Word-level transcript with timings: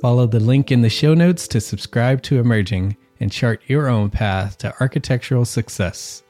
Follow 0.00 0.26
the 0.28 0.38
link 0.38 0.70
in 0.70 0.82
the 0.82 0.88
show 0.88 1.12
notes 1.12 1.48
to 1.48 1.60
subscribe 1.60 2.22
to 2.22 2.38
Emerging 2.38 2.96
and 3.18 3.32
chart 3.32 3.60
your 3.66 3.88
own 3.88 4.10
path 4.10 4.56
to 4.58 4.72
architectural 4.80 5.44
success. 5.44 6.22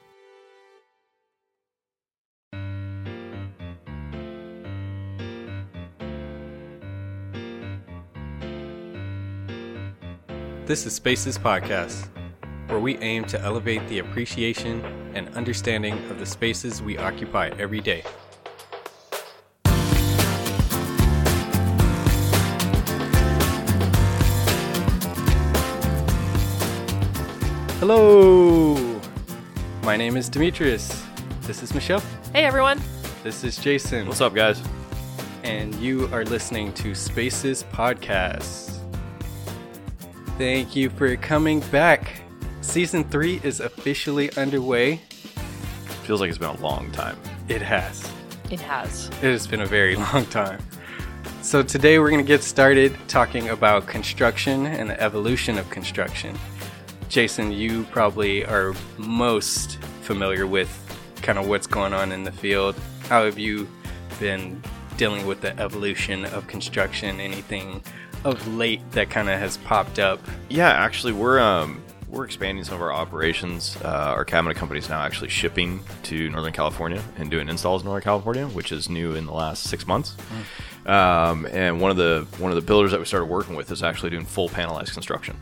This 10.65 10.87
is 10.87 10.93
Spaces 10.93 11.37
Podcast, 11.37 12.07
where 12.69 12.79
we 12.79 12.97
aim 12.97 13.25
to 13.25 13.39
elevate 13.39 13.87
the 13.87 13.99
appreciation 13.99 14.83
and 15.13 15.29
understanding 15.35 15.93
of 16.09 16.17
the 16.17 16.25
spaces 16.25 16.81
we 16.81 16.97
occupy 16.97 17.49
every 17.59 17.81
day. 17.81 18.03
Hello! 27.79 28.75
My 29.83 29.95
name 29.95 30.17
is 30.17 30.27
Demetrius. 30.27 31.01
This 31.43 31.63
is 31.63 31.73
Michelle. 31.73 32.03
Hey 32.33 32.43
everyone. 32.43 32.81
This 33.23 33.45
is 33.45 33.55
Jason. 33.55 34.05
What's 34.05 34.19
up, 34.19 34.33
guys? 34.33 34.61
And 35.43 35.73
you 35.75 36.13
are 36.13 36.25
listening 36.25 36.73
to 36.73 36.93
Spaces 36.93 37.63
Podcast. 37.71 38.79
Thank 40.37 40.75
you 40.75 40.89
for 40.89 41.15
coming 41.15 41.61
back. 41.71 42.21
Season 42.59 43.05
3 43.05 43.39
is 43.45 43.61
officially 43.61 44.29
underway. 44.35 44.97
Feels 46.03 46.19
like 46.19 46.27
it's 46.27 46.37
been 46.37 46.49
a 46.49 46.61
long 46.61 46.91
time. 46.91 47.17
It 47.47 47.61
has. 47.61 48.11
It 48.51 48.59
has. 48.59 49.07
It 49.07 49.31
has 49.31 49.47
been 49.47 49.61
a 49.61 49.65
very 49.65 49.95
long 50.11 50.25
time. 50.25 50.61
So, 51.41 51.63
today 51.63 51.97
we're 51.99 52.09
going 52.09 52.21
to 52.21 52.27
get 52.27 52.43
started 52.43 52.93
talking 53.07 53.47
about 53.47 53.87
construction 53.87 54.65
and 54.65 54.89
the 54.89 55.01
evolution 55.01 55.57
of 55.57 55.69
construction. 55.69 56.37
Jason, 57.09 57.51
you 57.51 57.85
probably 57.85 58.45
are 58.45 58.75
most 58.99 59.79
familiar 60.01 60.45
with 60.45 60.69
kind 61.23 61.39
of 61.39 61.47
what's 61.47 61.65
going 61.65 61.91
on 61.91 62.11
in 62.11 62.23
the 62.23 62.31
field. 62.31 62.75
How 63.07 63.25
have 63.25 63.39
you 63.39 63.67
been 64.19 64.61
dealing 64.95 65.25
with 65.25 65.41
the 65.41 65.59
evolution 65.59 66.23
of 66.25 66.45
construction? 66.45 67.19
Anything 67.19 67.81
of 68.23 68.47
late 68.55 68.79
that 68.91 69.09
kind 69.09 69.27
of 69.27 69.39
has 69.39 69.57
popped 69.57 69.97
up? 69.97 70.19
Yeah, 70.49 70.69
actually, 70.69 71.13
we're 71.13 71.39
um 71.39 71.81
we're 72.09 72.25
expanding 72.25 72.63
some 72.63 72.75
of 72.75 72.81
our 72.81 72.91
operations. 72.91 73.77
Uh, 73.83 73.87
our 73.87 74.25
cabinet 74.25 74.57
company 74.57 74.79
is 74.79 74.89
now 74.89 75.01
actually 75.01 75.29
shipping 75.29 75.81
to 76.03 76.29
Northern 76.29 76.53
California 76.53 77.01
and 77.17 77.29
doing 77.29 77.49
installs 77.49 77.83
in 77.83 77.85
Northern 77.85 78.03
California, 78.03 78.47
which 78.47 78.71
is 78.71 78.89
new 78.89 79.13
in 79.15 79.25
the 79.25 79.31
last 79.31 79.63
six 79.63 79.85
months. 79.85 80.15
Um, 80.85 81.45
and 81.45 81.79
one 81.79 81.91
of 81.91 81.97
the 81.97 82.25
one 82.39 82.51
of 82.51 82.55
the 82.55 82.61
builders 82.61 82.91
that 82.91 82.99
we 82.99 83.05
started 83.05 83.25
working 83.25 83.55
with 83.55 83.69
is 83.71 83.83
actually 83.83 84.09
doing 84.09 84.25
full 84.25 84.49
panelized 84.49 84.93
construction. 84.93 85.37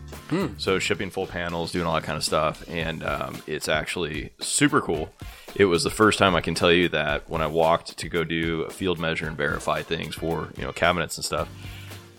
So 0.57 0.77
shipping 0.79 1.09
full 1.09 1.27
panels, 1.27 1.71
doing 1.71 1.85
all 1.85 1.93
that 1.95 2.03
kind 2.03 2.17
of 2.17 2.23
stuff, 2.23 2.67
and 2.69 3.03
um, 3.03 3.41
it's 3.47 3.69
actually 3.69 4.31
super 4.39 4.81
cool. 4.81 5.09
It 5.55 5.65
was 5.65 5.83
the 5.83 5.89
first 5.89 6.19
time 6.19 6.35
I 6.35 6.41
can 6.41 6.53
tell 6.53 6.71
you 6.71 6.89
that 6.89 7.29
when 7.29 7.41
I 7.41 7.47
walked 7.47 7.97
to 7.97 8.09
go 8.09 8.23
do 8.25 8.63
a 8.63 8.69
field 8.69 8.99
measure 8.99 9.25
and 9.27 9.37
verify 9.37 9.83
things 9.83 10.15
for 10.15 10.49
you 10.57 10.63
know 10.63 10.73
cabinets 10.73 11.17
and 11.17 11.23
stuff, 11.23 11.47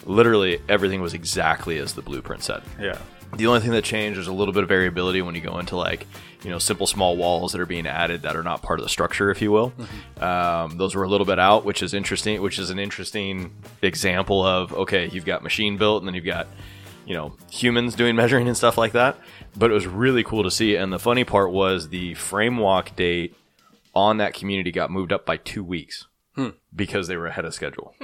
literally 0.06 0.60
everything 0.69 1.03
was 1.03 1.12
exactly 1.12 1.78
as 1.78 1.92
the 1.92 2.03
blueprint 2.03 2.42
said. 2.42 2.62
Yeah. 2.80 2.98
The 3.37 3.47
only 3.47 3.61
thing 3.61 3.71
that 3.72 3.84
changed 3.84 4.16
there's 4.16 4.27
a 4.27 4.33
little 4.33 4.53
bit 4.53 4.62
of 4.62 4.69
variability 4.69 5.22
when 5.22 5.34
you 5.34 5.41
go 5.41 5.59
into 5.59 5.77
like 5.77 6.06
you 6.43 6.50
know 6.50 6.59
simple 6.59 6.87
small 6.87 7.16
walls 7.16 7.53
that 7.53 7.61
are 7.61 7.66
being 7.66 7.87
added 7.87 8.22
that 8.22 8.37
are 8.37 8.43
not 8.43 8.62
part 8.62 8.81
of 8.81 8.84
the 8.84 8.89
structure, 8.89 9.31
if 9.31 9.41
you 9.43 9.53
will. 9.53 9.72
Um, 10.21 10.78
those 10.78 10.94
were 10.94 11.05
a 11.05 11.09
little 11.09 11.27
bit 11.27 11.39
out, 11.39 11.65
which 11.65 11.83
is 11.83 11.94
interesting. 11.94 12.41
Which 12.43 12.59
is 12.59 12.71
an 12.71 12.78
interesting 12.78 13.53
example 13.83 14.44
of 14.44 14.72
okay, 14.72 15.09
you've 15.09 15.25
got 15.25 15.43
machine 15.43 15.77
built, 15.77 16.03
and 16.03 16.09
then 16.09 16.15
you've 16.15 16.25
got 16.25 16.49
you 17.06 17.15
know 17.15 17.37
humans 17.50 17.94
doing 17.94 18.16
measuring 18.22 18.49
and 18.49 18.56
stuff 18.56 18.77
like 18.78 18.93
that. 18.93 19.16
But 19.56 19.71
it 19.71 19.75
was 19.75 19.87
really 19.87 20.25
cool 20.25 20.43
to 20.43 20.50
see. 20.50 20.75
And 20.77 20.93
the 20.93 20.99
funny 20.99 21.25
part 21.25 21.50
was 21.53 21.89
the 21.89 22.15
frame 22.15 22.59
walk 22.59 22.97
date 22.97 23.37
on 23.95 24.19
that 24.19 24.34
community 24.34 24.71
got 24.71 24.91
moved 24.91 25.12
up 25.12 25.27
by 25.27 25.37
two 25.37 25.65
weeks 25.65 26.06
because 26.75 27.09
they 27.09 27.16
were 27.16 27.27
ahead 27.27 27.45
of 27.45 27.55
schedule. 27.55 27.95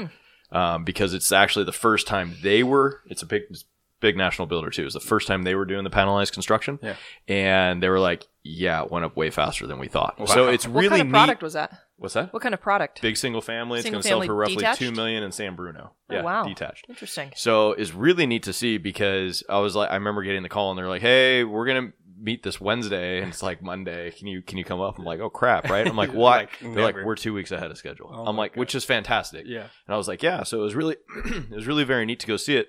Um, 0.51 0.85
because 0.85 1.15
it's 1.15 1.33
actually 1.33 1.65
the 1.65 1.73
first 1.73 2.06
time 2.06 2.35
they 2.43 2.62
were. 2.62 3.01
It's 3.06 3.23
a 3.23 3.27
big, 3.27 3.43
it's 3.51 3.65
big 4.05 4.17
national 4.19 4.47
builder 4.47 4.69
too. 4.69 4.85
It's 4.85 4.93
the 4.93 5.01
first 5.01 5.27
time 5.27 5.45
they 5.45 5.55
were 5.55 5.65
doing 5.65 5.83
the 5.83 5.89
panelized 5.91 6.33
construction. 6.33 6.79
Yeah. 6.83 6.97
and 7.27 7.83
they 7.83 7.89
were 7.89 7.99
like, 7.99 8.27
"Yeah, 8.43 8.83
it 8.85 8.91
went 8.91 9.07
up 9.07 9.17
way 9.17 9.31
faster 9.31 9.67
than 9.67 9.79
we 9.79 9.89
thought." 9.89 10.29
So 10.29 10.49
it's 10.49 10.69
What 10.69 10.83
really 10.83 10.99
kind 10.99 11.09
of 11.09 11.13
product 11.13 11.41
neat. 11.41 11.47
was 11.47 11.53
that? 11.55 11.79
What's 11.97 12.13
that? 12.15 12.33
What 12.35 12.43
kind 12.43 12.53
of 12.55 12.61
product? 12.61 13.01
Big 13.01 13.17
single 13.17 13.41
family. 13.41 13.79
It's 13.81 13.89
going 13.89 14.03
to 14.03 14.06
sell 14.06 14.21
for 14.21 14.35
roughly 14.35 14.56
detached? 14.56 14.79
two 14.81 14.93
million 14.93 15.23
in 15.23 15.33
San 15.33 15.55
Bruno. 15.56 15.93
Oh, 16.11 16.15
yeah, 16.15 16.23
wow. 16.23 16.45
detached. 16.45 16.85
Interesting. 16.89 17.33
So 17.37 17.73
it's 17.73 17.95
really 17.95 18.27
neat 18.27 18.43
to 18.43 18.53
see 18.53 18.77
because 18.79 19.43
I 19.49 19.59
was 19.61 19.75
like, 19.75 19.91
I 19.91 19.95
remember 19.95 20.23
getting 20.23 20.43
the 20.43 20.49
call 20.50 20.71
and 20.71 20.79
they're 20.79 20.89
like, 20.89 21.03
"Hey, 21.03 21.45
we're 21.45 21.67
gonna 21.67 21.93
meet 22.21 22.43
this 22.43 22.61
Wednesday," 22.61 23.19
and 23.21 23.29
it's 23.29 23.43
like 23.43 23.62
Monday. 23.62 24.11
Can 24.11 24.27
you 24.27 24.43
can 24.43 24.59
you 24.59 24.65
come 24.65 24.81
up? 24.81 24.99
I'm 24.99 25.05
like, 25.07 25.21
"Oh 25.21 25.31
crap!" 25.31 25.71
Right? 25.71 25.87
I'm 25.87 25.97
like, 25.97 26.12
"What?" 26.25 26.41
Like, 26.43 26.59
they're 26.61 26.69
never. 26.71 26.83
like, 26.83 26.97
"We're 27.07 27.17
two 27.17 27.33
weeks 27.33 27.53
ahead 27.53 27.71
of 27.71 27.79
schedule." 27.79 28.11
Oh 28.12 28.27
I'm 28.27 28.37
like, 28.37 28.53
God. 28.55 28.61
which 28.61 28.75
is 28.75 28.85
fantastic. 28.85 29.47
Yeah. 29.47 29.61
And 29.87 29.95
I 29.95 29.97
was 29.97 30.09
like, 30.09 30.23
"Yeah." 30.23 30.43
So 30.43 30.59
it 30.61 30.62
was 30.62 30.75
really 30.75 30.97
it 31.27 31.50
was 31.50 31.67
really 31.67 31.85
very 31.85 32.05
neat 32.05 32.21
to 32.21 32.27
go 32.27 32.37
see 32.37 32.57
it. 32.57 32.69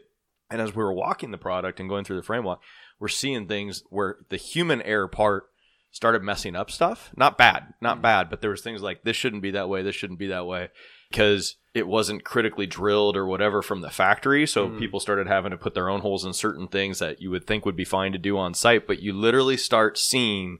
And 0.50 0.62
as 0.62 0.76
we 0.76 0.84
were 0.84 0.94
walking 0.94 1.32
the 1.32 1.38
product 1.38 1.80
and 1.80 1.90
going 1.90 2.04
through 2.04 2.18
the 2.18 2.24
framework, 2.24 2.60
we're 3.00 3.08
seeing 3.08 3.48
things 3.48 3.84
where 3.90 4.18
the 4.30 4.38
human 4.38 4.82
error 4.84 5.08
part 5.08 5.46
started 5.92 6.22
messing 6.22 6.56
up 6.56 6.70
stuff. 6.70 7.12
Not 7.16 7.38
bad, 7.38 7.74
not 7.82 8.00
mm. 8.00 8.02
bad, 8.02 8.30
but 8.30 8.42
there 8.42 8.52
was 8.52 8.62
things 8.62 8.82
like 8.82 9.04
this 9.04 9.16
shouldn't 9.16 9.42
be 9.42 9.52
that 9.52 9.70
way, 9.70 9.82
this 9.82 9.96
shouldn't 9.96 10.20
be 10.20 10.28
that 10.28 10.46
way 10.46 10.70
because 11.10 11.56
it 11.74 11.88
wasn't 11.88 12.26
critically 12.26 12.66
drilled 12.66 13.16
or 13.16 13.26
whatever 13.26 13.62
from 13.62 13.82
the 13.82 13.90
factory. 13.90 14.46
So 14.46 14.68
mm. 14.68 14.78
people 14.78 15.00
started 15.00 15.28
having 15.28 15.52
to 15.52 15.58
put 15.58 15.74
their 15.74 15.90
own 15.90 16.02
holes 16.02 16.26
in 16.26 16.34
certain 16.34 16.68
things 16.68 17.00
that 17.00 17.22
you 17.22 17.32
would 17.32 17.48
think 17.48 17.66
would 17.66 17.78
be 17.78 17.86
fine 17.86 18.12
to 18.12 18.18
do 18.18 18.38
on 18.38 18.54
site, 18.54 18.86
but 18.86 19.02
you 19.02 19.14
literally 19.14 19.56
start 19.56 19.98
seeing 19.98 20.60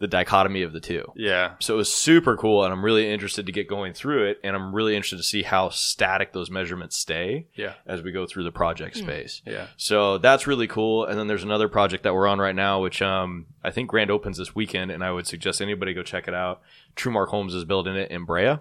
the 0.00 0.08
dichotomy 0.08 0.62
of 0.62 0.72
the 0.72 0.80
two. 0.80 1.04
Yeah. 1.14 1.52
So 1.60 1.74
it 1.74 1.76
was 1.76 1.92
super 1.92 2.36
cool, 2.36 2.64
and 2.64 2.72
I'm 2.72 2.82
really 2.84 3.08
interested 3.12 3.44
to 3.46 3.52
get 3.52 3.68
going 3.68 3.92
through 3.92 4.30
it, 4.30 4.40
and 4.42 4.56
I'm 4.56 4.74
really 4.74 4.96
interested 4.96 5.18
to 5.18 5.22
see 5.22 5.42
how 5.42 5.68
static 5.68 6.32
those 6.32 6.50
measurements 6.50 6.96
stay 6.98 7.46
Yeah. 7.54 7.74
as 7.86 8.00
we 8.02 8.10
go 8.10 8.26
through 8.26 8.44
the 8.44 8.50
project 8.50 8.96
space. 8.96 9.42
Yeah. 9.46 9.66
So 9.76 10.16
that's 10.16 10.46
really 10.46 10.66
cool. 10.66 11.04
And 11.04 11.18
then 11.18 11.26
there's 11.26 11.44
another 11.44 11.68
project 11.68 12.02
that 12.04 12.14
we're 12.14 12.26
on 12.26 12.38
right 12.38 12.54
now, 12.56 12.80
which 12.82 13.02
um, 13.02 13.44
I 13.62 13.70
think 13.70 13.90
Grand 13.90 14.10
opens 14.10 14.38
this 14.38 14.54
weekend, 14.54 14.90
and 14.90 15.04
I 15.04 15.12
would 15.12 15.26
suggest 15.26 15.60
anybody 15.60 15.92
go 15.92 16.02
check 16.02 16.26
it 16.26 16.34
out. 16.34 16.62
Trumark 16.96 17.28
Homes 17.28 17.54
is 17.54 17.64
building 17.66 17.94
it 17.94 18.10
in 18.10 18.24
Brea. 18.24 18.56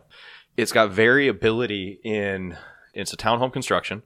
It's 0.57 0.73
got 0.73 0.91
variability 0.91 1.99
in 2.03 2.57
it's 2.93 3.13
a 3.13 3.17
townhome 3.17 3.53
construction, 3.53 4.03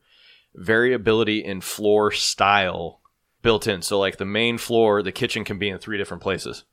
variability 0.53 1.43
in 1.43 1.61
floor 1.61 2.11
style 2.11 2.99
built 3.41 3.67
in. 3.67 3.81
So 3.81 3.99
like 3.99 4.17
the 4.17 4.25
main 4.25 4.57
floor, 4.57 5.01
the 5.03 5.11
kitchen 5.11 5.43
can 5.43 5.57
be 5.59 5.69
in 5.69 5.77
three 5.79 5.97
different 5.97 6.23
places. 6.23 6.63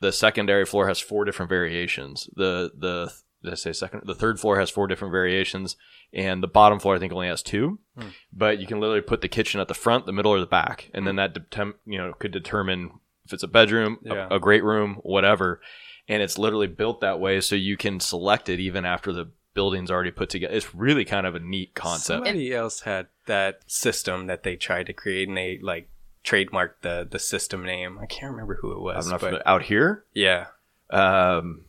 The 0.00 0.12
secondary 0.12 0.64
floor 0.64 0.88
has 0.88 0.98
four 0.98 1.24
different 1.24 1.48
variations. 1.48 2.28
The 2.34 2.72
the 2.76 3.12
did 3.42 3.52
I 3.52 3.56
say 3.56 3.72
second? 3.72 4.02
The 4.04 4.14
third 4.14 4.38
floor 4.38 4.58
has 4.58 4.70
four 4.70 4.86
different 4.86 5.12
variations, 5.12 5.76
and 6.12 6.42
the 6.42 6.48
bottom 6.48 6.78
floor 6.78 6.96
I 6.96 6.98
think 6.98 7.12
only 7.12 7.28
has 7.28 7.42
two. 7.42 7.78
Hmm. 7.96 8.08
But 8.32 8.58
you 8.58 8.66
can 8.66 8.80
literally 8.80 9.00
put 9.00 9.20
the 9.20 9.28
kitchen 9.28 9.60
at 9.60 9.68
the 9.68 9.74
front, 9.74 10.06
the 10.06 10.12
middle, 10.12 10.32
or 10.32 10.40
the 10.40 10.46
back, 10.46 10.90
and 10.94 11.06
then 11.06 11.14
hmm. 11.14 11.18
that 11.18 11.34
detem- 11.34 11.74
you 11.86 11.98
know 11.98 12.12
could 12.18 12.32
determine 12.32 12.92
if 13.24 13.32
it's 13.32 13.42
a 13.42 13.48
bedroom, 13.48 13.98
a- 14.06 14.36
a, 14.36 14.40
great 14.40 14.64
room, 14.64 14.96
whatever. 15.02 15.60
And 16.08 16.22
it's 16.22 16.38
literally 16.38 16.66
built 16.66 17.00
that 17.02 17.20
way, 17.20 17.40
so 17.40 17.54
you 17.54 17.76
can 17.76 18.00
select 18.00 18.48
it 18.48 18.58
even 18.58 18.84
after 18.84 19.12
the 19.12 19.30
building's 19.54 19.90
already 19.90 20.10
put 20.10 20.30
together. 20.30 20.54
It's 20.54 20.74
really 20.74 21.04
kind 21.04 21.26
of 21.26 21.34
a 21.34 21.40
neat 21.40 21.74
concept. 21.74 22.26
Somebody 22.26 22.52
else 22.52 22.80
had 22.80 23.06
that 23.26 23.60
system 23.70 24.26
that 24.26 24.42
they 24.42 24.56
tried 24.56 24.86
to 24.86 24.92
create, 24.92 25.28
and 25.28 25.36
they 25.36 25.58
like 25.62 25.88
trademarked 26.24 26.80
the 26.82 27.06
the 27.10 27.18
system 27.18 27.64
name. 27.64 27.98
I 28.00 28.06
can't 28.06 28.30
remember 28.32 28.56
who 28.60 28.72
it 28.72 28.80
was. 28.80 29.06
I'm 29.06 29.10
not 29.10 29.20
but 29.20 29.26
familiar- 29.28 29.42
out 29.46 29.62
here. 29.62 30.04
yeah, 30.14 30.46
Um, 30.90 31.64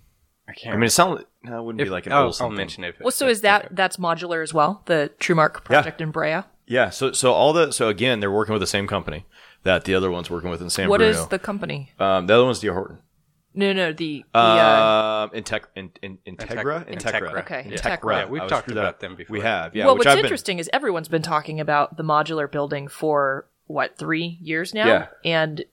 I 0.48 0.54
can't. 0.54 0.74
I 0.76 0.78
mean, 0.78 0.86
it 0.88 0.92
sounds 0.92 1.24
no, 1.44 1.60
it 1.60 1.64
wouldn't 1.64 1.82
if, 1.82 1.86
be 1.86 1.90
like 1.90 2.06
an 2.06 2.12
I'll, 2.14 2.26
old 2.26 2.38
I'll 2.40 2.50
mention 2.50 2.84
it. 2.84 2.90
if- 2.90 3.00
Well, 3.02 3.12
so 3.12 3.26
if- 3.28 3.32
is 3.34 3.42
that 3.42 3.70
that's 3.72 3.98
modular 3.98 4.44
as 4.44 4.54
well? 4.54 4.84
The 4.86 5.12
Trumark 5.20 5.64
project 5.64 6.02
in 6.02 6.12
Brea. 6.12 6.42
Yeah. 6.68 6.90
So 6.90 7.12
so 7.14 7.32
all 7.34 7.54
the 7.54 7.72
so 7.72 7.88
again 7.90 8.20
they're 8.20 8.32
working 8.32 8.54
with 8.54 8.62
the 8.62 8.68
same 8.68 8.88
company 8.88 9.26
that 9.64 9.86
the 9.86 9.94
other 9.96 10.10
one's 10.12 10.30
working 10.30 10.50
with 10.50 10.62
in 10.62 10.70
San 10.70 10.90
What 10.90 11.00
Bruno. 11.00 11.20
is 11.22 11.28
the 11.28 11.40
company? 11.40 11.92
um, 12.00 12.28
the 12.28 12.34
other 12.36 12.46
one's 12.46 12.60
D.R. 12.60 12.74
Horton. 12.74 13.00
No, 13.54 13.74
no, 13.74 13.92
the, 13.92 14.24
the 14.34 14.40
uh, 14.40 15.28
Um, 15.30 15.30
Integ- 15.32 15.66
in, 15.76 15.92
in, 16.02 16.18
Integra, 16.26 16.88
Integra, 16.88 16.88
Integra. 16.88 17.40
Okay, 17.42 17.68
Yeah. 17.70 17.76
Integra. 17.78 18.14
Yeah, 18.20 18.26
we've 18.30 18.48
talked 18.48 18.64
screwed 18.64 18.78
that 18.78 18.82
about 18.82 19.00
them 19.02 19.18
before. 19.18 19.34
We 19.34 19.42
have, 19.42 19.76
yeah. 19.76 19.86
well, 19.88 19.96
which 19.96 20.06
what's 20.06 20.08
I've 20.08 20.16
been- 20.20 20.26
interesting 20.26 20.60
is 20.60 20.70
everyone's 20.72 21.10
been 21.10 21.22
talking 21.22 21.60
about 21.60 21.98
the 21.98 22.04
modular 22.04 22.50
building 22.50 22.88
for 22.88 23.46
what 23.72 23.98
three 23.98 24.38
years 24.42 24.74
now, 24.74 24.88
Yeah. 24.88 25.08
and 25.26 25.64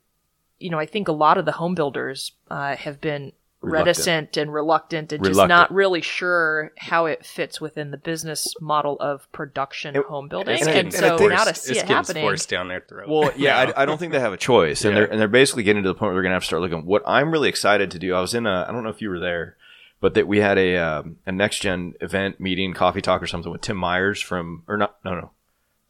you 0.59 0.71
know 0.71 0.79
I 0.79 0.87
think 0.87 1.09
a 1.09 1.13
lot 1.13 1.39
of 1.39 1.45
the 1.45 1.53
home 1.53 1.75
builders 1.75 2.33
uh, 2.51 2.77
have 2.77 3.01
been 3.01 3.33
Reluctant. 3.61 3.87
reticent 3.89 4.37
and 4.37 4.53
reluctant 4.53 5.13
and 5.13 5.25
just 5.25 5.49
not 5.49 5.73
really 5.75 6.01
sure 6.01 6.71
how 6.79 7.07
it 7.07 7.27
fits 7.27 7.61
within 7.61 7.91
the 7.91 7.97
business 7.97 8.55
model 8.61 8.97
of 9.01 9.31
production 9.33 9.97
It- 9.97 10.05
home 10.05 10.29
building, 10.29 10.55
It's 10.55 10.67
and, 10.67 10.75
getting 10.75 10.91
so 10.93 11.19
forced- 11.19 11.35
now 11.37 11.43
to 11.45 11.55
see 11.57 11.73
it's 11.73 11.81
it 11.81 11.83
getting 11.83 11.97
happening, 11.97 12.23
forced 12.23 12.49
down 12.49 12.69
their 12.69 12.81
throat. 12.89 13.09
Well, 13.09 13.33
yeah, 13.37 13.73
I, 13.77 13.83
I 13.83 13.85
don't 13.85 13.99
think 13.99 14.13
they 14.13 14.21
have 14.21 14.33
a 14.33 14.37
choice, 14.37 14.85
and 14.85 14.95
Yeah. 14.95 15.01
they're 15.01 15.11
and 15.11 15.21
they're 15.21 15.27
basically 15.27 15.65
getting 15.65 15.83
to 15.83 15.89
the 15.89 15.95
point 15.95 16.11
where 16.11 16.15
they're 16.15 16.23
going 16.23 16.31
to 16.31 16.35
have 16.37 16.45
to 16.45 16.47
start 16.47 16.63
looking. 16.63 16.87
What 16.87 17.03
I'm 17.05 17.33
really 17.33 17.49
excited 17.49 17.91
to 17.91 17.99
do, 17.99 18.15
I 18.15 18.21
was 18.21 18.33
in 18.33 18.47
a, 18.47 18.65
I 18.69 18.71
don't 18.73 18.85
know 18.85 18.91
if 18.91 19.03
you 19.03 19.11
were 19.11 19.19
there, 19.19 19.57
but 20.01 20.15
that 20.15 20.29
we 20.29 20.39
had 20.39 20.57
a 20.57 20.77
um, 20.77 21.17
a 21.27 21.33
next 21.33 21.59
gen 21.59 21.95
event 22.01 22.39
meeting, 22.39 22.75
coffee 22.75 23.03
talk 23.03 23.21
or 23.21 23.27
something 23.27 23.51
with 23.51 23.63
Tim 23.63 23.77
Meyers 23.77 24.21
from, 24.21 24.63
or 24.69 24.77
not, 24.77 24.99
no, 25.05 25.15
no, 25.17 25.31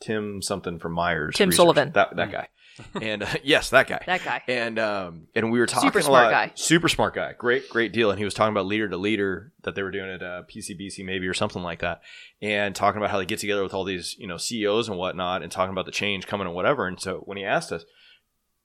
Tim 0.01 0.43
something 0.43 0.79
from 0.79 0.93
Meyers, 0.93 1.35
Tim 1.37 1.49
Research. 1.49 1.57
Sullivan. 1.57 1.93
that 1.93 2.15
that 2.17 2.31
guy, 2.31 2.49
and 3.03 3.23
uh, 3.25 3.27
yes, 3.43 3.71
that 3.71 3.89
guy, 3.89 4.01
that 4.07 4.23
guy. 4.25 4.43
and 4.47 4.79
um 4.79 5.27
and 5.35 5.51
we 5.51 5.59
were 5.59 5.67
talking 5.67 5.89
Super 5.89 5.99
a 5.99 6.03
smart 6.03 6.25
lot- 6.25 6.31
guy. 6.31 6.53
super 6.55 6.89
smart 6.89 7.15
guy, 7.15 7.33
great 7.37 7.69
great 7.69 7.93
deal, 7.93 8.11
and 8.11 8.19
he 8.19 8.25
was 8.25 8.35
talking 8.35 8.53
about 8.53 8.67
leader 8.67 8.89
to 8.89 8.97
leader 8.97 9.53
that 9.65 9.75
they 9.75 9.83
were 9.83 9.91
doing 9.91 10.11
at 10.11 10.23
uh, 10.23 10.43
PCBC 10.55 11.05
maybe 11.05 11.27
or 11.27 11.35
something 11.35 11.63
like 11.63 11.81
that, 11.81 12.01
and 12.41 12.75
talking 12.75 12.99
about 12.99 13.11
how 13.11 13.19
they 13.19 13.27
get 13.27 13.41
together 13.41 13.63
with 13.63 13.75
all 13.75 13.85
these 13.85 14.15
you 14.19 14.27
know 14.29 14.37
CEOs 14.37 14.89
and 14.89 14.97
whatnot, 14.97 15.43
and 15.43 15.51
talking 15.51 15.73
about 15.73 15.87
the 15.87 15.93
change 15.93 16.27
coming 16.27 16.47
and 16.47 16.55
whatever. 16.55 16.87
And 16.87 17.01
so 17.01 17.23
when 17.25 17.37
he 17.39 17.45
asked 17.45 17.73
us, 17.73 17.85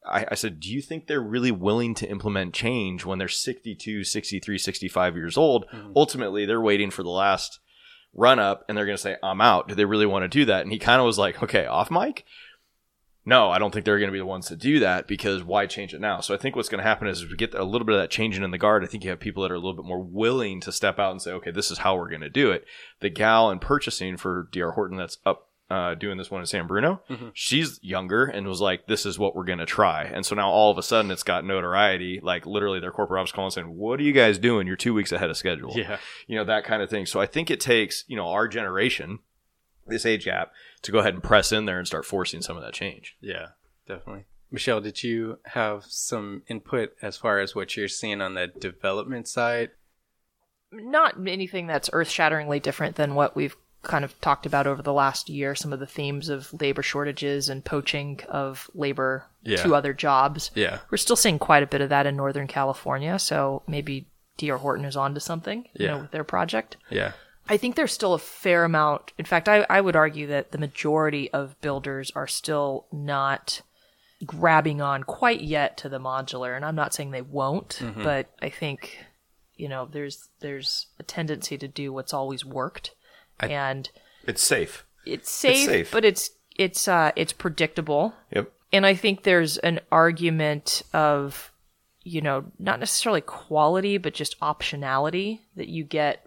I, 0.05 0.25
I 0.31 0.35
said, 0.35 0.59
"Do 0.59 0.69
you 0.69 0.81
think 0.83 1.07
they're 1.07 1.19
really 1.21 1.51
willing 1.51 1.95
to 1.95 2.07
implement 2.09 2.53
change 2.53 3.05
when 3.05 3.17
they're 3.17 3.27
62, 3.27 4.03
63, 4.03 4.57
65 4.59 5.15
years 5.15 5.37
old? 5.37 5.65
Ultimately, 5.95 6.45
they're 6.45 6.61
waiting 6.61 6.91
for 6.91 7.01
the 7.03 7.09
last." 7.09 7.59
Run 8.13 8.39
up 8.39 8.65
and 8.67 8.77
they're 8.77 8.85
going 8.85 8.97
to 8.97 9.01
say, 9.01 9.17
I'm 9.23 9.41
out. 9.41 9.67
Do 9.67 9.75
they 9.75 9.85
really 9.85 10.05
want 10.05 10.23
to 10.23 10.29
do 10.29 10.45
that? 10.45 10.61
And 10.61 10.71
he 10.71 10.79
kind 10.79 10.99
of 10.99 11.05
was 11.05 11.17
like, 11.17 11.41
okay, 11.41 11.65
off 11.65 11.89
mic 11.89 12.25
no, 13.25 13.49
I 13.49 13.57
don't 13.57 13.71
think 13.71 13.85
they're 13.85 13.99
going 13.99 14.09
to 14.09 14.13
be 14.13 14.19
the 14.19 14.25
ones 14.25 14.47
to 14.47 14.55
do 14.55 14.79
that 14.79 15.07
because 15.07 15.43
why 15.43 15.65
change 15.65 15.93
it 15.93 16.01
now? 16.01 16.19
So 16.19 16.33
I 16.33 16.37
think 16.37 16.55
what's 16.55 16.67
going 16.67 16.83
to 16.83 16.87
happen 16.87 17.07
is 17.07 17.25
we 17.25 17.37
get 17.37 17.53
a 17.53 17.63
little 17.63 17.85
bit 17.85 17.95
of 17.95 18.01
that 18.01 18.09
changing 18.09 18.43
in 18.43 18.51
the 18.51 18.57
guard, 18.57 18.83
I 18.83 18.87
think 18.87 19.03
you 19.03 19.09
have 19.11 19.19
people 19.19 19.43
that 19.43 19.51
are 19.51 19.55
a 19.55 19.59
little 19.59 19.75
bit 19.75 19.85
more 19.85 20.03
willing 20.03 20.59
to 20.61 20.73
step 20.73 20.99
out 20.99 21.11
and 21.11 21.21
say, 21.21 21.31
okay, 21.31 21.51
this 21.51 21.71
is 21.71 21.79
how 21.79 21.95
we're 21.95 22.09
going 22.09 22.21
to 22.21 22.29
do 22.29 22.51
it. 22.51 22.65
The 22.99 23.09
gal 23.09 23.49
in 23.49 23.59
purchasing 23.59 24.17
for 24.17 24.49
DR 24.51 24.71
Horton 24.71 24.97
that's 24.97 25.19
up 25.25 25.49
uh, 25.73 25.95
doing 25.95 26.17
this 26.17 26.29
one 26.29 26.41
in 26.41 26.45
San 26.45 26.67
Bruno, 26.67 27.01
she's 27.33 27.79
younger 27.81 28.25
and 28.25 28.47
was 28.47 28.61
like, 28.61 28.85
this 28.85 29.05
is 29.05 29.17
what 29.17 29.35
we're 29.35 29.43
going 29.43 29.59
to 29.59 29.65
try. 29.65 30.03
And 30.03 30.25
so 30.25 30.35
now 30.35 30.49
all 30.49 30.69
of 30.71 30.77
a 30.77 30.83
sudden 30.83 31.09
it's 31.09 31.23
got 31.23 31.45
notoriety. 31.45 32.19
Like 32.21 32.45
literally 32.45 32.79
their 32.79 32.91
corporate 32.91 33.21
ops 33.21 33.31
calling 33.31 33.51
saying, 33.51 33.75
what 33.75 33.99
are 33.99 34.03
you 34.03 34.13
guys 34.13 34.37
doing? 34.37 34.67
You're 34.67 34.75
two 34.75 34.93
weeks 34.93 35.11
ahead 35.11 35.29
of 35.29 35.37
schedule 35.37 35.73
yeah, 35.75 35.97
you 36.27 36.35
know 36.35 36.43
that 36.43 36.63
kind 36.63 36.81
of 36.81 36.89
thing 36.89 37.05
so 37.05 37.19
i 37.19 37.25
think 37.25 37.49
it 37.49 37.59
takes 37.59 38.03
you 38.07 38.15
know 38.15 38.27
our 38.27 38.47
generation 38.47 39.19
this 39.87 40.05
age 40.05 40.25
gap 40.25 40.51
to 40.81 40.91
go 40.91 40.99
ahead 40.99 41.13
and 41.13 41.23
press 41.23 41.51
in 41.51 41.65
there 41.65 41.77
and 41.77 41.87
start 41.87 42.05
forcing 42.05 42.41
some 42.41 42.57
of 42.57 42.63
that 42.63 42.73
change 42.73 43.15
yeah, 43.21 43.47
definitely. 43.87 44.25
Michelle, 44.51 44.81
did 44.81 45.01
you 45.01 45.39
have 45.45 45.83
some 45.87 46.43
input 46.47 46.93
as 47.01 47.17
far 47.17 47.39
as 47.39 47.55
what 47.55 47.75
you're 47.75 47.87
seeing 47.87 48.21
on 48.21 48.35
the 48.35 48.47
development 48.47 49.27
side? 49.27 49.71
not 50.71 51.15
anything 51.27 51.67
that's 51.67 51.89
earth 51.93 52.09
shatteringly 52.09 52.59
different 52.59 52.95
than 52.95 53.15
what 53.15 53.35
we've 53.35 53.55
kind 53.83 54.03
of 54.05 54.19
talked 54.21 54.45
about 54.45 54.65
over 54.65 54.81
the 54.81 54.93
last 54.93 55.29
year. 55.29 55.53
Some 55.55 55.71
of 55.73 55.79
the 55.79 55.85
themes 55.85 56.29
of 56.29 56.51
labor 56.61 56.81
shortages 56.81 57.49
and 57.49 57.63
poaching 57.63 58.19
of 58.29 58.69
labor 58.73 59.25
Yeah. 59.43 59.57
to 59.63 59.75
other 59.75 59.93
jobs. 59.93 60.51
Yeah, 60.55 60.79
We're 60.89 60.97
still 60.97 61.15
seeing 61.17 61.37
quite 61.37 61.63
a 61.63 61.67
bit 61.67 61.81
of 61.81 61.89
that 61.89 62.05
in 62.05 62.15
Northern 62.15 62.47
California, 62.47 63.19
so 63.19 63.61
maybe 63.67 64.07
D.R. 64.37 64.57
Horton 64.57 64.85
is 64.85 64.95
onto 64.97 65.19
something, 65.19 65.67
you 65.73 65.85
Yeah. 65.85 65.91
know, 65.91 65.97
with 65.99 66.11
their 66.11 66.23
project. 66.23 66.77
yeah, 66.89 67.11
I 67.49 67.57
think 67.57 67.75
there's 67.75 67.91
still 67.91 68.13
a 68.13 68.19
fair 68.19 68.63
amount. 68.63 69.11
In 69.17 69.25
fact, 69.25 69.49
I, 69.49 69.65
I 69.69 69.81
would 69.81 69.97
argue 69.97 70.27
that 70.27 70.51
the 70.53 70.57
majority 70.57 71.29
of 71.33 71.59
builders 71.59 72.09
are 72.15 72.25
still 72.27 72.87
not 72.91 73.61
grabbing 74.25 74.81
on 74.81 75.03
quite 75.03 75.41
yet 75.41 75.75
to 75.77 75.89
the 75.89 75.99
modular, 75.99 76.55
and 76.55 76.63
I'm 76.63 76.75
not 76.75 76.93
saying 76.93 77.11
they 77.11 77.21
won't, 77.21 77.79
Mm-hmm. 77.81 78.03
but 78.03 78.27
I 78.41 78.49
think 78.49 78.97
you 79.55 79.67
know 79.67 79.85
there's 79.91 80.29
there's 80.39 80.87
a 80.99 81.03
tendency 81.03 81.57
to 81.57 81.67
do 81.67 81.91
what's 81.91 82.13
always 82.13 82.45
worked, 82.45 82.91
and 83.51 83.89
it's 84.25 84.43
safe. 84.43 84.85
It's 85.05 85.29
safe, 85.29 85.65
safe. 85.65 85.91
but 85.91 86.05
it's 86.05 86.31
it's 86.55 86.87
uh 86.87 87.11
it's 87.15 87.33
predictable, 87.33 88.13
yep. 88.31 88.51
And 88.73 88.87
I 88.87 88.95
think 88.95 89.21
there's 89.21 89.59
an 89.59 89.79
argument 89.91 90.81
of, 90.93 91.51
you 92.01 92.21
know, 92.21 92.45
not 92.57 92.79
necessarily 92.79 93.21
quality, 93.21 93.99
but 93.99 94.15
just 94.15 94.39
optionality 94.39 95.41
that 95.55 95.67
you 95.67 95.83
get 95.83 96.25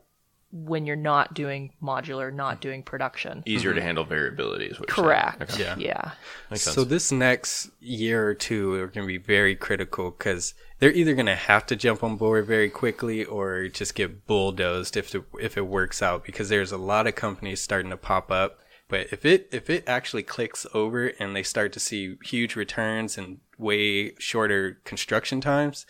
when 0.65 0.87
you're 0.87 0.97
not 0.97 1.35
doing 1.35 1.73
modular, 1.83 2.33
not 2.33 2.61
doing 2.61 2.83
production. 2.83 3.43
easier 3.47 3.75
to 3.75 3.83
handle 3.83 4.05
variability 4.05 4.67
is 4.67 4.81
what 4.81 4.89
you're. 4.89 5.05
Correct. 5.05 5.43
Okay. 5.43 5.63
Yeah. 5.63 5.77
Yeah. 5.79 6.57
So 6.57 6.85
this 6.85 7.13
next 7.13 7.71
year 7.81 8.27
or 8.27 8.35
two 8.35 8.73
are 8.75 8.87
going 8.87 9.07
to 9.07 9.13
be 9.13 9.19
very 9.19 9.55
critical 9.55 10.11
because 10.11 10.55
they're 10.79 10.93
either 10.93 11.15
going 11.15 11.27
to 11.27 11.35
have 11.35 11.67
to 11.67 11.77
jump 11.77 12.03
on 12.03 12.17
board 12.17 12.47
very 12.47 12.71
quickly 12.71 13.25
or 13.25 13.69
just 13.69 13.95
get 13.95 14.27
bulldozed 14.27 14.97
if 14.97 15.11
the, 15.11 15.25
if 15.41 15.57
it 15.57 15.67
works 15.67 16.03
out 16.03 16.25
because 16.25 16.49
there's 16.49 16.73
a 16.73 16.79
lot 16.79 17.07
of 17.07 17.15
companies 17.15 17.61
starting 17.61 17.91
to 17.91 17.97
pop 17.97 18.31
up. 18.31 18.59
But 18.89 19.09
if 19.13 19.25
it 19.25 19.49
if 19.53 19.69
it 19.69 19.85
actually 19.87 20.23
clicks 20.23 20.65
over 20.73 21.09
and 21.19 21.35
they 21.35 21.43
start 21.43 21.73
to 21.73 21.81
see 21.81 22.17
huge 22.25 22.55
returns 22.57 23.19
and 23.19 23.41
way 23.59 24.15
shorter 24.19 24.81
construction 24.85 25.41
times, 25.41 25.87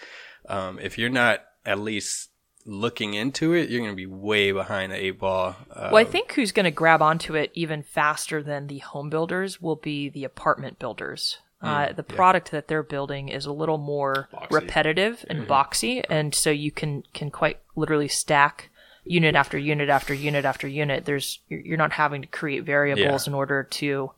um, 0.48 0.78
if 0.78 0.96
you're 0.96 1.10
not 1.10 1.44
at 1.66 1.78
least 1.78 2.30
looking 2.66 3.14
into 3.14 3.52
it, 3.54 3.70
you're 3.70 3.80
going 3.80 3.92
to 3.92 3.96
be 3.96 4.06
way 4.06 4.52
behind 4.52 4.92
the 4.92 4.96
eight 5.02 5.18
ball. 5.18 5.56
Uh, 5.70 5.90
Well, 5.92 5.96
I 5.96 6.04
think 6.04 6.32
who's 6.32 6.52
going 6.52 6.64
to 6.64 6.70
grab 6.70 7.00
onto 7.00 7.34
it 7.34 7.50
even 7.54 7.82
faster 7.82 8.42
than 8.42 8.66
the 8.66 8.78
home 8.78 9.08
builders 9.08 9.62
will 9.62 9.76
be 9.76 10.08
the 10.08 10.24
apartment 10.24 10.78
builders. 10.78 11.38
Uh, 11.62 11.92
the 11.92 12.02
product 12.02 12.50
that 12.52 12.68
they're 12.68 12.82
building 12.82 13.28
is 13.28 13.44
a 13.46 13.52
little 13.52 13.78
more 13.78 14.28
repetitive 14.50 15.24
and 15.28 15.48
boxy, 15.48 16.04
and 16.08 16.32
so 16.34 16.50
you 16.50 16.70
can 16.70 17.02
can 17.12 17.28
quite 17.30 17.58
literally 17.74 18.06
stack 18.08 18.68
unit 19.04 19.34
after 19.34 19.56
unit 19.58 19.88
after 19.88 20.14
unit 20.14 20.44
after 20.44 20.68
unit. 20.68 21.06
There's 21.06 21.40
you're 21.48 21.60
you're 21.60 21.76
not 21.78 21.92
having 21.92 22.22
to 22.22 22.28
create 22.28 22.64
variables 22.64 23.26
Yeah. 23.26 23.30
in 23.30 23.34
order 23.34 23.64
to 23.64 24.12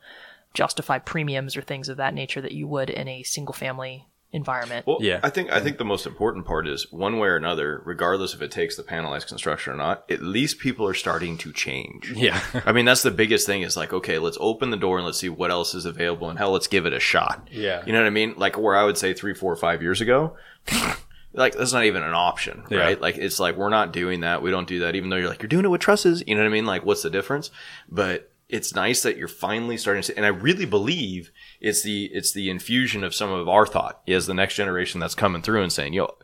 justify 0.52 0.98
premiums 0.98 1.56
or 1.56 1.62
things 1.62 1.88
of 1.88 1.96
that 1.98 2.12
nature 2.12 2.40
that 2.42 2.52
you 2.52 2.66
would 2.66 2.90
in 2.90 3.06
a 3.08 3.22
single 3.22 3.54
family 3.54 4.06
environment. 4.32 4.86
Well, 4.86 4.98
Yeah. 5.00 5.20
I 5.22 5.30
think 5.30 5.50
I 5.50 5.60
think 5.60 5.78
the 5.78 5.84
most 5.84 6.06
important 6.06 6.44
part 6.44 6.68
is 6.68 6.86
one 6.92 7.18
way 7.18 7.28
or 7.28 7.36
another, 7.36 7.80
regardless 7.84 8.34
if 8.34 8.42
it 8.42 8.50
takes 8.50 8.76
the 8.76 8.82
panelized 8.82 9.26
construction 9.26 9.72
or 9.72 9.76
not, 9.76 10.04
at 10.10 10.22
least 10.22 10.58
people 10.58 10.86
are 10.86 10.94
starting 10.94 11.38
to 11.38 11.52
change. 11.52 12.12
yeah, 12.14 12.40
I 12.66 12.72
mean, 12.72 12.84
that's 12.84 13.02
the 13.02 13.10
biggest 13.10 13.46
thing 13.46 13.62
is 13.62 13.76
like, 13.76 13.92
okay, 13.92 14.18
let's 14.18 14.36
open 14.40 14.70
the 14.70 14.76
door 14.76 14.98
and 14.98 15.06
let's 15.06 15.18
see 15.18 15.28
what 15.30 15.50
else 15.50 15.74
is 15.74 15.84
available 15.86 16.28
and 16.28 16.38
hell, 16.38 16.52
let's 16.52 16.66
give 16.66 16.84
it 16.86 16.92
a 16.92 17.00
shot. 17.00 17.48
Yeah. 17.50 17.82
You 17.86 17.92
know 17.92 18.00
what 18.00 18.06
I 18.06 18.10
mean? 18.10 18.34
Like 18.36 18.58
where 18.58 18.76
I 18.76 18.84
would 18.84 18.98
say 18.98 19.14
three, 19.14 19.32
four, 19.34 19.56
five 19.56 19.80
years 19.82 20.00
ago, 20.02 20.36
like 21.32 21.54
that's 21.56 21.72
not 21.72 21.84
even 21.84 22.02
an 22.02 22.14
option, 22.14 22.64
Yeah. 22.70 22.78
right? 22.78 23.00
Like 23.00 23.16
it's 23.16 23.38
like 23.40 23.56
we're 23.56 23.68
not 23.70 23.92
doing 23.92 24.20
that. 24.20 24.42
We 24.42 24.50
don't 24.50 24.68
do 24.68 24.80
that, 24.80 24.94
even 24.94 25.10
though 25.10 25.16
you're 25.16 25.28
like 25.28 25.42
you're 25.42 25.48
doing 25.48 25.64
it 25.64 25.68
with 25.68 25.80
trusses. 25.80 26.22
You 26.26 26.34
know 26.34 26.42
what 26.42 26.48
I 26.48 26.52
mean? 26.52 26.66
Like 26.66 26.84
what's 26.84 27.02
the 27.02 27.10
difference? 27.10 27.50
But 27.88 28.30
it's 28.48 28.74
nice 28.74 29.02
that 29.02 29.16
you're 29.18 29.28
finally 29.28 29.76
starting 29.76 30.02
to, 30.02 30.16
and 30.16 30.24
I 30.24 30.30
really 30.30 30.64
believe 30.64 31.30
it's 31.60 31.82
the 31.82 32.06
it's 32.06 32.32
the 32.32 32.50
infusion 32.50 33.04
of 33.04 33.14
some 33.14 33.30
of 33.30 33.48
our 33.48 33.66
thought 33.66 34.00
is 34.06 34.26
the 34.26 34.34
next 34.34 34.54
generation 34.54 35.00
that's 35.00 35.14
coming 35.14 35.42
through 35.42 35.62
and 35.62 35.72
saying, 35.72 35.92
yo. 35.92 36.14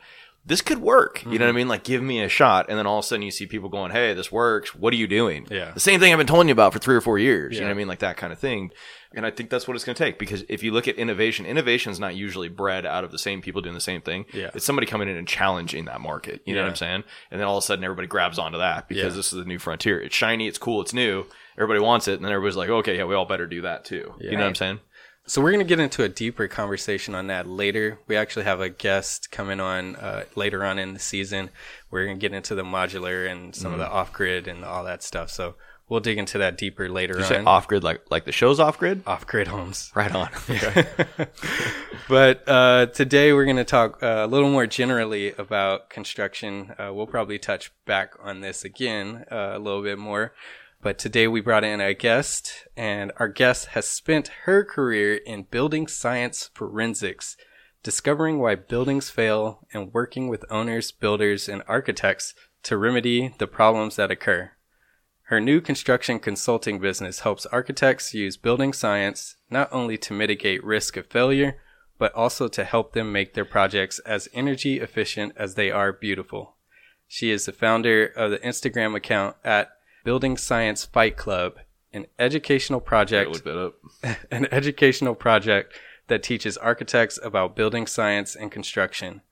This 0.47 0.61
could 0.61 0.81
work. 0.81 1.25
You 1.25 1.31
know 1.31 1.31
what 1.31 1.41
I 1.41 1.47
mm-hmm. 1.47 1.57
mean? 1.57 1.69
Like, 1.69 1.85
give 1.85 2.03
me 2.03 2.21
a 2.21 2.29
shot. 2.29 2.67
And 2.69 2.77
then 2.79 2.87
all 2.87 2.99
of 2.99 3.05
a 3.07 3.09
sudden 3.09 3.23
you 3.23 3.31
see 3.31 3.47
people 3.47 3.71
going, 3.71 3.93
Hey, 3.93 4.13
this 4.13 4.31
works. 4.31 4.75
What 4.75 4.93
are 4.93 4.97
you 4.97 5.07
doing? 5.07 5.47
Yeah. 5.51 5.71
The 5.71 5.81
same 5.81 6.01
thing 6.01 6.13
I've 6.13 6.19
been 6.19 6.27
telling 6.27 6.49
you 6.49 6.53
about 6.53 6.75
for 6.75 6.79
three 6.79 6.95
or 6.95 7.01
four 7.01 7.19
years. 7.19 7.55
Yeah. 7.55 7.61
You 7.61 7.61
know 7.63 7.69
what 7.69 7.77
I 7.77 7.79
mean? 7.79 7.89
Like 7.89 8.01
that 8.01 8.19
kind 8.19 8.31
of 8.31 8.39
thing. 8.39 8.71
And 9.15 9.25
I 9.25 9.31
think 9.31 9.49
that's 9.49 9.67
what 9.67 9.75
it's 9.75 9.87
going 9.87 9.97
to 9.97 10.05
take 10.05 10.19
because 10.19 10.45
if 10.51 10.63
you 10.63 10.71
look 10.71 10.87
at 10.87 10.97
innovation, 10.97 11.47
innovation 11.47 11.93
is 11.93 11.99
not 11.99 12.15
usually 12.15 12.51
bred 12.51 12.85
out 12.85 13.05
of 13.05 13.11
the 13.11 13.19
same 13.19 13.41
people 13.41 13.63
doing 13.63 13.75
the 13.75 13.81
same 13.81 14.03
thing. 14.03 14.27
Yeah. 14.35 14.51
It's 14.55 14.67
somebody 14.67 14.87
coming 14.87 15.09
in 15.09 15.17
and 15.17 15.27
challenging 15.27 15.87
that 15.87 16.03
market. 16.03 16.43
You 16.45 16.53
know 16.53 16.61
Yeah. 16.61 16.65
what 16.67 16.71
I'm 16.73 16.77
saying? 16.77 17.05
And 17.31 17.41
then 17.41 17.49
all 17.49 17.57
of 17.57 17.65
a 17.65 17.67
sudden 17.67 17.83
everybody 17.83 18.09
grabs 18.09 18.39
onto 18.39 18.59
that 18.59 18.87
because 18.87 19.15
Yeah. 19.15 19.17
this 19.17 19.33
is 19.33 19.39
the 19.39 19.47
new 19.47 19.59
frontier. 19.59 19.99
It's 19.99 20.15
shiny, 20.15 20.47
it's 20.47 20.59
cool, 20.59 20.83
it's 20.83 20.93
new. 20.93 21.25
Everybody 21.57 21.81
wants 21.81 22.07
it. 22.07 22.17
And 22.17 22.25
then 22.25 22.33
everybody's 22.33 22.57
like, 22.57 22.69
okay, 22.69 22.99
yeah, 22.99 23.05
we 23.05 23.15
all 23.15 23.25
better 23.25 23.47
do 23.47 23.63
that 23.63 23.87
too. 23.87 24.15
You 24.21 24.33
know 24.33 24.39
what 24.39 24.49
I'm 24.49 24.55
saying? 24.57 24.81
So 25.27 25.41
we're 25.41 25.53
going 25.53 25.65
to 25.65 25.69
get 25.69 25.81
into 25.81 26.03
a 26.03 26.09
deeper 26.09 26.49
conversation 26.49 27.15
on 27.15 27.29
that 27.29 27.47
later. 27.47 27.99
We 28.07 28.17
actually 28.17 28.45
have 28.45 28.61
a 28.61 28.69
guest 28.69 29.31
coming 29.31 29.59
on 29.59 29.97
uh, 29.97 30.25
later 30.37 30.63
on 30.63 30.79
in 30.79 30.93
the 30.93 31.01
season. 31.01 31.49
We're 31.91 32.05
going 32.05 32.19
to 32.19 32.21
get 32.21 32.35
into 32.37 32.55
the 32.55 32.63
modular 32.63 33.31
and 33.31 33.55
some 33.55 33.73
of 33.73 33.79
the 33.79 33.89
off 33.89 34.13
grid 34.13 34.47
and 34.49 34.67
all 34.67 34.85
that 34.85 35.03
stuff. 35.03 35.31
So 35.31 35.55
we'll 35.89 36.01
dig 36.01 36.19
into 36.19 36.37
that 36.39 36.59
deeper 36.59 36.91
later 36.91 37.19
You 37.19 37.37
on. 37.37 37.49
off 37.49 37.67
grid, 37.69 37.83
like, 37.83 38.03
like 38.11 38.27
the 38.27 38.33
show's 38.33 38.61
off 38.61 38.79
grid? 38.79 39.03
off 39.07 39.27
grid 39.27 39.49
homes. 39.49 39.91
Right 39.95 40.15
on. 40.15 40.29
but 42.09 42.47
uh, 42.47 42.87
today 42.87 43.33
we're 43.33 43.47
going 43.47 43.57
to 43.57 43.65
talk 43.65 44.03
uh, 44.03 44.25
a 44.25 44.27
little 44.27 44.51
more 44.51 44.67
generally 44.67 45.33
about 45.33 45.89
construction. 45.89 46.75
Uh, 46.79 46.93
we'll 46.93 47.07
probably 47.07 47.39
touch 47.39 47.73
back 47.87 48.13
on 48.23 48.43
this 48.43 48.63
again 48.63 49.25
uh, 49.33 49.53
a 49.55 49.59
little 49.59 49.83
bit 49.83 49.99
more. 49.99 50.35
But 50.85 50.99
today 50.99 51.27
we 51.27 51.41
brought 51.41 51.65
in 51.65 51.81
a 51.81 51.95
guest, 51.95 52.69
and 52.77 53.11
our 53.17 53.29
guest 53.29 53.69
has 53.69 53.89
spent 53.89 54.29
her 54.45 54.63
career 54.63 55.15
in 55.15 55.45
building 55.45 55.87
science 55.87 56.51
forensics, 56.53 57.39
discovering 57.83 58.39
why 58.39 58.57
buildings 58.57 59.09
fail 59.09 59.67
and 59.73 59.95
working 59.95 60.29
with 60.29 60.45
owners, 60.51 60.93
builders, 60.93 61.49
and 61.49 61.63
architects 61.67 62.35
to 62.65 62.77
remedy 62.77 63.35
the 63.39 63.47
problems 63.47 63.97
that 63.97 64.11
occur. 64.11 64.51
Her 65.29 65.41
new 65.41 65.63
construction 65.63 66.19
consulting 66.19 66.81
business 66.81 67.21
helps 67.21 67.47
architects 67.47 68.13
use 68.13 68.37
building 68.37 68.75
science 68.75 69.37
not 69.49 69.71
only 69.73 69.97
to 69.97 70.13
mitigate 70.13 70.63
risk 70.63 70.99
of 70.99 71.07
failure, 71.07 71.57
but 71.97 72.13
also 72.13 72.47
to 72.49 72.63
help 72.63 72.93
them 72.93 73.11
make 73.11 73.33
their 73.33 73.47
projects 73.47 74.01
as 74.01 74.29
energy 74.35 74.81
efficient 74.81 75.33
as 75.35 75.55
they 75.55 75.71
are 75.71 75.95
beautiful. 75.95 76.57
She 77.09 77.31
is 77.31 77.47
the 77.47 77.53
founder 77.53 78.05
of 78.05 78.31
the 78.31 78.39
Instagram 78.41 78.95
account 78.95 79.37
at 79.43 79.71
Building 80.05 80.37
Science 80.37 80.85
Fight 80.85 81.17
Club, 81.17 81.55
an 81.91 82.05
educational 82.19 82.79
project 82.79 83.43
that 83.45 83.59
up. 83.59 83.75
an 84.31 84.47
educational 84.53 85.15
project 85.15 85.73
that 86.09 86.23
teaches 86.23 86.59
architects 86.59 87.19
about 87.23 87.57
building 87.57 87.87
science 87.87 88.37
and 88.37 88.53
construction. 88.53 89.23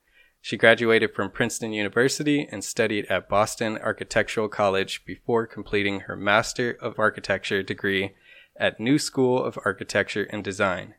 She 0.41 0.57
graduated 0.57 1.13
from 1.13 1.29
Princeton 1.29 1.73
University 1.73 2.49
and 2.51 2.63
studied 2.63 3.05
at 3.05 3.29
Boston 3.29 3.77
Architectural 3.77 4.49
College 4.49 5.05
before 5.05 5.45
completing 5.45 6.01
her 6.01 6.15
Master 6.15 6.71
of 6.81 6.97
Architecture 6.97 7.61
degree 7.61 8.15
at 8.57 8.79
New 8.79 8.97
School 8.97 9.43
of 9.43 9.59
Architecture 9.63 10.23
and 10.31 10.43
Design. 10.43 10.95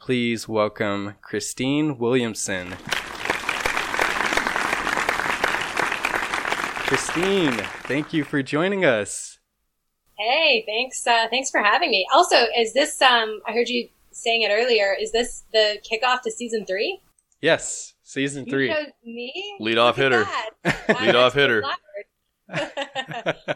Please 0.00 0.48
welcome 0.48 1.16
Christine 1.20 1.98
Williamson. 1.98 2.76
Christine, 6.88 7.52
thank 7.84 8.14
you 8.14 8.24
for 8.24 8.42
joining 8.42 8.82
us. 8.86 9.38
Hey, 10.18 10.64
thanks. 10.66 11.06
Uh, 11.06 11.26
thanks 11.28 11.50
for 11.50 11.60
having 11.62 11.90
me. 11.90 12.06
Also, 12.14 12.36
is 12.56 12.72
this? 12.72 13.02
Um, 13.02 13.40
I 13.46 13.52
heard 13.52 13.68
you 13.68 13.88
saying 14.10 14.40
it 14.42 14.50
earlier. 14.50 14.96
Is 14.98 15.12
this 15.12 15.44
the 15.52 15.78
kickoff 15.88 16.22
to 16.22 16.30
season 16.30 16.64
three? 16.64 16.98
Yes, 17.42 17.92
season 18.02 18.46
You 18.46 18.50
three. 18.50 18.86
me. 19.04 19.56
Lead 19.60 19.76
off 19.76 19.96
hitter. 19.96 20.24
that. 20.64 20.88
Lead 21.02 21.14
off 21.14 21.34
hitter. 21.34 21.62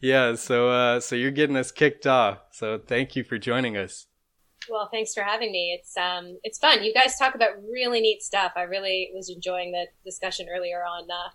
yeah, 0.00 0.34
so 0.34 0.68
uh, 0.68 1.00
so 1.00 1.16
you're 1.16 1.30
getting 1.30 1.56
us 1.56 1.72
kicked 1.72 2.06
off. 2.06 2.38
So 2.52 2.78
thank 2.78 3.16
you 3.16 3.24
for 3.24 3.38
joining 3.38 3.78
us. 3.78 4.06
well, 4.68 4.90
thanks 4.92 5.14
for 5.14 5.22
having 5.22 5.50
me. 5.52 5.74
It's 5.80 5.96
um, 5.96 6.38
it's 6.42 6.58
fun. 6.58 6.84
You 6.84 6.92
guys 6.92 7.16
talk 7.18 7.34
about 7.34 7.52
really 7.72 8.02
neat 8.02 8.22
stuff. 8.22 8.52
I 8.56 8.62
really 8.62 9.10
was 9.14 9.30
enjoying 9.30 9.72
the 9.72 9.86
discussion 10.04 10.48
earlier 10.54 10.82
on 10.84 11.04
uh, 11.10 11.30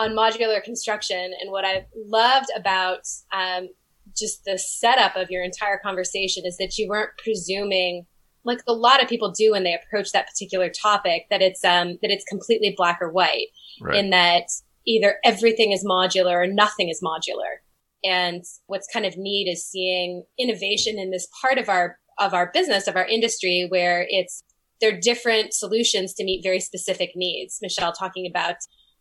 on 0.00 0.10
modular 0.16 0.62
construction, 0.62 1.32
and 1.40 1.50
what 1.50 1.64
I 1.64 1.86
loved 1.94 2.48
about 2.56 3.00
um, 3.32 3.68
just 4.16 4.44
the 4.44 4.58
setup 4.58 5.16
of 5.16 5.30
your 5.30 5.42
entire 5.44 5.78
conversation 5.78 6.44
is 6.46 6.56
that 6.56 6.78
you 6.78 6.88
weren't 6.88 7.10
presuming 7.22 8.06
like 8.44 8.60
a 8.66 8.72
lot 8.72 9.02
of 9.02 9.08
people 9.08 9.30
do 9.30 9.50
when 9.50 9.64
they 9.64 9.74
approach 9.74 10.12
that 10.12 10.26
particular 10.26 10.70
topic 10.70 11.26
that 11.28 11.42
it's 11.42 11.62
um 11.62 11.98
that 12.00 12.10
it's 12.10 12.24
completely 12.24 12.74
black 12.76 12.98
or 13.00 13.10
white 13.12 13.48
Right. 13.82 13.96
in 13.96 14.10
that 14.10 14.44
either 14.86 15.16
everything 15.24 15.72
is 15.72 15.84
modular 15.84 16.42
or 16.42 16.46
nothing 16.46 16.88
is 16.88 17.02
modular. 17.02 17.60
And 18.02 18.42
what's 18.66 18.88
kind 18.92 19.04
of 19.06 19.16
neat 19.16 19.46
is 19.50 19.66
seeing 19.66 20.24
innovation 20.38 20.98
in 20.98 21.10
this 21.10 21.28
part 21.40 21.58
of 21.58 21.68
our 21.68 21.98
of 22.18 22.34
our 22.34 22.50
business 22.52 22.86
of 22.86 22.96
our 22.96 23.06
industry 23.06 23.66
where 23.68 24.06
it's 24.08 24.42
there 24.80 24.94
are 24.94 25.00
different 25.00 25.52
solutions 25.52 26.14
to 26.14 26.24
meet 26.24 26.42
very 26.42 26.60
specific 26.60 27.10
needs. 27.14 27.58
Michelle 27.60 27.92
talking 27.92 28.26
about 28.26 28.56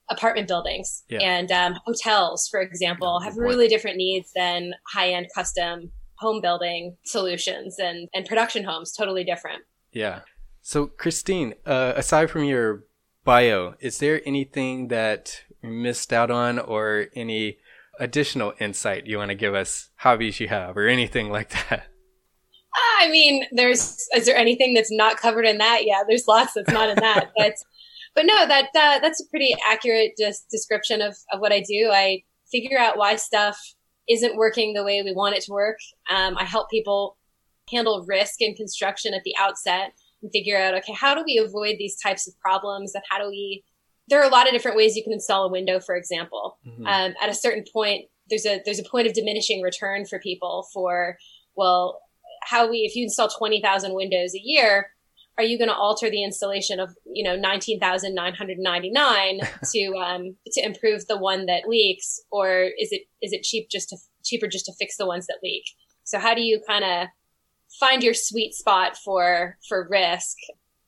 apartment 0.09 0.47
buildings 0.47 1.03
Yeah. 1.09 1.19
and 1.19 1.51
um, 1.51 1.75
hotels 1.85 2.47
for 2.49 2.61
example 2.61 3.19
have 3.19 3.37
really 3.37 3.67
different 3.67 3.97
needs 3.97 4.31
than 4.35 4.73
high-end 4.93 5.27
custom 5.35 5.91
home 6.17 6.41
building 6.41 6.97
solutions 7.05 7.77
and 7.79 8.09
and 8.13 8.25
production 8.25 8.63
homes 8.63 8.91
totally 8.91 9.23
different 9.23 9.63
Yeah. 9.91 10.21
So 10.61 10.87
Christine, 10.87 11.55
uh, 11.65 11.93
aside 11.95 12.29
from 12.29 12.43
your 12.43 12.83
bio, 13.23 13.75
is 13.79 13.97
there 13.99 14.21
anything 14.25 14.89
that 14.89 15.41
you 15.63 15.69
missed 15.69 16.11
out 16.13 16.29
on, 16.29 16.59
or 16.59 17.07
any 17.15 17.57
additional 17.99 18.53
insight 18.59 19.07
you 19.07 19.17
want 19.17 19.29
to 19.29 19.35
give 19.35 19.55
us? 19.55 19.89
Hobbies 19.95 20.39
you 20.39 20.47
have, 20.49 20.77
or 20.77 20.87
anything 20.87 21.29
like 21.37 21.49
that? 21.69 21.87
I 22.99 23.09
mean, 23.09 23.45
there's 23.51 24.05
is 24.15 24.25
there 24.25 24.35
anything 24.37 24.73
that's 24.73 24.91
not 24.91 25.17
covered 25.17 25.45
in 25.45 25.57
that? 25.59 25.85
Yeah, 25.85 26.03
there's 26.07 26.27
lots 26.27 26.53
that's 26.53 26.69
not 26.71 26.89
in 26.89 26.95
that, 26.97 27.31
but 27.37 27.53
but 28.15 28.25
no, 28.25 28.47
that 28.47 28.65
uh, 28.75 28.99
that's 28.99 29.21
a 29.21 29.29
pretty 29.29 29.55
accurate 29.67 30.11
just 30.17 30.49
description 30.49 31.01
of 31.01 31.15
of 31.31 31.39
what 31.39 31.51
I 31.51 31.61
do. 31.61 31.89
I 31.91 32.23
figure 32.51 32.79
out 32.79 32.97
why 32.97 33.15
stuff 33.15 33.57
isn't 34.09 34.35
working 34.37 34.73
the 34.73 34.83
way 34.83 35.01
we 35.03 35.13
want 35.13 35.35
it 35.35 35.43
to 35.43 35.51
work. 35.51 35.77
Um, 36.09 36.35
I 36.37 36.43
help 36.43 36.69
people 36.69 37.17
handle 37.71 38.03
risk 38.07 38.41
in 38.41 38.55
construction 38.55 39.13
at 39.13 39.21
the 39.23 39.35
outset 39.37 39.91
and 40.21 40.31
figure 40.31 40.57
out 40.57 40.73
okay, 40.75 40.93
how 40.93 41.13
do 41.15 41.23
we 41.25 41.37
avoid 41.37 41.75
these 41.77 41.97
types 42.01 42.27
of 42.27 42.37
problems, 42.39 42.93
and 42.95 43.03
how 43.09 43.19
do 43.19 43.29
we? 43.29 43.63
There 44.07 44.19
are 44.19 44.25
a 44.25 44.29
lot 44.29 44.47
of 44.47 44.53
different 44.53 44.75
ways 44.75 44.95
you 44.95 45.03
can 45.03 45.13
install 45.13 45.45
a 45.45 45.51
window, 45.51 45.79
for 45.79 45.95
example 45.95 46.57
Mhm. 46.67 46.87
um, 46.87 47.13
at 47.21 47.29
a 47.29 47.33
certain 47.35 47.63
point 47.71 48.05
there's 48.29 48.45
a 48.45 48.61
there's 48.65 48.79
a 48.79 48.83
point 48.83 49.07
of 49.07 49.13
diminishing 49.13 49.61
return 49.61 50.05
for 50.05 50.19
people 50.19 50.67
for 50.73 51.17
well 51.55 51.99
how 52.43 52.69
we 52.69 52.79
if 52.79 52.95
you 52.95 53.03
install 53.03 53.27
20,000 53.27 53.93
windows 53.93 54.33
a 54.35 54.39
year 54.39 54.91
are 55.39 55.43
you 55.43 55.57
going 55.57 55.69
to 55.69 55.75
alter 55.75 56.09
the 56.09 56.21
installation 56.21 56.81
of 56.81 56.89
you 57.05 57.23
know 57.23 57.37
19,999 57.37 59.39
to 59.73 59.93
um 59.97 60.35
to 60.51 60.65
improve 60.65 61.07
the 61.07 61.17
one 61.17 61.45
that 61.45 61.67
leaks? 61.67 62.19
Or 62.29 62.63
is 62.77 62.89
it 62.91 63.03
is 63.21 63.31
it 63.31 63.43
cheap 63.43 63.69
just 63.71 63.89
to 63.89 63.97
cheaper 64.23 64.47
just 64.47 64.65
to 64.65 64.73
fix 64.77 64.97
the 64.97 65.07
ones 65.07 65.27
that 65.27 65.39
leak? 65.41 65.63
So 66.03 66.19
how 66.19 66.35
do 66.35 66.41
you 66.41 66.61
kind 66.67 66.83
of 66.83 67.07
find 67.79 68.03
your 68.03 68.13
sweet 68.13 68.53
spot 68.53 68.97
for 68.97 69.57
for 69.67 69.87
risk? 69.89 70.35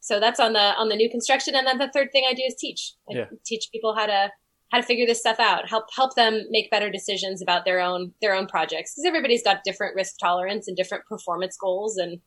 So 0.02 0.20
that's 0.20 0.40
on 0.40 0.52
the 0.52 0.60
on 0.60 0.90
the 0.90 0.98
new 0.98 1.10
construction. 1.10 1.56
And 1.56 1.66
then 1.66 1.78
the 1.78 1.90
third 1.94 2.10
thing 2.12 2.26
i 2.30 2.34
do 2.34 2.44
is 2.46 2.56
teach. 2.60 2.94
I 3.10 3.20
Yeah. 3.20 3.26
teach 3.46 3.70
people 3.72 3.96
how 3.96 4.06
to 4.06 4.32
how 4.74 4.80
to 4.80 4.86
figure 4.86 5.06
this 5.06 5.20
stuff 5.20 5.40
out. 5.40 5.70
Help 5.70 5.86
help 5.96 6.16
them 6.16 6.44
make 6.50 6.72
better 6.72 6.90
decisions 6.90 7.42
about 7.42 7.64
their 7.64 7.80
own 7.80 8.14
their 8.22 8.34
own 8.34 8.48
projects. 8.48 8.94
Because 8.94 9.06
everybody's 9.08 9.44
got 9.44 9.64
different 9.64 9.96
risk 9.96 10.16
tolerance 10.20 10.68
and 10.68 10.76
different 10.76 11.06
performance 11.06 11.56
goals 11.56 11.98
and 11.98 12.20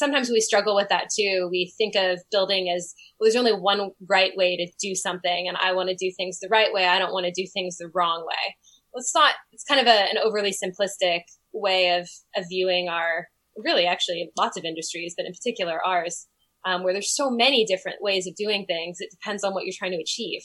sometimes 0.00 0.30
we 0.30 0.40
struggle 0.40 0.74
with 0.74 0.88
that 0.88 1.08
too. 1.16 1.48
We 1.50 1.72
think 1.78 1.94
of 1.94 2.18
building 2.32 2.72
as 2.74 2.92
well 3.18 3.26
there's 3.26 3.36
only 3.36 3.52
one 3.52 3.90
right 4.08 4.32
way 4.34 4.56
to 4.56 4.66
do 4.80 4.94
something 4.94 5.46
and 5.46 5.56
i 5.58 5.72
want 5.72 5.90
to 5.90 5.94
do 5.94 6.10
things 6.16 6.40
the 6.40 6.48
right 6.50 6.72
way. 6.72 6.86
I 6.86 6.98
don't 6.98 7.12
want 7.12 7.26
to 7.26 7.32
do 7.32 7.46
things 7.52 7.76
the 7.76 7.90
wrong 7.94 8.26
way. 8.26 8.56
Well, 8.92 9.00
it's 9.00 9.14
not 9.14 9.34
it's 9.52 9.64
kind 9.64 9.80
of 9.80 9.86
a, 9.86 10.10
an 10.10 10.18
overly 10.18 10.52
simplistic 10.52 11.20
way 11.52 11.96
of 11.98 12.08
of 12.36 12.46
viewing 12.48 12.88
our 12.88 13.28
really 13.56 13.86
actually 13.86 14.30
lots 14.36 14.56
of 14.56 14.64
industries 14.64 15.14
but 15.16 15.26
in 15.26 15.32
particular 15.32 15.78
ours 15.86 16.26
um, 16.64 16.82
where 16.82 16.92
there's 16.92 17.14
so 17.14 17.30
many 17.30 17.64
different 17.64 17.98
ways 18.00 18.26
of 18.26 18.34
doing 18.36 18.66
things. 18.66 18.98
It 19.00 19.10
depends 19.10 19.44
on 19.44 19.54
what 19.54 19.64
you're 19.64 19.74
trying 19.76 19.92
to 19.92 20.00
achieve. 20.00 20.42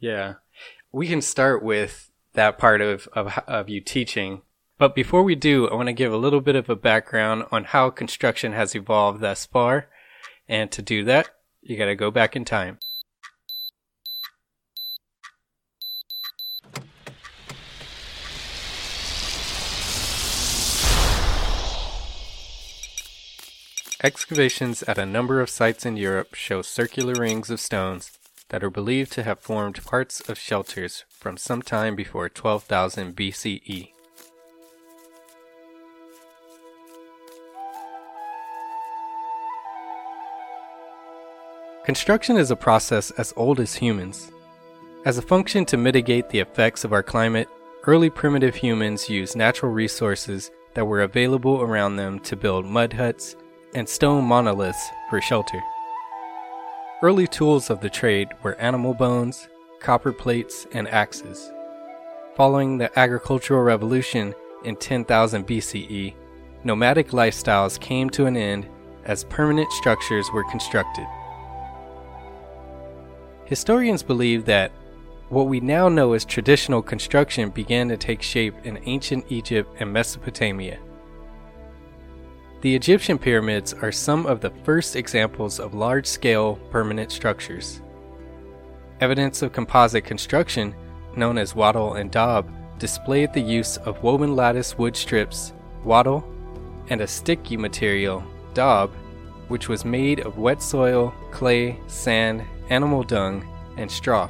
Yeah, 0.00 0.34
we 0.92 1.06
can 1.06 1.22
start 1.22 1.62
with 1.62 2.10
that 2.34 2.58
part 2.58 2.80
of 2.80 3.08
of, 3.12 3.38
of 3.46 3.68
you 3.68 3.80
teaching. 3.80 4.42
But 4.82 4.96
before 4.96 5.22
we 5.22 5.36
do, 5.36 5.68
I 5.68 5.74
want 5.76 5.86
to 5.86 5.92
give 5.92 6.12
a 6.12 6.16
little 6.16 6.40
bit 6.40 6.56
of 6.56 6.68
a 6.68 6.74
background 6.74 7.44
on 7.52 7.62
how 7.62 7.88
construction 7.88 8.52
has 8.52 8.74
evolved 8.74 9.20
thus 9.20 9.46
far. 9.46 9.86
And 10.48 10.72
to 10.72 10.82
do 10.82 11.04
that, 11.04 11.30
you 11.60 11.76
got 11.76 11.84
to 11.84 11.94
go 11.94 12.10
back 12.10 12.34
in 12.34 12.44
time. 12.44 12.80
Excavations 24.02 24.82
at 24.82 24.98
a 24.98 25.06
number 25.06 25.40
of 25.40 25.48
sites 25.48 25.86
in 25.86 25.96
Europe 25.96 26.34
show 26.34 26.60
circular 26.60 27.14
rings 27.14 27.50
of 27.50 27.60
stones 27.60 28.18
that 28.48 28.64
are 28.64 28.68
believed 28.68 29.12
to 29.12 29.22
have 29.22 29.38
formed 29.38 29.80
parts 29.84 30.20
of 30.28 30.40
shelters 30.40 31.04
from 31.08 31.36
some 31.36 31.62
time 31.62 31.94
before 31.94 32.28
12,000 32.28 33.14
BCE. 33.14 33.92
Construction 41.84 42.36
is 42.36 42.52
a 42.52 42.56
process 42.56 43.10
as 43.12 43.34
old 43.36 43.58
as 43.58 43.74
humans. 43.74 44.30
As 45.04 45.18
a 45.18 45.22
function 45.22 45.64
to 45.64 45.76
mitigate 45.76 46.28
the 46.28 46.38
effects 46.38 46.84
of 46.84 46.92
our 46.92 47.02
climate, 47.02 47.48
early 47.88 48.08
primitive 48.08 48.54
humans 48.54 49.10
used 49.10 49.34
natural 49.34 49.72
resources 49.72 50.52
that 50.74 50.84
were 50.84 51.02
available 51.02 51.60
around 51.60 51.96
them 51.96 52.20
to 52.20 52.36
build 52.36 52.66
mud 52.66 52.92
huts 52.92 53.34
and 53.74 53.88
stone 53.88 54.22
monoliths 54.22 54.80
for 55.10 55.20
shelter. 55.20 55.60
Early 57.02 57.26
tools 57.26 57.68
of 57.68 57.80
the 57.80 57.90
trade 57.90 58.28
were 58.44 58.54
animal 58.60 58.94
bones, 58.94 59.48
copper 59.80 60.12
plates, 60.12 60.68
and 60.72 60.86
axes. 60.86 61.50
Following 62.36 62.78
the 62.78 62.96
agricultural 62.96 63.64
revolution 63.64 64.36
in 64.64 64.76
10,000 64.76 65.44
BCE, 65.48 66.14
nomadic 66.62 67.08
lifestyles 67.08 67.80
came 67.80 68.08
to 68.10 68.26
an 68.26 68.36
end 68.36 68.68
as 69.04 69.24
permanent 69.24 69.72
structures 69.72 70.30
were 70.32 70.48
constructed. 70.48 71.08
Historians 73.52 74.02
believe 74.02 74.46
that 74.46 74.72
what 75.28 75.46
we 75.46 75.60
now 75.60 75.86
know 75.86 76.14
as 76.14 76.24
traditional 76.24 76.80
construction 76.80 77.50
began 77.50 77.86
to 77.86 77.98
take 77.98 78.22
shape 78.22 78.54
in 78.64 78.80
ancient 78.86 79.26
Egypt 79.28 79.70
and 79.78 79.92
Mesopotamia. 79.92 80.78
The 82.62 82.74
Egyptian 82.74 83.18
pyramids 83.18 83.74
are 83.74 83.92
some 83.92 84.24
of 84.24 84.40
the 84.40 84.54
first 84.64 84.96
examples 84.96 85.60
of 85.60 85.74
large 85.74 86.06
scale 86.06 86.54
permanent 86.70 87.12
structures. 87.12 87.82
Evidence 89.02 89.42
of 89.42 89.52
composite 89.52 90.06
construction, 90.06 90.74
known 91.14 91.36
as 91.36 91.54
wattle 91.54 91.96
and 91.96 92.10
daub, 92.10 92.50
displayed 92.78 93.34
the 93.34 93.42
use 93.42 93.76
of 93.76 94.02
woven 94.02 94.34
lattice 94.34 94.78
wood 94.78 94.96
strips, 94.96 95.52
wattle, 95.84 96.24
and 96.88 97.02
a 97.02 97.06
sticky 97.06 97.58
material, 97.58 98.24
daub, 98.54 98.90
which 99.48 99.68
was 99.68 99.84
made 99.84 100.20
of 100.20 100.38
wet 100.38 100.62
soil, 100.62 101.12
clay, 101.30 101.78
sand, 101.86 102.42
animal 102.68 103.02
dung, 103.02 103.46
and 103.76 103.90
straw. 103.90 104.28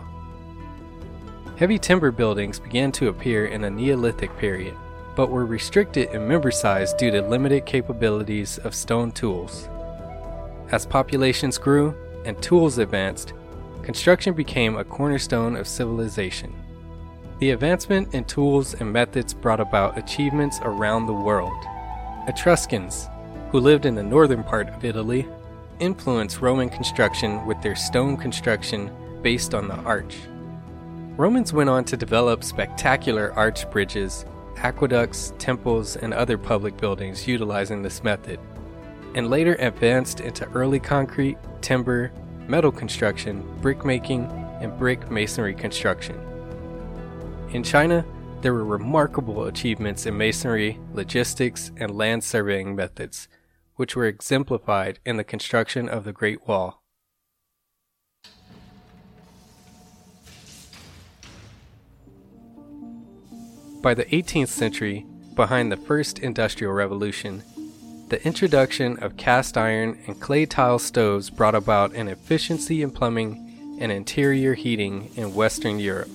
Heavy 1.56 1.78
timber 1.78 2.10
buildings 2.10 2.58
began 2.58 2.90
to 2.92 3.08
appear 3.08 3.46
in 3.46 3.62
the 3.62 3.70
Neolithic 3.70 4.36
period, 4.38 4.74
but 5.14 5.30
were 5.30 5.46
restricted 5.46 6.10
in 6.10 6.26
member 6.26 6.50
size 6.50 6.94
due 6.94 7.10
to 7.10 7.22
limited 7.22 7.66
capabilities 7.66 8.58
of 8.58 8.74
stone 8.74 9.12
tools. 9.12 9.68
As 10.70 10.86
populations 10.86 11.58
grew 11.58 11.94
and 12.24 12.40
tools 12.42 12.78
advanced, 12.78 13.34
construction 13.82 14.32
became 14.34 14.76
a 14.76 14.84
cornerstone 14.84 15.54
of 15.56 15.68
civilization. 15.68 16.54
The 17.40 17.50
advancement 17.50 18.14
in 18.14 18.24
tools 18.24 18.74
and 18.74 18.92
methods 18.92 19.34
brought 19.34 19.60
about 19.60 19.98
achievements 19.98 20.60
around 20.62 21.06
the 21.06 21.12
world. 21.12 21.64
Etruscans, 22.28 23.08
who 23.50 23.60
lived 23.60 23.84
in 23.84 23.96
the 23.96 24.02
northern 24.02 24.44
part 24.44 24.68
of 24.68 24.84
Italy, 24.84 25.28
influenced 25.82 26.40
Roman 26.40 26.70
construction 26.70 27.44
with 27.44 27.60
their 27.60 27.74
stone 27.74 28.16
construction 28.16 28.90
based 29.20 29.52
on 29.52 29.66
the 29.66 29.74
arch. 29.74 30.16
Romans 31.16 31.52
went 31.52 31.68
on 31.68 31.84
to 31.86 31.96
develop 31.96 32.44
spectacular 32.44 33.32
arch 33.34 33.68
bridges, 33.70 34.24
aqueducts, 34.58 35.34
temples, 35.38 35.96
and 35.96 36.14
other 36.14 36.38
public 36.38 36.76
buildings 36.76 37.26
utilizing 37.26 37.82
this 37.82 38.04
method, 38.04 38.38
and 39.16 39.28
later 39.28 39.56
advanced 39.58 40.20
into 40.20 40.48
early 40.52 40.78
concrete, 40.78 41.36
timber, 41.60 42.12
metal 42.46 42.70
construction, 42.70 43.44
brick 43.60 43.84
making, 43.84 44.24
and 44.60 44.78
brick 44.78 45.10
masonry 45.10 45.54
construction. 45.54 46.16
In 47.50 47.64
China, 47.64 48.04
there 48.40 48.54
were 48.54 48.64
remarkable 48.64 49.46
achievements 49.46 50.06
in 50.06 50.16
masonry, 50.16 50.78
logistics, 50.94 51.72
and 51.76 51.96
land 51.96 52.22
surveying 52.22 52.74
methods, 52.76 53.28
which 53.82 53.96
were 53.96 54.06
exemplified 54.06 55.00
in 55.04 55.16
the 55.16 55.24
construction 55.24 55.88
of 55.88 56.04
the 56.04 56.12
Great 56.12 56.46
Wall. 56.46 56.84
By 63.82 63.94
the 63.94 64.04
18th 64.04 64.46
century, 64.46 65.04
behind 65.34 65.72
the 65.72 65.76
first 65.76 66.20
Industrial 66.20 66.72
Revolution, 66.72 67.42
the 68.06 68.24
introduction 68.24 69.02
of 69.02 69.16
cast 69.16 69.58
iron 69.58 69.98
and 70.06 70.20
clay 70.20 70.46
tile 70.46 70.78
stoves 70.78 71.28
brought 71.28 71.56
about 71.56 71.92
an 71.92 72.06
efficiency 72.06 72.82
in 72.82 72.92
plumbing 72.92 73.78
and 73.80 73.90
interior 73.90 74.54
heating 74.54 75.10
in 75.16 75.34
Western 75.34 75.80
Europe. 75.80 76.10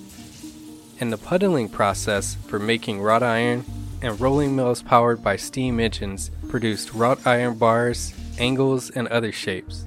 And 1.00 1.12
the 1.12 1.18
puddling 1.18 1.68
process 1.68 2.34
for 2.46 2.58
making 2.58 3.02
wrought 3.02 3.22
iron 3.22 3.66
and 4.02 4.20
rolling 4.20 4.54
mills 4.54 4.82
powered 4.82 5.22
by 5.22 5.36
steam 5.36 5.80
engines 5.80 6.30
produced 6.48 6.94
wrought 6.94 7.26
iron 7.26 7.56
bars, 7.56 8.14
angles, 8.38 8.90
and 8.90 9.08
other 9.08 9.32
shapes. 9.32 9.84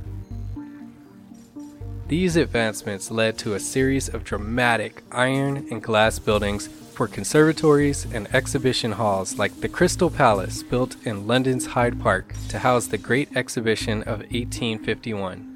These 2.08 2.36
advancements 2.36 3.10
led 3.10 3.38
to 3.38 3.54
a 3.54 3.60
series 3.60 4.10
of 4.10 4.26
dramatic 4.26 5.02
iron 5.12 5.66
and 5.72 5.82
glass 5.82 6.20
buildings 6.20 6.68
for 6.68 7.08
conservatories 7.08 8.06
and 8.14 8.28
exhibition 8.36 8.92
halls 8.92 9.38
like 9.38 9.62
the 9.62 9.70
Crystal 9.70 10.10
Palace 10.10 10.62
built 10.62 10.98
in 11.06 11.26
London's 11.26 11.68
Hyde 11.68 12.02
Park 12.02 12.36
to 12.50 12.60
house 12.60 12.88
the 12.88 12.98
Great 12.98 13.36
Exhibition 13.36 14.02
of 14.02 14.20
1851. 14.32 15.48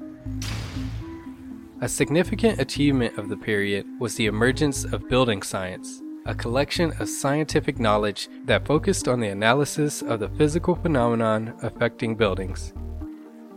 A 1.82 1.88
significant 1.88 2.58
achievement 2.58 3.18
of 3.18 3.28
the 3.28 3.36
period 3.36 3.86
was 4.00 4.14
the 4.14 4.24
emergence 4.24 4.84
of 4.84 5.10
building 5.10 5.42
science, 5.42 6.00
a 6.26 6.34
collection 6.34 6.92
of 7.00 7.08
scientific 7.08 7.78
knowledge 7.78 8.28
that 8.44 8.66
focused 8.66 9.08
on 9.08 9.20
the 9.20 9.28
analysis 9.28 10.02
of 10.02 10.20
the 10.20 10.28
physical 10.30 10.74
phenomenon 10.74 11.54
affecting 11.62 12.14
buildings. 12.14 12.74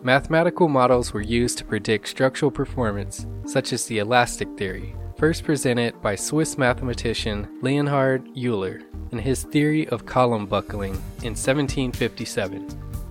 Mathematical 0.01 0.69
models 0.69 1.11
were 1.11 1.21
used 1.21 1.57
to 1.57 1.65
predict 1.65 2.07
structural 2.07 2.51
performance, 2.51 3.25
such 3.45 3.73
as 3.73 3.85
the 3.85 3.97
elastic 3.97 4.47
theory, 4.57 4.95
first 5.17 5.43
presented 5.43 6.01
by 6.01 6.15
Swiss 6.15 6.57
mathematician 6.57 7.49
Leonhard 7.61 8.29
Euler 8.37 8.81
in 9.11 9.19
his 9.19 9.43
theory 9.43 9.87
of 9.89 10.05
column 10.05 10.45
buckling 10.45 10.93
in 11.23 11.35
1757. 11.35 12.67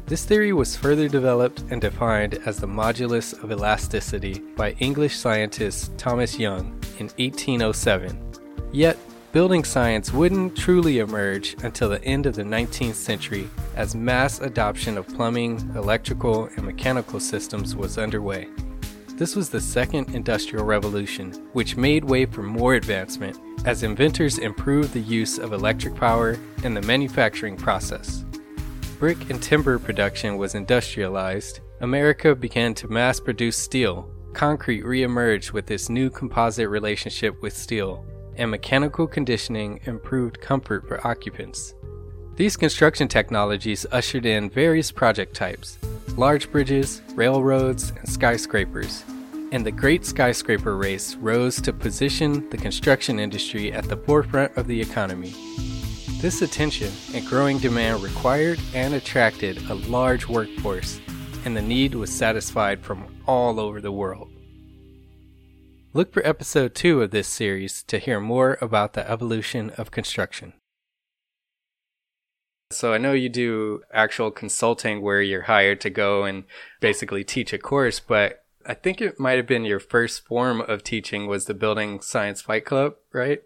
This 0.07 0.25
theory 0.25 0.55
was 0.55 0.75
further 0.75 1.07
developed 1.07 1.65
and 1.71 1.83
defined 1.83 2.41
as 2.47 2.57
the 2.57 2.67
modulus 2.67 3.35
of 3.43 3.53
elasticity 3.53 4.39
by 4.57 4.71
English 4.79 5.17
scientist 5.17 5.99
Thomas 5.99 6.39
Young 6.39 6.69
in 6.99 7.09
1807. 7.19 8.19
Yet, 8.73 8.97
building 9.33 9.63
science 9.63 10.13
wouldn't 10.13 10.57
truly 10.57 11.01
emerge 11.01 11.55
until 11.63 11.91
the 11.91 12.03
end 12.03 12.25
of 12.25 12.35
the 12.35 12.43
19th 12.43 12.95
century 12.95 13.49
as 13.77 13.95
mass 13.95 14.41
adoption 14.41 14.97
of 14.97 15.07
plumbing, 15.09 15.59
electrical, 15.77 16.47
and 16.57 16.65
mechanical 16.65 17.21
systems 17.21 17.77
was 17.77 17.99
underway. 17.99 18.49
This 19.17 19.37
was 19.37 19.51
the 19.51 19.61
second 19.61 20.15
industrial 20.15 20.65
revolution, 20.65 21.33
which 21.53 21.77
made 21.77 22.05
way 22.05 22.25
for 22.25 22.43
more 22.43 22.75
advancement 22.75 23.39
as 23.67 23.83
inventors 23.83 24.39
improved 24.39 24.95
the 24.95 25.01
use 25.01 25.39
of 25.39 25.53
electric 25.53 25.95
power 25.95 26.39
in 26.63 26.73
the 26.73 26.83
manufacturing 26.83 27.57
process. 27.57 28.25
Brick 28.99 29.29
and 29.29 29.43
timber 29.43 29.79
production 29.79 30.39
was 30.39 30.55
industrialized, 30.55 31.61
America 31.81 32.35
began 32.35 32.75
to 32.75 32.89
mass 32.89 33.21
produce 33.21 33.57
steel, 33.57 34.11
concrete 34.33 34.85
re 34.85 35.03
emerged 35.03 35.53
with 35.53 35.71
its 35.71 35.89
new 35.89 36.11
composite 36.11 36.69
relationship 36.69 37.41
with 37.43 37.57
steel, 37.57 38.05
and 38.39 38.51
mechanical 38.51 39.07
conditioning 39.07 39.81
improved 39.85 40.41
comfort 40.41 40.87
for 40.87 41.07
occupants. 41.07 41.75
These 42.37 42.57
construction 42.57 43.09
technologies 43.09 43.85
ushered 43.91 44.25
in 44.25 44.49
various 44.49 44.93
project 44.93 45.35
types 45.35 45.79
large 46.17 46.51
bridges, 46.51 47.03
railroads, 47.15 47.91
and 47.91 48.09
skyscrapers. 48.09 49.05
And 49.53 49.65
the 49.65 49.71
Great 49.71 50.05
Skyscraper 50.05 50.77
Race 50.77 51.15
rose 51.17 51.61
to 51.63 51.73
position 51.73 52.49
the 52.51 52.57
construction 52.57 53.19
industry 53.21 53.73
at 53.73 53.89
the 53.89 53.97
forefront 53.97 54.57
of 54.57 54.67
the 54.67 54.81
economy. 54.81 55.35
This 56.21 56.43
attention 56.43 56.93
and 57.15 57.25
growing 57.27 57.59
demand 57.59 58.03
required 58.03 58.59
and 58.75 58.95
attracted 58.95 59.59
a 59.71 59.75
large 59.75 60.27
workforce, 60.27 61.01
and 61.45 61.57
the 61.57 61.63
need 61.63 61.95
was 61.95 62.13
satisfied 62.13 62.81
from 62.81 63.07
all 63.27 63.61
over 63.61 63.81
the 63.81 63.93
world. 63.93 64.29
Look 65.95 66.13
for 66.13 66.27
episode 66.27 66.75
2 66.75 67.01
of 67.01 67.13
this 67.13 67.29
series 67.29 67.83
to 67.85 67.99
hear 67.99 68.21
more 68.21 68.59
about 68.61 68.93
the 68.93 69.11
evolution 69.11 69.71
of 69.79 69.91
construction. 69.91 70.53
So 72.71 72.93
I 72.93 72.99
know 72.99 73.13
you 73.13 73.31
do 73.31 73.81
actual 73.91 74.31
consulting 74.31 75.01
where 75.01 75.23
you're 75.23 75.43
hired 75.43 75.81
to 75.81 75.91
go 75.91 76.25
and 76.25 76.45
basically 76.81 77.25
teach 77.25 77.55
a 77.55 77.59
course, 77.59 78.01
but 78.01 78.45
I 78.67 78.75
think 78.75 79.01
it 79.01 79.19
might 79.19 79.39
have 79.39 79.47
been 79.47 79.65
your 79.65 79.81
first 79.81 80.27
form 80.27 80.61
of 80.61 80.85
teaching 80.85 81.27
was 81.27 81.47
the 81.47 81.55
Building 81.55 82.03
Science 82.03 82.43
Fight 82.43 82.67
Club, 82.67 82.97
right? 83.15 83.41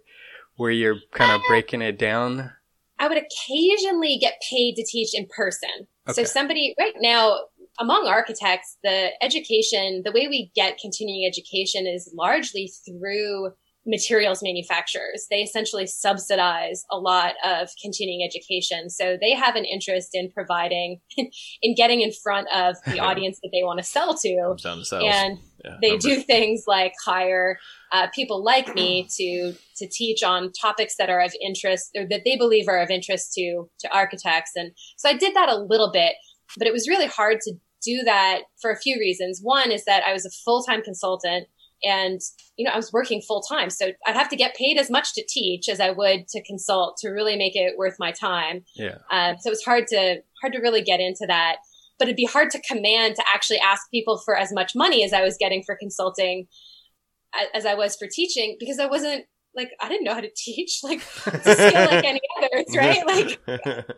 Where 0.57 0.72
you're 0.72 0.98
kind 1.12 1.31
of 1.31 1.40
uh, 1.42 1.48
breaking 1.48 1.83
it 1.83 1.96
down. 1.96 2.50
I 2.98 3.07
would 3.07 3.18
occasionally 3.18 4.18
get 4.20 4.42
paid 4.50 4.74
to 4.74 4.85
teach 4.85 5.11
in 5.14 5.28
person. 5.28 5.87
Okay. 6.09 6.24
So 6.24 6.24
somebody 6.24 6.74
right 6.76 6.94
now 7.00 7.38
among 7.78 8.06
architects, 8.06 8.76
the 8.82 9.11
education, 9.22 10.02
the 10.04 10.12
way 10.12 10.28
we 10.28 10.50
get 10.54 10.78
continuing 10.78 11.26
education 11.26 11.87
is 11.87 12.12
largely 12.16 12.70
through 12.87 13.52
materials 13.87 14.42
manufacturers. 14.42 15.26
They 15.30 15.42
essentially 15.42 15.87
subsidize 15.87 16.85
a 16.90 16.98
lot 16.98 17.35
of 17.44 17.68
continuing 17.82 18.24
education. 18.24 18.90
So 18.90 19.16
they 19.20 19.32
have 19.35 19.56
an 19.56 19.64
interest 19.64 20.11
in 20.12 20.30
providing, 20.30 21.00
in 21.62 21.74
getting 21.74 22.00
in 22.00 22.12
front 22.12 22.48
of 22.54 22.76
the 22.87 23.00
audience 23.00 23.40
that 23.42 23.50
they 23.52 23.64
want 23.64 23.78
to 23.78 23.85
sell 23.85 24.14
to. 24.14 24.54
And 25.04 25.38
yeah, 25.64 25.76
they 25.80 25.90
numbers. 25.90 26.04
do 26.04 26.22
things 26.22 26.64
like 26.66 26.92
hire 27.04 27.58
uh, 27.92 28.08
people 28.14 28.42
like 28.42 28.74
me 28.74 29.06
to 29.16 29.52
to 29.76 29.88
teach 29.88 30.22
on 30.22 30.50
topics 30.52 30.96
that 30.96 31.11
are 31.11 31.20
of 31.20 31.35
interest 31.44 31.90
or 31.96 32.04
that 32.08 32.22
they 32.24 32.37
believe 32.37 32.68
are 32.68 32.80
of 32.80 32.90
interest 32.90 33.32
to 33.35 33.68
to 33.80 33.94
architects. 33.94 34.52
And 34.56 34.72
so 34.96 35.08
I 35.08 35.16
did 35.16 35.35
that 35.35 35.48
a 35.48 35.56
little 35.56 35.90
bit, 35.92 36.14
but 36.58 36.66
it 36.66 36.72
was 36.72 36.88
really 36.88 37.06
hard 37.06 37.40
to 37.42 37.54
do 37.82 38.02
that 38.04 38.42
for 38.60 38.70
a 38.70 38.78
few 38.78 38.98
reasons. 38.98 39.40
One 39.42 39.70
is 39.70 39.84
that 39.84 40.04
I 40.06 40.12
was 40.12 40.24
a 40.24 40.30
full 40.30 40.62
time 40.62 40.82
consultant 40.82 41.48
and 41.84 42.20
you 42.56 42.64
know 42.64 42.70
i 42.72 42.76
was 42.76 42.92
working 42.92 43.20
full 43.20 43.42
time 43.42 43.68
so 43.68 43.88
i'd 44.06 44.14
have 44.14 44.28
to 44.28 44.36
get 44.36 44.54
paid 44.54 44.78
as 44.78 44.90
much 44.90 45.14
to 45.14 45.24
teach 45.28 45.68
as 45.68 45.80
i 45.80 45.90
would 45.90 46.28
to 46.28 46.42
consult 46.44 46.96
to 46.96 47.08
really 47.08 47.36
make 47.36 47.56
it 47.56 47.76
worth 47.76 47.96
my 47.98 48.12
time. 48.12 48.64
Yeah. 48.74 48.98
Um, 49.10 49.36
so 49.38 49.48
it 49.48 49.50
was 49.50 49.64
hard 49.64 49.86
to 49.88 50.22
hard 50.40 50.52
to 50.52 50.60
really 50.60 50.82
get 50.82 51.00
into 51.00 51.26
that. 51.26 51.56
But 51.98 52.08
it'd 52.08 52.16
be 52.16 52.24
hard 52.24 52.50
to 52.50 52.60
command 52.62 53.14
to 53.16 53.24
actually 53.32 53.60
ask 53.60 53.88
people 53.90 54.18
for 54.18 54.36
as 54.36 54.52
much 54.52 54.72
money 54.74 55.04
as 55.04 55.12
i 55.12 55.22
was 55.22 55.36
getting 55.38 55.62
for 55.62 55.76
consulting 55.76 56.46
as 57.54 57.64
i 57.64 57.74
was 57.74 57.96
for 57.96 58.08
teaching 58.10 58.56
because 58.58 58.78
i 58.78 58.86
wasn't 58.86 59.24
like 59.54 59.70
i 59.80 59.88
didn't 59.88 60.04
know 60.04 60.14
how 60.14 60.20
to 60.20 60.30
teach 60.36 60.80
like 60.82 61.00
skill 61.00 61.32
like 61.44 62.04
any 62.04 62.20
others 62.38 62.76
right? 62.76 63.06
Like 63.06 63.40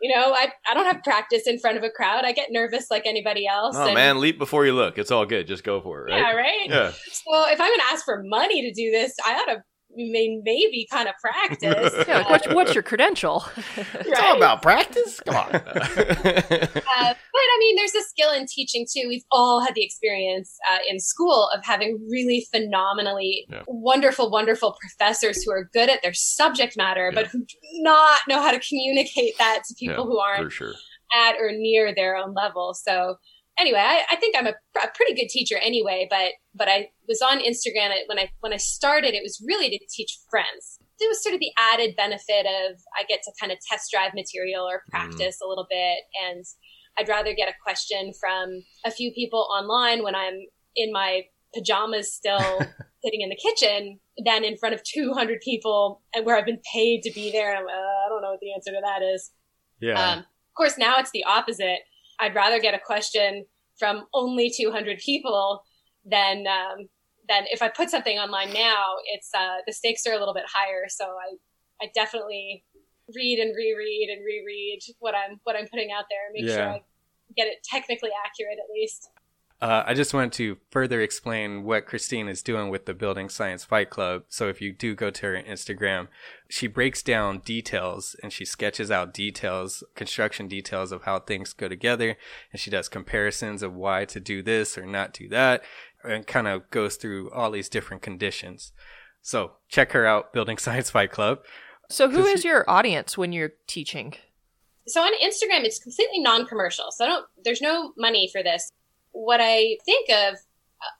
you 0.00 0.14
know, 0.14 0.32
I, 0.32 0.48
I 0.70 0.74
don't 0.74 0.86
have 0.86 1.02
practice 1.02 1.46
in 1.46 1.58
front 1.58 1.76
of 1.76 1.82
a 1.82 1.90
crowd. 1.90 2.24
I 2.24 2.32
get 2.32 2.48
nervous 2.50 2.86
like 2.90 3.06
anybody 3.06 3.46
else. 3.46 3.76
Oh 3.76 3.86
and, 3.86 3.94
man, 3.94 4.20
leap 4.20 4.38
before 4.38 4.64
you 4.66 4.72
look. 4.72 4.98
It's 4.98 5.10
all 5.10 5.26
good. 5.26 5.46
Just 5.46 5.64
go 5.64 5.80
for 5.80 6.06
it. 6.06 6.12
Right? 6.12 6.20
Yeah, 6.20 6.32
right. 6.32 6.68
Yeah. 6.68 6.90
So 6.90 7.48
if 7.48 7.60
I'm 7.60 7.68
going 7.68 7.80
to 7.80 7.92
ask 7.92 8.04
for 8.04 8.22
money 8.24 8.62
to 8.62 8.72
do 8.72 8.90
this, 8.90 9.14
I 9.26 9.34
ought 9.34 9.52
to 9.52 9.62
may, 9.94 10.40
maybe 10.44 10.86
kind 10.90 11.08
of 11.08 11.14
practice. 11.20 11.94
yeah, 12.08 12.28
what's, 12.30 12.48
what's, 12.48 12.74
your 12.74 12.82
credential? 12.82 13.44
It's 14.00 14.20
all 14.20 14.36
about 14.36 14.62
practice. 14.62 15.20
Come 15.20 15.36
on. 15.36 15.54
uh, 15.54 15.60
but 15.62 16.84
I 16.84 17.56
mean, 17.60 17.76
there's 17.76 17.94
a 17.94 18.02
skill 18.02 18.32
in 18.32 18.46
teaching 18.46 18.86
too. 18.90 19.06
We've 19.08 19.24
all 19.30 19.60
had 19.60 19.74
the 19.74 19.84
experience 19.84 20.56
uh, 20.70 20.78
in 20.88 20.98
school 21.00 21.48
of 21.54 21.64
having 21.64 21.98
really 22.10 22.46
phenomenally 22.50 23.46
yeah. 23.48 23.62
wonderful, 23.66 24.30
wonderful 24.30 24.76
professors 24.80 25.42
who 25.42 25.52
are 25.52 25.68
good 25.72 25.90
at 25.90 26.02
their 26.02 26.14
subject 26.14 26.76
matter, 26.76 27.10
yeah. 27.12 27.22
but 27.22 27.26
who 27.28 27.40
do 27.40 27.56
not 27.80 28.20
know 28.28 28.40
how 28.40 28.50
to 28.50 28.60
communicate 28.60 29.36
that 29.38 29.62
to 29.68 29.74
people 29.74 30.04
yeah, 30.04 30.10
who 30.10 30.18
aren't 30.18 30.52
sure. 30.52 30.74
at 31.14 31.36
or 31.36 31.50
near 31.52 31.94
their 31.94 32.16
own 32.16 32.34
level. 32.34 32.74
So 32.74 33.16
anyway, 33.58 33.80
I, 33.80 34.02
I 34.10 34.16
think 34.16 34.36
I'm 34.36 34.46
a, 34.46 34.54
a, 34.82 34.88
pretty 34.94 35.14
good 35.14 35.28
teacher 35.28 35.56
anyway, 35.60 36.06
but, 36.08 36.32
but 36.54 36.68
I 36.68 36.88
was 37.08 37.20
on 37.20 37.38
Instagram 37.40 37.90
when 38.06 38.18
I, 38.18 38.30
when 38.40 38.52
I 38.52 38.56
started, 38.56 39.14
it 39.14 39.22
was 39.22 39.42
really 39.46 39.68
to 39.70 39.78
teach 39.90 40.18
friends. 40.30 40.78
It 41.00 41.08
was 41.08 41.22
sort 41.22 41.34
of 41.34 41.40
the 41.40 41.52
added 41.58 41.94
benefit 41.96 42.46
of 42.46 42.78
I 42.98 43.04
get 43.08 43.20
to 43.24 43.32
kind 43.40 43.52
of 43.52 43.58
test 43.70 43.90
drive 43.92 44.12
material 44.14 44.64
or 44.64 44.78
mm-hmm. 44.78 44.90
practice 44.90 45.38
mm. 45.42 45.46
a 45.46 45.48
little 45.48 45.66
bit. 45.68 45.98
And 46.26 46.44
I'd 46.98 47.08
rather 47.08 47.34
get 47.34 47.48
a 47.48 47.54
question 47.62 48.12
from 48.18 48.62
a 48.84 48.90
few 48.90 49.12
people 49.12 49.48
online 49.52 50.02
when 50.02 50.14
I'm 50.14 50.34
in 50.74 50.92
my 50.92 51.22
pajamas 51.54 52.12
still 52.12 52.38
sitting 53.04 53.20
in 53.20 53.28
the 53.28 53.36
kitchen 53.36 54.00
than 54.24 54.44
in 54.44 54.56
front 54.56 54.74
of 54.74 54.82
200 54.82 55.40
people 55.40 56.02
and 56.14 56.26
where 56.26 56.36
I've 56.36 56.46
been 56.46 56.60
paid 56.72 57.02
to 57.02 57.12
be 57.12 57.30
there. 57.30 57.54
And 57.54 57.64
uh, 57.64 57.70
I 57.70 58.08
don't 58.08 58.22
know 58.22 58.30
what 58.30 58.40
the 58.40 58.52
answer 58.52 58.72
to 58.72 58.80
that 58.82 59.02
is. 59.04 59.30
Yeah. 59.80 60.12
Um, 60.12 60.18
of 60.18 60.54
course, 60.56 60.76
now 60.76 60.98
it's 60.98 61.12
the 61.12 61.24
opposite. 61.24 61.78
I'd 62.20 62.34
rather 62.34 62.60
get 62.60 62.74
a 62.74 62.78
question 62.78 63.44
from 63.78 64.06
only 64.12 64.52
200 64.54 64.98
people 64.98 65.62
than 66.04 66.46
um, 66.46 66.88
than 67.28 67.44
if 67.50 67.62
I 67.62 67.68
put 67.68 67.90
something 67.90 68.18
online 68.18 68.52
now. 68.52 68.96
It's 69.06 69.30
uh, 69.34 69.58
the 69.66 69.72
stakes 69.72 70.06
are 70.06 70.12
a 70.12 70.18
little 70.18 70.34
bit 70.34 70.44
higher, 70.52 70.84
so 70.88 71.04
I 71.04 71.36
I 71.84 71.90
definitely 71.94 72.64
read 73.14 73.38
and 73.38 73.54
reread 73.56 74.08
and 74.10 74.24
reread 74.24 74.80
what 74.98 75.14
I'm 75.14 75.38
what 75.44 75.56
I'm 75.56 75.68
putting 75.68 75.90
out 75.92 76.04
there. 76.10 76.26
And 76.26 76.34
make 76.34 76.50
yeah. 76.50 76.56
sure 76.56 76.68
I 76.74 76.82
get 77.36 77.46
it 77.46 77.58
technically 77.64 78.10
accurate 78.24 78.58
at 78.58 78.72
least. 78.72 79.10
Uh, 79.60 79.82
I 79.84 79.94
just 79.94 80.14
wanted 80.14 80.32
to 80.34 80.58
further 80.70 81.00
explain 81.00 81.64
what 81.64 81.84
Christine 81.84 82.28
is 82.28 82.42
doing 82.42 82.68
with 82.68 82.86
the 82.86 82.94
Building 82.94 83.28
Science 83.28 83.64
Fight 83.64 83.90
Club. 83.90 84.22
So 84.28 84.48
if 84.48 84.60
you 84.60 84.72
do 84.72 84.94
go 84.94 85.10
to 85.10 85.26
her 85.26 85.42
Instagram, 85.42 86.06
she 86.48 86.68
breaks 86.68 87.02
down 87.02 87.40
details 87.40 88.14
and 88.22 88.32
she 88.32 88.44
sketches 88.44 88.92
out 88.92 89.12
details, 89.12 89.82
construction 89.96 90.46
details 90.46 90.92
of 90.92 91.02
how 91.02 91.18
things 91.18 91.52
go 91.52 91.66
together. 91.66 92.16
And 92.52 92.60
she 92.60 92.70
does 92.70 92.88
comparisons 92.88 93.64
of 93.64 93.74
why 93.74 94.04
to 94.04 94.20
do 94.20 94.42
this 94.44 94.78
or 94.78 94.86
not 94.86 95.12
do 95.12 95.28
that 95.30 95.64
and 96.04 96.24
kind 96.24 96.46
of 96.46 96.70
goes 96.70 96.94
through 96.94 97.30
all 97.32 97.50
these 97.50 97.68
different 97.68 98.02
conditions. 98.02 98.72
So 99.22 99.52
check 99.68 99.90
her 99.90 100.06
out, 100.06 100.32
Building 100.32 100.58
Science 100.58 100.90
Fight 100.90 101.10
Club. 101.10 101.40
So 101.90 102.08
who 102.08 102.24
is 102.26 102.44
your 102.44 102.68
audience 102.70 103.18
when 103.18 103.32
you're 103.32 103.54
teaching? 103.66 104.14
So 104.86 105.02
on 105.02 105.12
Instagram, 105.14 105.64
it's 105.64 105.78
completely 105.78 106.20
non-commercial. 106.20 106.86
So 106.90 107.04
I 107.04 107.08
don't, 107.08 107.26
there's 107.42 107.60
no 107.60 107.92
money 107.96 108.28
for 108.30 108.42
this 108.42 108.70
what 109.12 109.40
I 109.40 109.78
think 109.84 110.10
of 110.10 110.36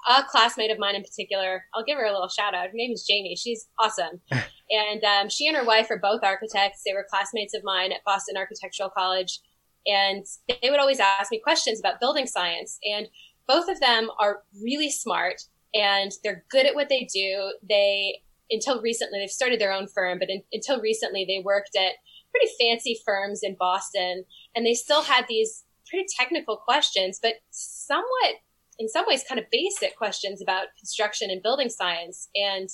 a 0.08 0.24
classmate 0.24 0.70
of 0.70 0.78
mine 0.78 0.96
in 0.96 1.02
particular, 1.02 1.64
I'll 1.74 1.84
give 1.84 1.98
her 1.98 2.04
a 2.04 2.12
little 2.12 2.28
shout 2.28 2.54
out. 2.54 2.66
Her 2.66 2.72
name 2.74 2.92
is 2.92 3.06
Jamie. 3.08 3.36
She's 3.36 3.68
awesome. 3.78 4.20
and 4.30 5.04
um, 5.04 5.28
she 5.28 5.46
and 5.46 5.56
her 5.56 5.64
wife 5.64 5.90
are 5.90 5.98
both 5.98 6.24
architects. 6.24 6.82
They 6.84 6.92
were 6.92 7.06
classmates 7.08 7.54
of 7.54 7.62
mine 7.64 7.92
at 7.92 8.04
Boston 8.04 8.36
Architectural 8.36 8.90
College. 8.90 9.40
And 9.86 10.24
they 10.48 10.70
would 10.70 10.80
always 10.80 11.00
ask 11.00 11.30
me 11.30 11.40
questions 11.42 11.78
about 11.78 12.00
building 12.00 12.26
science. 12.26 12.78
And 12.84 13.08
both 13.46 13.68
of 13.68 13.80
them 13.80 14.10
are 14.18 14.42
really 14.62 14.90
smart 14.90 15.42
and 15.74 16.12
they're 16.24 16.44
good 16.50 16.66
at 16.66 16.74
what 16.74 16.88
they 16.88 17.08
do. 17.12 17.52
They, 17.66 18.20
until 18.50 18.82
recently, 18.82 19.20
they've 19.20 19.30
started 19.30 19.60
their 19.60 19.72
own 19.72 19.86
firm, 19.86 20.18
but 20.18 20.28
in, 20.28 20.42
until 20.52 20.80
recently, 20.80 21.24
they 21.26 21.42
worked 21.44 21.76
at 21.76 21.92
pretty 22.30 22.52
fancy 22.60 23.00
firms 23.04 23.40
in 23.42 23.56
Boston. 23.58 24.24
And 24.54 24.66
they 24.66 24.74
still 24.74 25.02
had 25.02 25.26
these 25.28 25.64
pretty 25.88 26.06
technical 26.18 26.56
questions, 26.56 27.18
but 27.20 27.34
somewhat, 27.50 28.36
in 28.78 28.88
some 28.88 29.04
ways, 29.08 29.24
kind 29.28 29.40
of 29.40 29.46
basic 29.50 29.96
questions 29.96 30.40
about 30.42 30.66
construction 30.78 31.30
and 31.30 31.42
building 31.42 31.68
science. 31.68 32.28
And 32.34 32.68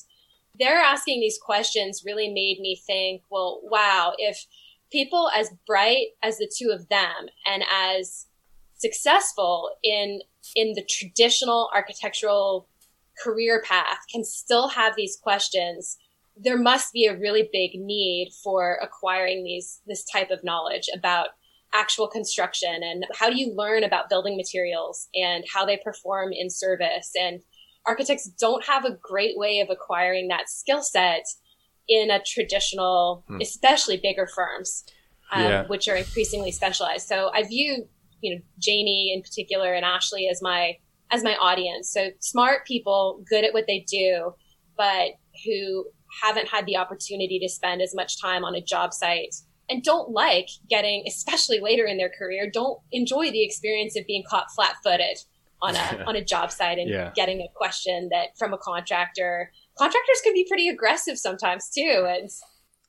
they're 0.59 0.81
asking 0.81 1.21
these 1.21 1.39
questions 1.39 2.03
really 2.05 2.29
made 2.29 2.61
me 2.61 2.81
think, 2.87 3.23
well, 3.31 3.61
wow, 3.65 4.15
if 4.19 4.47
people 4.93 5.31
as 5.35 5.51
bright 5.67 6.09
as 6.23 6.39
the 6.39 6.51
two 6.57 6.71
of 6.71 6.89
them 6.89 7.29
and 7.47 7.65
as 7.73 8.27
successful 8.77 9.71
in 9.83 10.21
in 10.55 10.75
the 10.75 10.87
traditional 10.89 11.71
architectural 11.75 12.69
career 13.23 13.63
path 13.67 13.99
can 14.13 14.25
still 14.25 14.69
have 14.69 14.95
these 14.97 15.17
questions 15.23 15.97
there 16.37 16.59
must 16.59 16.93
be 16.93 17.07
a 17.07 17.17
really 17.17 17.49
big 17.53 17.73
need 17.75 18.31
for 18.43 18.79
acquiring 18.83 19.45
these 19.45 19.81
this 19.87 20.05
type 20.05 20.31
of 20.31 20.45
knowledge 20.45 20.89
about 20.95 21.29
actual 21.75 22.07
construction 22.07 22.83
and 22.83 23.05
how 23.19 23.29
do 23.29 23.37
you 23.37 23.53
learn 23.55 23.83
about 23.83 24.09
building 24.09 24.37
materials 24.37 25.09
and 25.15 25.45
how 25.53 25.67
they 25.67 25.77
perform 25.83 26.33
in 26.33 26.49
service 26.49 27.11
and 27.21 27.41
architects 27.87 28.29
don't 28.41 28.65
have 28.65 28.85
a 28.85 28.97
great 29.03 29.37
way 29.37 29.61
of 29.61 29.69
acquiring 29.71 30.29
that 30.29 30.49
skill 30.49 30.83
set 30.83 31.25
in 31.89 32.11
a 32.11 32.23
traditional 32.23 33.25
hmm. 33.27 33.41
especially 33.41 33.99
bigger 34.03 34.29
firms 34.35 34.85
um, 35.33 35.43
yeah. 35.43 35.67
which 35.67 35.89
are 35.89 35.97
increasingly 35.97 36.53
specialized 36.53 37.07
so 37.09 37.31
i 37.35 37.43
view 37.43 37.87
you 38.21 38.35
know 38.35 38.41
jamie 38.59 39.13
in 39.15 39.21
particular 39.21 39.75
and 39.75 39.85
ashley 39.85 40.29
as 40.29 40.41
my 40.41 40.77
as 41.11 41.25
my 41.25 41.35
audience 41.37 41.91
so 41.93 42.09
smart 42.21 42.65
people 42.67 43.23
good 43.29 43.45
at 43.45 43.53
what 43.53 43.67
they 43.67 43.85
do 43.91 44.33
but 44.77 45.11
who 45.45 45.85
haven't 46.23 46.49
had 46.49 46.65
the 46.67 46.77
opportunity 46.77 47.41
to 47.41 47.49
spend 47.49 47.83
as 47.83 47.95
much 47.95 48.21
time 48.21 48.45
on 48.45 48.55
a 48.55 48.63
job 48.63 48.95
site 48.95 49.35
and 49.69 49.83
don't 49.83 50.11
like 50.11 50.49
getting, 50.69 51.05
especially 51.07 51.61
later 51.61 51.87
in 51.87 51.97
their 51.97 52.11
career, 52.11 52.51
don't 52.51 52.81
enjoy 52.93 53.31
the 53.31 53.45
experience 53.45 53.97
of 53.97 54.07
being 54.07 54.23
caught 54.29 54.51
flat 54.55 54.77
footed 54.83 55.19
on 55.63 55.75
a 55.77 56.05
on 56.07 56.17
a 56.17 56.25
job 56.25 56.51
site 56.51 56.79
and 56.79 56.91
yeah. 56.91 57.11
getting 57.15 57.41
a 57.41 57.49
question 57.55 58.09
that 58.11 58.37
from 58.39 58.53
a 58.53 58.59
contractor. 58.59 59.51
Contractors 59.77 60.21
can 60.23 60.35
be 60.35 60.47
pretty 60.49 60.69
aggressive 60.69 61.19
sometimes 61.19 61.69
too, 61.71 62.07
and 62.09 62.31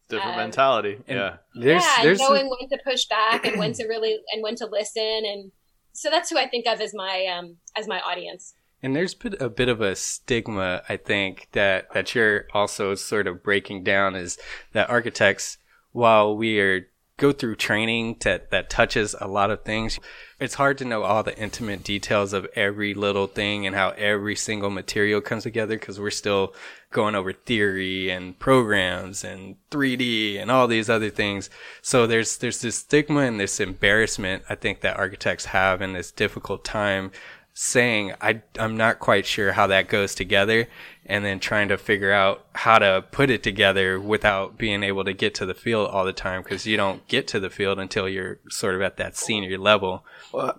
different 0.10 0.32
um, 0.32 0.38
mentality. 0.38 1.00
Yeah, 1.08 1.38
there's, 1.56 1.84
yeah, 1.84 2.04
there's 2.04 2.20
knowing 2.20 2.42
some... 2.42 2.50
when 2.50 2.70
to 2.70 2.78
push 2.84 3.06
back 3.06 3.46
and 3.46 3.58
when 3.58 3.74
to 3.76 3.86
really 3.88 4.20
and 4.32 4.44
when 4.44 4.56
to 4.56 4.66
listen, 4.66 5.24
and 5.26 5.52
so 5.94 6.10
that's 6.10 6.30
who 6.30 6.38
I 6.38 6.48
think 6.48 6.68
of 6.68 6.82
as 6.82 6.94
my 6.94 7.26
um 7.26 7.58
as 7.78 7.88
my 7.88 8.00
audience. 8.02 8.54
And 8.84 8.96
there's 8.96 9.16
been 9.16 9.36
a 9.40 9.50
bit 9.50 9.68
of 9.68 9.82
a 9.82 9.96
stigma, 9.96 10.84
I 10.88 10.98
think, 10.98 11.48
that 11.54 11.92
that 11.94 12.14
you're 12.14 12.46
also 12.54 12.94
sort 12.94 13.26
of 13.26 13.42
breaking 13.42 13.84
down 13.84 14.16
is 14.16 14.38
that 14.74 14.90
architects 14.90 15.58
while 15.96 16.36
we 16.36 16.60
are 16.60 16.88
go 17.18 17.32
through 17.32 17.56
training 17.56 18.18
that 18.22 18.52
that 18.52 18.70
touches 18.70 19.16
a 19.22 19.28
lot 19.28 19.50
of 19.50 19.64
things. 19.64 20.00
It's 20.38 20.56
hard 20.56 20.78
to 20.80 20.86
know 20.86 21.04
all 21.04 21.24
the 21.24 21.38
intimate 21.38 21.82
details 21.82 22.34
of 22.34 22.46
every 22.56 22.94
little 22.94 23.28
thing 23.28 23.66
and 23.66 23.74
how 23.74 23.92
every 23.92 24.36
single 24.36 24.70
material 24.70 25.22
comes 25.22 25.44
together 25.44 25.78
because 25.80 25.98
we're 25.98 26.10
still 26.10 26.54
going 26.92 27.16
over 27.16 27.32
theory 27.32 28.10
and 28.10 28.38
programs 28.38 29.24
and 29.24 29.56
3D 29.72 30.38
and 30.42 30.52
all 30.52 30.68
these 30.68 30.90
other 30.90 31.10
things. 31.10 31.50
So 31.82 32.06
there's 32.06 32.38
there's 32.38 32.60
this 32.60 32.80
stigma 32.80 33.22
and 33.22 33.40
this 33.40 33.62
embarrassment 33.62 34.44
I 34.50 34.56
think 34.56 34.82
that 34.82 34.98
architects 34.98 35.46
have 35.46 35.82
in 35.82 35.94
this 35.94 36.12
difficult 36.12 36.66
time 36.66 37.12
saying 37.58 38.14
I 38.20 38.42
I'm 38.60 38.76
not 38.76 39.00
quite 39.00 39.26
sure 39.26 39.54
how 39.54 39.68
that 39.68 39.88
goes 39.88 40.14
together 40.14 40.68
and 41.06 41.24
then 41.24 41.40
trying 41.40 41.70
to 41.70 41.78
figure 41.78 42.12
out 42.12 42.46
how 42.52 42.80
to 42.80 43.06
put 43.12 43.30
it 43.30 43.44
together 43.44 43.98
without 43.98 44.58
being 44.58 44.84
able 44.84 45.06
to 45.06 45.14
get 45.14 45.34
to 45.36 45.46
the 45.46 45.54
field 45.54 45.90
all 45.90 46.04
the 46.04 46.12
time 46.12 46.44
because 46.44 46.68
you 46.68 46.76
don't 46.76 47.08
get 47.08 47.30
to 47.30 47.40
the 47.40 47.50
field 47.50 47.80
until 47.80 48.10
you're 48.10 48.40
sort 48.50 48.76
of 48.76 48.82
at 48.82 48.98
that 48.98 49.16
senior 49.16 49.58
level. 49.58 50.04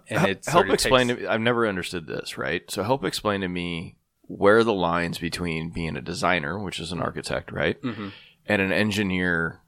And 0.08 0.26
it 0.26 0.46
help 0.46 0.70
explain 0.70 1.08
takes... 1.08 1.20
to 1.20 1.26
me. 1.26 1.28
I've 1.28 1.40
never 1.42 1.68
understood 1.68 2.06
this, 2.06 2.38
right? 2.38 2.68
So 2.70 2.82
help 2.82 3.04
explain 3.04 3.42
to 3.42 3.48
me 3.48 3.96
where 4.22 4.64
the 4.64 4.72
lines 4.72 5.18
between 5.18 5.68
being 5.68 5.98
a 5.98 6.00
designer, 6.00 6.58
which 6.58 6.80
is 6.80 6.92
an 6.92 7.02
architect, 7.02 7.52
right, 7.52 7.80
mm-hmm. 7.82 8.08
and 8.46 8.62
an 8.62 8.72
engineer 8.72 9.60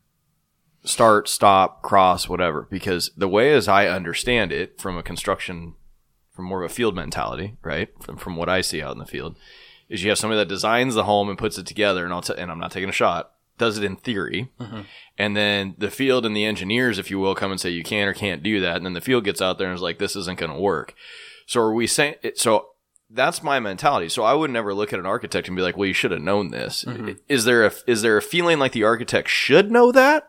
start, 0.82 1.28
stop, 1.28 1.82
cross, 1.82 2.26
whatever. 2.26 2.66
Because 2.70 3.10
the 3.18 3.28
way 3.28 3.52
as 3.52 3.68
I 3.68 3.86
understand 3.86 4.50
it 4.50 4.80
from 4.80 4.96
a 4.96 5.02
construction 5.02 5.74
from 6.38 6.44
more 6.44 6.62
of 6.62 6.70
a 6.70 6.72
field 6.72 6.94
mentality, 6.94 7.56
right? 7.64 7.88
From, 8.00 8.16
from 8.16 8.36
what 8.36 8.48
I 8.48 8.60
see 8.60 8.80
out 8.80 8.92
in 8.92 9.00
the 9.00 9.04
field, 9.04 9.36
is 9.88 10.04
you 10.04 10.08
have 10.10 10.18
somebody 10.18 10.38
that 10.38 10.48
designs 10.48 10.94
the 10.94 11.02
home 11.02 11.28
and 11.28 11.36
puts 11.36 11.58
it 11.58 11.66
together, 11.66 12.04
and 12.04 12.14
I'll 12.14 12.22
t- 12.22 12.32
and 12.38 12.48
I'm 12.48 12.60
not 12.60 12.70
taking 12.70 12.88
a 12.88 12.92
shot, 12.92 13.32
does 13.58 13.76
it 13.76 13.82
in 13.82 13.96
theory, 13.96 14.52
mm-hmm. 14.60 14.82
and 15.18 15.36
then 15.36 15.74
the 15.78 15.90
field 15.90 16.24
and 16.24 16.36
the 16.36 16.44
engineers, 16.44 16.96
if 16.96 17.10
you 17.10 17.18
will, 17.18 17.34
come 17.34 17.50
and 17.50 17.60
say 17.60 17.70
you 17.70 17.82
can 17.82 18.06
or 18.06 18.14
can't 18.14 18.40
do 18.40 18.60
that, 18.60 18.76
and 18.76 18.86
then 18.86 18.92
the 18.92 19.00
field 19.00 19.24
gets 19.24 19.42
out 19.42 19.58
there 19.58 19.66
and 19.66 19.74
is 19.74 19.82
like, 19.82 19.98
this 19.98 20.14
isn't 20.14 20.38
going 20.38 20.52
to 20.52 20.60
work. 20.60 20.94
So 21.46 21.60
are 21.60 21.74
we 21.74 21.88
saying? 21.88 22.14
So 22.36 22.68
that's 23.10 23.42
my 23.42 23.58
mentality. 23.58 24.08
So 24.08 24.22
I 24.22 24.34
would 24.34 24.52
never 24.52 24.72
look 24.72 24.92
at 24.92 25.00
an 25.00 25.06
architect 25.06 25.48
and 25.48 25.56
be 25.56 25.62
like, 25.64 25.76
well, 25.76 25.88
you 25.88 25.92
should 25.92 26.12
have 26.12 26.22
known 26.22 26.52
this. 26.52 26.84
Mm-hmm. 26.86 27.14
Is 27.28 27.46
there 27.46 27.66
a 27.66 27.72
is 27.88 28.02
there 28.02 28.16
a 28.16 28.22
feeling 28.22 28.60
like 28.60 28.70
the 28.70 28.84
architect 28.84 29.28
should 29.28 29.72
know 29.72 29.90
that? 29.90 30.28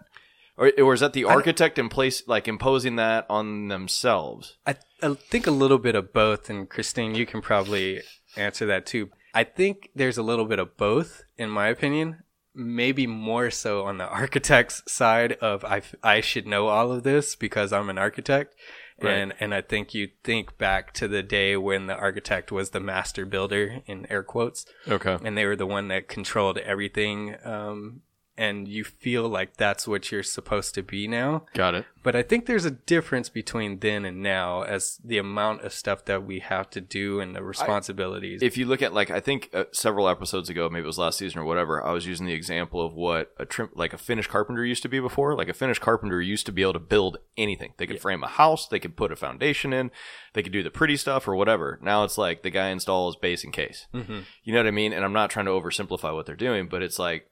Or, 0.60 0.72
or 0.78 0.94
is 0.94 1.00
that 1.00 1.14
the 1.14 1.24
architect 1.24 1.80
in 1.80 1.88
place, 1.88 2.28
like 2.28 2.48
imposing 2.48 2.98
that 2.98 3.26
on 3.30 3.70
themselves? 3.70 4.58
I, 4.68 4.76
I 5.02 5.14
think 5.14 5.48
a 5.48 5.52
little 5.52 5.78
bit 5.78 5.96
of 5.96 6.12
both. 6.12 6.50
And 6.50 6.70
Christine, 6.70 7.16
you 7.16 7.26
can 7.26 7.42
probably 7.42 8.02
answer 8.36 8.66
that 8.66 8.86
too. 8.86 9.10
I 9.34 9.46
think 9.46 9.90
there's 9.96 10.18
a 10.18 10.24
little 10.24 10.46
bit 10.46 10.60
of 10.60 10.76
both, 10.76 11.24
in 11.38 11.50
my 11.50 11.70
opinion. 11.70 12.24
Maybe 12.54 13.08
more 13.08 13.52
so 13.52 13.86
on 13.86 14.00
the 14.00 14.08
architect's 14.08 14.84
side 14.92 15.34
of 15.34 15.64
I, 15.64 15.82
I 16.04 16.20
should 16.20 16.46
know 16.46 16.68
all 16.68 16.92
of 16.92 17.04
this 17.04 17.36
because 17.38 17.72
I'm 17.72 17.90
an 17.90 17.98
architect. 17.98 18.56
Right. 19.02 19.14
And 19.14 19.34
and 19.40 19.56
I 19.56 19.62
think 19.62 19.94
you 19.94 20.10
think 20.26 20.58
back 20.58 20.94
to 20.96 21.08
the 21.08 21.24
day 21.24 21.56
when 21.56 21.88
the 21.88 21.96
architect 21.96 22.52
was 22.52 22.72
the 22.72 22.82
master 22.82 23.26
builder 23.26 23.82
in 23.86 24.06
air 24.10 24.24
quotes. 24.24 24.66
Okay. 24.90 25.18
And 25.24 25.38
they 25.38 25.46
were 25.46 25.56
the 25.56 25.66
one 25.66 25.88
that 25.88 26.10
controlled 26.10 26.58
everything 26.58 27.36
um, 27.46 28.02
and 28.40 28.70
you 28.70 28.86
feel 28.86 29.28
like 29.28 29.58
that's 29.58 29.86
what 29.86 30.14
you're 30.14 30.24
supposed 30.24 30.74
to 30.74 30.82
be 30.82 31.10
now. 31.10 31.44
Got 31.54 31.76
it. 31.76 31.86
But 32.02 32.16
I 32.16 32.24
think 32.24 32.46
there's 32.46 32.64
a 32.64 32.72
difference 32.72 33.28
between 33.28 33.80
then 33.80 34.06
and 34.06 34.24
now 34.24 34.62
as 34.62 34.98
the 35.04 35.18
amount 35.18 35.64
of 35.64 35.74
stuff 35.74 36.06
that 36.06 36.24
we 36.24 36.40
have 36.40 36.70
to 36.70 36.80
do 36.80 37.20
and 37.20 37.36
the 37.36 37.44
responsibilities. 37.44 38.42
I, 38.42 38.46
if 38.46 38.58
you 38.58 38.66
look 38.66 38.82
at 38.82 38.94
like 38.94 39.12
I 39.12 39.20
think 39.20 39.50
uh, 39.54 39.66
several 39.74 40.08
episodes 40.08 40.50
ago, 40.50 40.70
maybe 40.70 40.84
it 40.84 40.88
was 40.88 40.98
last 40.98 41.18
season 41.18 41.42
or 41.42 41.44
whatever, 41.44 41.86
I 41.86 41.92
was 41.92 42.08
using 42.08 42.28
the 42.28 42.34
example 42.34 42.84
of 42.84 42.94
what 42.94 43.34
a 43.38 43.46
trim 43.46 43.72
like 43.76 43.92
a 43.92 43.98
finish 43.98 44.28
carpenter 44.28 44.64
used 44.64 44.84
to 44.84 44.90
be 44.90 45.02
before. 45.02 45.36
Like 45.36 45.50
a 45.50 45.54
finish 45.54 45.78
carpenter 45.78 46.22
used 46.22 46.46
to 46.46 46.54
be 46.54 46.62
able 46.62 46.74
to 46.74 46.80
build 46.80 47.18
anything. 47.36 47.74
They 47.76 47.88
could 47.88 47.98
yeah. 47.98 48.02
frame 48.02 48.24
a 48.24 48.28
house, 48.28 48.70
they 48.70 48.80
could 48.80 48.96
put 48.96 49.12
a 49.12 49.18
foundation 49.18 49.74
in, 49.74 49.92
they 50.34 50.44
could 50.44 50.54
do 50.54 50.64
the 50.64 50.72
pretty 50.72 50.96
stuff 50.96 51.28
or 51.28 51.36
whatever. 51.36 51.78
Now 51.82 52.06
it's 52.06 52.18
like 52.18 52.44
the 52.44 52.50
guy 52.50 52.70
installs 52.70 53.18
base 53.18 53.44
and 53.44 53.52
case. 53.52 53.88
Mm-hmm. 53.94 54.20
You 54.46 54.54
know 54.54 54.60
what 54.60 54.68
I 54.68 54.72
mean? 54.72 54.94
And 54.94 55.04
I'm 55.04 55.12
not 55.12 55.30
trying 55.30 55.48
to 55.48 55.52
oversimplify 55.52 56.16
what 56.16 56.26
they're 56.26 56.38
doing, 56.38 56.70
but 56.70 56.82
it's 56.82 56.98
like 56.98 57.30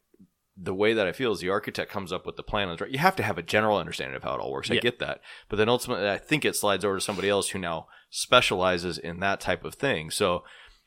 the 0.59 0.73
way 0.73 0.93
that 0.93 1.07
I 1.07 1.11
feel 1.11 1.31
is 1.31 1.39
the 1.39 1.49
architect 1.49 1.91
comes 1.91 2.11
up 2.11 2.25
with 2.25 2.35
the 2.35 2.43
plan. 2.43 2.69
Right? 2.69 2.89
You 2.89 2.99
have 2.99 3.15
to 3.17 3.23
have 3.23 3.37
a 3.37 3.43
general 3.43 3.77
understanding 3.77 4.15
of 4.15 4.23
how 4.23 4.33
it 4.33 4.39
all 4.39 4.51
works. 4.51 4.71
I 4.71 4.75
yeah. 4.75 4.81
get 4.81 4.99
that, 4.99 5.21
but 5.49 5.57
then 5.57 5.69
ultimately, 5.69 6.09
I 6.09 6.17
think 6.17 6.43
it 6.43 6.55
slides 6.55 6.83
over 6.83 6.95
to 6.95 7.01
somebody 7.01 7.29
else 7.29 7.49
who 7.49 7.59
now 7.59 7.87
specializes 8.09 8.97
in 8.97 9.19
that 9.19 9.39
type 9.39 9.63
of 9.63 9.75
thing. 9.75 10.09
So, 10.09 10.43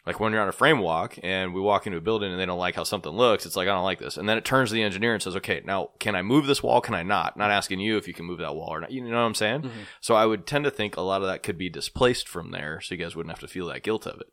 like 0.06 0.18
when 0.18 0.32
you're 0.32 0.42
on 0.42 0.48
a 0.48 0.52
frame 0.52 0.80
walk 0.80 1.18
and 1.22 1.54
we 1.54 1.60
walk 1.60 1.86
into 1.86 1.98
a 1.98 2.02
building 2.02 2.32
and 2.32 2.40
they 2.40 2.46
don't 2.46 2.58
like 2.58 2.74
how 2.74 2.84
something 2.84 3.12
looks, 3.12 3.46
it's 3.46 3.54
like 3.54 3.68
I 3.68 3.72
don't 3.72 3.84
like 3.84 4.00
this, 4.00 4.16
and 4.16 4.28
then 4.28 4.38
it 4.38 4.44
turns 4.44 4.70
to 4.70 4.74
the 4.74 4.82
engineer 4.82 5.14
and 5.14 5.22
says, 5.22 5.36
"Okay, 5.36 5.62
now 5.64 5.90
can 6.00 6.16
I 6.16 6.22
move 6.22 6.46
this 6.46 6.62
wall? 6.62 6.80
Can 6.80 6.94
I 6.94 7.04
not?" 7.04 7.36
Not 7.36 7.52
asking 7.52 7.80
you 7.80 7.96
if 7.96 8.08
you 8.08 8.14
can 8.14 8.26
move 8.26 8.38
that 8.38 8.54
wall 8.54 8.74
or 8.74 8.80
not. 8.80 8.90
You 8.90 9.02
know 9.02 9.10
what 9.10 9.18
I'm 9.18 9.34
saying? 9.34 9.62
Mm-hmm. 9.62 9.80
So 10.00 10.14
I 10.14 10.26
would 10.26 10.46
tend 10.46 10.64
to 10.64 10.70
think 10.70 10.96
a 10.96 11.02
lot 11.02 11.22
of 11.22 11.28
that 11.28 11.42
could 11.42 11.58
be 11.58 11.68
displaced 11.68 12.28
from 12.28 12.50
there, 12.50 12.80
so 12.80 12.94
you 12.94 13.02
guys 13.02 13.14
wouldn't 13.14 13.32
have 13.32 13.40
to 13.40 13.52
feel 13.52 13.68
that 13.68 13.84
guilt 13.84 14.06
of 14.06 14.20
it. 14.20 14.26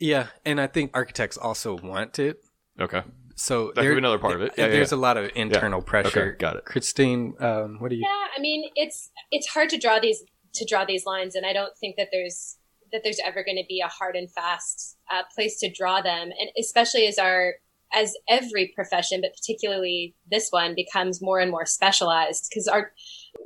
Yeah, 0.00 0.28
and 0.44 0.60
I 0.60 0.66
think 0.66 0.90
architects 0.94 1.36
also 1.36 1.76
want 1.76 2.18
it. 2.18 2.42
Okay 2.80 3.02
so 3.40 3.68
that 3.68 3.76
there, 3.76 3.84
could 3.90 3.94
be 3.94 3.98
another 3.98 4.18
part 4.18 4.34
of 4.34 4.42
it. 4.42 4.52
Yeah, 4.58 4.68
there's 4.68 4.92
yeah. 4.92 4.98
a 4.98 5.00
lot 5.00 5.16
of 5.16 5.30
internal 5.34 5.80
yeah. 5.80 5.90
pressure. 5.90 6.30
Okay, 6.32 6.38
got 6.38 6.56
it. 6.56 6.66
Christine, 6.66 7.34
um, 7.40 7.76
what 7.78 7.88
do 7.88 7.96
you? 7.96 8.02
Yeah, 8.02 8.26
I 8.36 8.38
mean, 8.38 8.70
it's 8.76 9.10
it's 9.30 9.48
hard 9.48 9.70
to 9.70 9.78
draw 9.78 9.98
these 9.98 10.22
to 10.52 10.66
draw 10.66 10.84
these 10.84 11.06
lines, 11.06 11.34
and 11.34 11.46
I 11.46 11.54
don't 11.54 11.76
think 11.78 11.96
that 11.96 12.08
there's 12.12 12.58
that 12.92 13.00
there's 13.02 13.18
ever 13.24 13.42
going 13.42 13.56
to 13.56 13.64
be 13.66 13.80
a 13.80 13.88
hard 13.88 14.14
and 14.14 14.30
fast 14.30 14.98
uh, 15.10 15.22
place 15.34 15.58
to 15.60 15.72
draw 15.72 16.02
them, 16.02 16.30
and 16.38 16.50
especially 16.58 17.06
as 17.06 17.18
our 17.18 17.54
as 17.94 18.14
every 18.28 18.72
profession, 18.74 19.22
but 19.22 19.34
particularly 19.34 20.14
this 20.30 20.48
one 20.50 20.74
becomes 20.74 21.22
more 21.22 21.40
and 21.40 21.50
more 21.50 21.64
specialized 21.64 22.46
because 22.50 22.68
our 22.68 22.92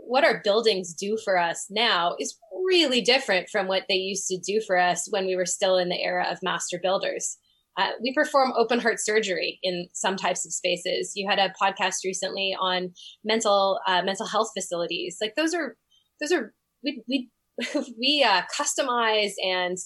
what 0.06 0.24
our 0.24 0.40
buildings 0.42 0.92
do 0.92 1.16
for 1.24 1.38
us 1.38 1.66
now 1.70 2.16
is 2.18 2.36
really 2.66 3.00
different 3.00 3.48
from 3.48 3.68
what 3.68 3.84
they 3.88 3.94
used 3.94 4.26
to 4.26 4.38
do 4.38 4.60
for 4.66 4.76
us 4.76 5.06
when 5.10 5.24
we 5.24 5.36
were 5.36 5.46
still 5.46 5.78
in 5.78 5.88
the 5.88 6.02
era 6.02 6.26
of 6.28 6.42
master 6.42 6.80
builders. 6.82 7.38
Uh, 7.76 7.90
we 8.02 8.14
perform 8.14 8.52
open 8.56 8.78
heart 8.78 9.00
surgery 9.00 9.58
in 9.62 9.88
some 9.92 10.16
types 10.16 10.46
of 10.46 10.52
spaces. 10.52 11.12
You 11.14 11.28
had 11.28 11.38
a 11.38 11.52
podcast 11.60 12.04
recently 12.04 12.56
on 12.60 12.92
mental 13.24 13.80
uh, 13.86 14.02
mental 14.02 14.26
health 14.26 14.50
facilities. 14.56 15.18
Like 15.20 15.34
those 15.36 15.54
are 15.54 15.76
those 16.20 16.32
are 16.32 16.54
we 16.82 17.02
we 17.08 17.30
we 17.98 18.26
uh, 18.26 18.42
customize 18.56 19.32
and 19.44 19.76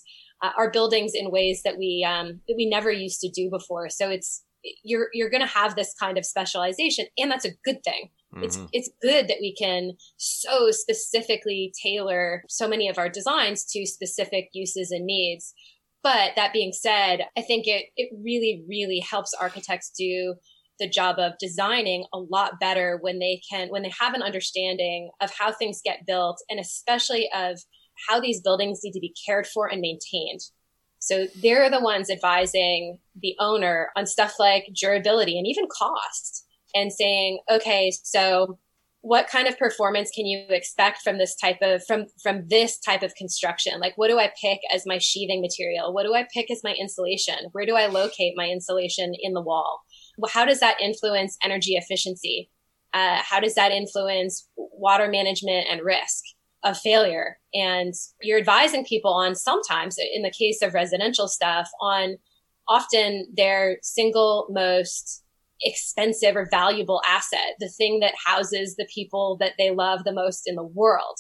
uh, 0.43 0.51
our 0.57 0.71
buildings 0.71 1.13
in 1.15 1.31
ways 1.31 1.63
that 1.65 1.79
we 1.79 2.07
um, 2.09 2.41
that 2.49 2.55
we 2.57 2.69
never 2.69 2.91
used 2.91 3.21
to 3.21 3.31
do 3.31 3.51
before. 3.51 3.89
So 3.89 4.11
it's 4.11 4.45
you're 4.85 5.09
you're 5.13 5.31
going 5.31 5.47
to 5.47 5.47
have 5.47 5.75
this 5.75 5.95
kind 5.99 6.19
of 6.19 6.27
specialization, 6.27 7.07
and 7.17 7.31
that's 7.31 7.45
a 7.45 7.55
good 7.65 7.83
thing. 7.85 8.11
Mm-hmm. 8.35 8.45
It's 8.45 8.59
it's 8.73 8.91
good 9.01 9.29
that 9.29 9.39
we 9.41 9.55
can 9.55 9.93
so 10.17 10.71
specifically 10.71 11.73
tailor 11.83 12.43
so 12.49 12.69
many 12.69 12.89
of 12.89 12.99
our 12.99 13.09
designs 13.09 13.65
to 13.73 13.87
specific 13.87 14.49
uses 14.53 14.91
and 14.91 15.07
needs 15.07 15.55
but 16.03 16.33
that 16.37 16.53
being 16.53 16.73
said, 16.73 17.27
I 17.37 17.43
think 17.43 17.67
it, 17.67 17.87
it 17.97 18.11
really, 18.23 18.65
really 18.69 19.01
helps 19.01 19.35
architects 19.35 19.91
do 19.91 20.35
the 20.79 20.89
job 20.89 21.19
of 21.19 21.33
designing 21.41 22.05
a 22.13 22.19
lot 22.19 22.61
better 22.61 22.99
when 23.01 23.19
they 23.19 23.41
can, 23.51 23.69
when 23.69 23.83
they 23.83 23.93
have 23.99 24.15
an 24.15 24.23
understanding 24.23 25.11
of 25.21 25.33
how 25.37 25.53
things 25.53 25.81
get 25.85 26.07
built 26.07 26.41
and 26.49 26.61
especially 26.61 27.29
of 27.35 27.59
how 28.09 28.21
these 28.21 28.41
buildings 28.41 28.81
need 28.85 28.93
to 28.93 29.01
be 29.01 29.15
cared 29.27 29.47
for 29.47 29.67
and 29.67 29.81
maintained. 29.81 30.41
So 31.01 31.27
they're 31.43 31.71
the 31.71 31.81
ones 31.81 32.11
advising 32.11 32.99
the 33.21 33.35
owner 33.41 33.91
on 33.97 34.07
stuff 34.07 34.35
like 34.39 34.69
durability 34.75 35.37
and 35.39 35.47
even 35.47 35.67
cost 35.67 36.45
and 36.75 36.93
saying, 36.93 37.41
okay, 37.51 37.91
so 37.91 38.59
what 39.09 39.27
kind 39.27 39.49
of 39.49 39.59
performance 39.59 40.11
can 40.15 40.27
you 40.27 40.45
expect 40.51 41.01
from 41.03 41.17
this 41.17 41.35
type 41.35 41.57
of 41.63 41.83
from 41.87 42.05
from 42.23 42.47
this 42.49 42.79
type 42.79 43.03
of 43.03 43.15
construction? 43.15 43.81
Like 43.81 43.95
what 43.97 44.09
do 44.09 44.19
i 44.19 44.31
pick 44.39 44.59
as 44.71 44.85
my 44.85 44.99
sheathing 44.99 45.41
material? 45.41 45.95
What 45.95 46.03
do 46.03 46.13
i 46.13 46.27
pick 46.35 46.51
as 46.51 46.61
my 46.63 46.75
insulation? 46.75 47.49
Where 47.53 47.65
do 47.65 47.75
i 47.75 47.87
locate 47.87 48.35
my 48.37 48.49
insulation 48.49 49.15
in 49.19 49.33
the 49.33 49.41
wall? 49.41 49.81
How 50.29 50.45
does 50.45 50.61
that 50.61 50.79
influence 50.79 51.39
energy 51.43 51.73
efficiency? 51.73 52.51
Uh, 52.93 53.23
how 53.23 53.41
does 53.41 53.55
that 53.55 53.73
influence 53.73 54.47
water 54.57 55.09
management 55.09 55.69
and 55.71 55.81
risk 55.83 56.23
of 56.63 56.77
failure? 56.77 57.39
And 57.55 57.95
you're 58.21 58.39
advising 58.39 58.85
people 58.85 59.15
on 59.15 59.35
sometimes 59.35 59.97
in 59.99 60.21
the 60.21 60.33
case 60.39 60.61
of 60.61 60.75
residential 60.75 61.29
stuff 61.29 61.71
on 61.81 62.19
often 62.69 63.27
their 63.35 63.79
single 63.81 64.49
most 64.51 65.25
expensive 65.63 66.37
or 66.37 66.49
valuable 66.51 67.03
asset, 67.07 67.57
the 67.59 67.69
thing 67.69 68.01
that 68.01 68.15
houses 68.25 68.77
the 68.77 68.89
people 68.93 69.37
that 69.41 69.55
they 69.59 69.71
love 69.71 70.05
the 70.05 70.13
most 70.13 70.43
in 70.47 70.55
the 70.55 70.65
world. 70.65 71.19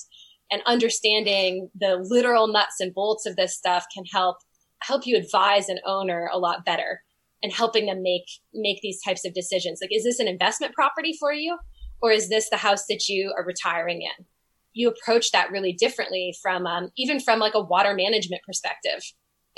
And 0.50 0.62
understanding 0.64 1.70
the 1.78 1.98
literal 2.08 2.46
nuts 2.46 2.76
and 2.80 2.94
bolts 2.94 3.26
of 3.26 3.36
this 3.36 3.56
stuff 3.56 3.84
can 3.94 4.04
help 4.06 4.38
help 4.80 5.06
you 5.06 5.16
advise 5.16 5.68
an 5.68 5.80
owner 5.84 6.30
a 6.32 6.38
lot 6.38 6.64
better 6.64 7.02
and 7.42 7.52
helping 7.52 7.86
them 7.86 8.02
make 8.02 8.26
make 8.54 8.80
these 8.80 9.02
types 9.02 9.24
of 9.24 9.34
decisions. 9.34 9.80
Like, 9.80 9.90
is 9.92 10.04
this 10.04 10.20
an 10.20 10.28
investment 10.28 10.74
property 10.74 11.14
for 11.18 11.32
you, 11.32 11.58
or 12.00 12.10
is 12.10 12.28
this 12.28 12.48
the 12.48 12.56
house 12.56 12.86
that 12.88 13.08
you 13.08 13.32
are 13.36 13.44
retiring 13.44 14.02
in? 14.02 14.24
You 14.72 14.88
approach 14.88 15.32
that 15.32 15.50
really 15.50 15.72
differently 15.72 16.34
from 16.40 16.66
um, 16.66 16.90
even 16.96 17.20
from 17.20 17.40
like 17.40 17.54
a 17.54 17.62
water 17.62 17.94
management 17.94 18.42
perspective 18.46 19.02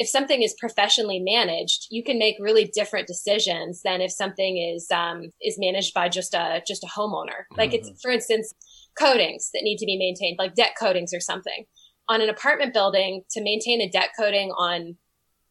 if 0.00 0.08
something 0.08 0.42
is 0.42 0.54
professionally 0.58 1.20
managed, 1.20 1.86
you 1.90 2.02
can 2.02 2.18
make 2.18 2.36
really 2.40 2.64
different 2.64 3.06
decisions 3.06 3.82
than 3.82 4.00
if 4.00 4.10
something 4.10 4.56
is 4.56 4.90
um, 4.90 5.24
is 5.42 5.58
managed 5.58 5.92
by 5.92 6.08
just 6.08 6.32
a 6.32 6.62
just 6.66 6.82
a 6.82 6.86
homeowner. 6.86 7.44
Like 7.58 7.74
it's 7.74 7.90
for 8.00 8.10
instance, 8.10 8.54
coatings 8.98 9.50
that 9.52 9.60
need 9.62 9.76
to 9.76 9.84
be 9.84 9.98
maintained, 9.98 10.36
like 10.38 10.54
deck 10.54 10.72
coatings 10.80 11.12
or 11.12 11.20
something. 11.20 11.66
On 12.08 12.22
an 12.22 12.30
apartment 12.30 12.72
building, 12.72 13.24
to 13.32 13.42
maintain 13.42 13.82
a 13.82 13.90
deck 13.90 14.12
coating 14.18 14.50
on 14.52 14.96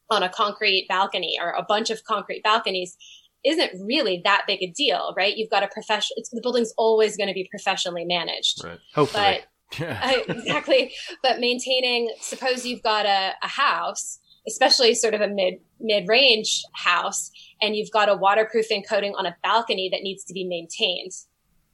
on 0.10 0.24
a 0.24 0.30
concrete 0.30 0.88
balcony 0.90 1.38
or 1.40 1.52
a 1.52 1.64
bunch 1.64 1.92
of 1.92 2.04
concrete 2.04 2.42
balconies 2.44 2.98
isn't 3.46 3.72
really 3.86 4.20
that 4.24 4.46
big 4.48 4.64
a 4.64 4.74
deal, 4.76 5.14
right? 5.16 5.38
You've 5.38 5.52
got 5.52 5.62
a 5.62 5.68
profession. 5.68 6.18
The 6.32 6.42
building's 6.42 6.74
always 6.76 7.16
going 7.16 7.28
to 7.28 7.36
be 7.36 7.48
professionally 7.52 8.04
managed. 8.04 8.64
Right. 8.64 8.80
Hopefully. 8.96 9.42
But 9.78 9.88
uh, 9.88 10.14
exactly. 10.28 10.92
But 11.22 11.40
maintaining, 11.40 12.12
suppose 12.20 12.66
you've 12.66 12.82
got 12.82 13.06
a, 13.06 13.34
a 13.44 13.48
house, 13.48 14.20
especially 14.47 14.95
sort 14.95 15.13
of 15.13 15.21
a 15.21 15.28
mid 15.28 15.56
mid 15.80 16.08
range 16.08 16.63
house, 16.73 17.32
and 17.62 17.75
you've 17.75 17.91
got 17.91 18.10
a 18.10 18.15
waterproofing 18.15 18.84
coating 18.84 19.13
on 19.17 19.25
a 19.25 19.36
balcony 19.43 19.89
that 19.91 20.02
needs 20.02 20.23
to 20.25 20.34
be 20.34 20.43
maintained. 20.45 21.12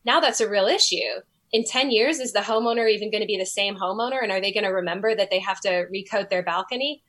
Now 0.06 0.20
that's 0.20 0.42
a 0.42 0.50
real 0.50 0.68
issue. 0.68 1.22
In 1.52 1.64
10 1.64 1.90
years, 1.92 2.20
is 2.20 2.34
the 2.34 2.40
homeowner 2.40 2.90
even 2.92 3.12
going 3.12 3.22
to 3.22 3.28
be 3.28 3.38
the 3.38 3.46
same 3.46 3.78
homeowner? 3.78 4.22
And 4.22 4.32
are 4.32 4.42
they 4.42 4.52
going 4.52 4.66
to 4.66 4.70
remember 4.72 5.16
that 5.16 5.30
they 5.30 5.40
have 5.40 5.60
to 5.62 5.86
recoat 5.92 6.30
their 6.30 6.44
balcony? 6.44 7.02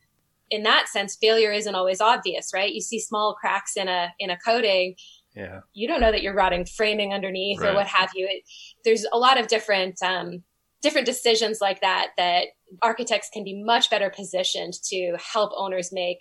In 0.51 0.62
that 0.62 0.88
sense, 0.88 1.16
failure 1.16 1.51
isn't 1.53 1.75
always 1.75 2.01
obvious, 2.01 2.53
right? 2.55 2.73
You 2.73 2.81
see 2.81 3.01
small 3.01 3.35
cracks 3.35 3.77
in 3.77 3.88
a 3.88 4.12
in 4.21 4.31
a 4.31 4.38
coating, 4.38 4.95
yeah. 5.35 5.61
you 5.75 5.87
don't 5.88 6.01
know 6.01 6.12
that 6.12 6.23
you're 6.23 6.35
rotting 6.35 6.64
framing 6.64 7.12
underneath 7.12 7.61
Right. 7.61 7.71
or 7.71 7.75
what 7.75 7.87
have 7.87 8.11
you. 8.14 8.27
It, 8.31 8.45
there's 8.85 9.05
a 9.12 9.19
lot 9.19 9.38
of 9.40 9.49
different 9.49 10.01
um, 10.03 10.42
different 10.83 11.07
decisions 11.07 11.61
like 11.61 11.81
that 11.81 12.09
that 12.17 12.49
architects 12.83 13.31
can 13.33 13.45
be 13.45 13.62
much 13.62 13.91
better 13.91 14.11
positioned 14.11 14.75
to 14.85 15.17
help 15.33 15.53
owners 15.57 15.91
make 15.93 16.19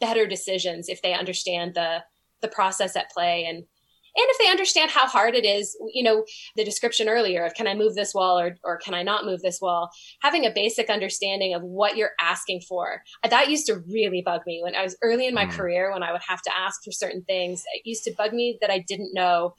better 0.00 0.26
decisions 0.26 0.88
if 0.88 1.02
they 1.02 1.12
understand 1.12 1.74
the 1.74 2.02
the 2.42 2.48
process 2.48 2.96
at 2.96 3.10
play 3.10 3.44
and 3.44 3.64
and 4.18 4.24
if 4.30 4.38
they 4.38 4.48
understand 4.48 4.90
how 4.90 5.06
hard 5.06 5.34
it 5.34 5.44
is 5.44 5.76
you 5.92 6.02
know 6.02 6.24
the 6.56 6.64
description 6.64 7.08
earlier 7.08 7.44
of 7.44 7.54
can 7.54 7.66
i 7.66 7.74
move 7.74 7.94
this 7.94 8.14
wall 8.14 8.38
or, 8.38 8.56
or 8.64 8.78
can 8.78 8.94
i 8.94 9.02
not 9.02 9.24
move 9.24 9.42
this 9.42 9.60
wall? 9.60 9.90
Having 10.22 10.46
a 10.46 10.50
basic 10.54 10.88
understanding 10.90 11.54
of 11.54 11.62
what 11.62 11.96
you're 11.96 12.12
asking 12.20 12.60
for. 12.62 13.02
That 13.28 13.50
used 13.50 13.66
to 13.66 13.82
really 13.92 14.22
bug 14.24 14.42
me 14.46 14.60
when 14.62 14.74
i 14.74 14.82
was 14.82 14.96
early 15.02 15.26
in 15.26 15.34
my 15.34 15.46
Mm. 15.46 15.56
career 15.56 15.92
when 15.92 16.02
i 16.02 16.12
would 16.12 16.22
have 16.26 16.42
to 16.42 16.58
ask 16.58 16.82
for 16.84 16.92
certain 16.92 17.22
things. 17.24 17.62
It 17.74 17.82
used 17.84 18.04
to 18.04 18.14
bug 18.16 18.32
me 18.32 18.58
that 18.60 18.70
i 18.70 18.78
didn't 18.78 19.14
know 19.14 19.54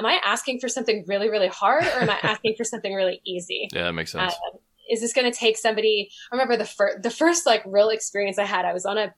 am 0.00 0.06
i 0.06 0.18
asking 0.24 0.58
for 0.58 0.68
something 0.68 1.04
really 1.06 1.28
really 1.30 1.48
hard 1.48 1.84
or 1.84 2.00
am 2.02 2.10
i 2.10 2.18
asking 2.22 2.54
for 2.56 2.64
something 2.64 2.94
really 2.94 3.20
easy 3.24 3.68
Yeah, 3.72 3.84
that 3.84 3.92
makes 3.92 4.12
sense. 4.12 4.32
uh, 4.32 4.56
is 4.90 5.00
this 5.00 5.12
going 5.12 5.30
to 5.30 5.38
take 5.38 5.56
somebody 5.56 6.10
i 6.32 6.34
remember 6.34 6.56
the 6.56 6.64
first 6.66 7.02
the 7.02 7.10
first 7.10 7.46
like 7.46 7.62
real 7.66 7.90
experience 7.90 8.38
i 8.38 8.44
had 8.44 8.64
i 8.64 8.72
was 8.72 8.84
on 8.86 8.98
a 8.98 9.14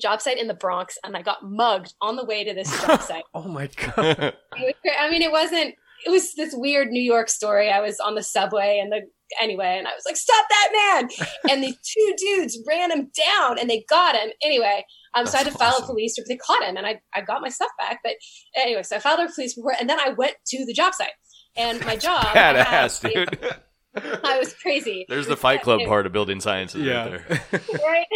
job 0.00 0.22
site 0.22 0.38
in 0.38 0.46
the 0.48 0.54
bronx 0.54 0.96
and 1.04 1.16
i 1.16 1.22
got 1.22 1.38
mugged 1.44 1.92
on 2.00 2.16
the 2.16 2.24
way 2.24 2.44
to 2.44 2.54
this 2.54 2.70
job 2.80 3.02
site 3.10 3.24
Oh 3.34 3.42
my 3.58 3.66
god. 3.96 4.06
it 4.18 4.34
was 4.56 4.74
great. 4.82 4.96
i 4.98 5.10
mean 5.10 5.20
it 5.22 5.32
wasn't 5.32 5.74
it 6.06 6.10
was 6.10 6.34
this 6.34 6.54
weird 6.56 6.88
new 6.88 7.02
york 7.02 7.28
story 7.28 7.68
i 7.70 7.80
was 7.80 8.00
on 8.00 8.14
the 8.14 8.22
subway 8.22 8.80
and 8.82 8.90
the 8.90 9.02
anyway 9.40 9.76
and 9.78 9.86
i 9.86 9.92
was 9.92 10.04
like 10.06 10.16
stop 10.16 10.44
that 10.48 10.68
man 10.72 11.28
and 11.50 11.62
the 11.62 11.74
two 11.84 12.14
dudes 12.18 12.58
ran 12.66 12.90
him 12.90 13.10
down 13.16 13.58
and 13.58 13.68
they 13.70 13.84
got 13.88 14.14
him 14.16 14.30
anyway 14.44 14.84
um, 15.14 15.26
so 15.26 15.34
I 15.34 15.38
had 15.42 15.52
to 15.52 15.58
That's 15.58 15.62
file 15.74 15.82
a 15.82 15.86
police 15.86 16.16
report. 16.18 16.28
They 16.30 16.36
caught 16.38 16.62
him, 16.66 16.78
and 16.78 16.86
I, 16.86 16.98
I 17.14 17.20
got 17.20 17.42
my 17.42 17.50
stuff 17.50 17.68
back. 17.78 17.98
But 18.02 18.12
anyway, 18.56 18.82
so 18.82 18.96
I 18.96 18.98
filed 18.98 19.20
a 19.20 19.30
police 19.30 19.54
report, 19.58 19.74
and 19.78 19.86
then 19.86 20.00
I 20.00 20.08
went 20.16 20.36
to 20.46 20.64
the 20.64 20.72
job 20.72 20.94
site. 20.94 21.10
And 21.54 21.84
my 21.84 21.96
job, 21.96 22.24
I 22.24 22.38
had- 22.38 22.56
Badass, 22.56 23.12
dude. 23.12 23.38
I 24.24 24.38
was 24.38 24.54
crazy. 24.54 25.04
There's 25.10 25.26
the 25.26 25.36
Fight 25.36 25.60
Club 25.60 25.80
part 25.86 26.06
of 26.06 26.12
building 26.12 26.40
sciences 26.40 26.80
Yeah. 26.80 27.10
right 27.10 27.40
there. 27.50 27.60
right? 27.84 28.06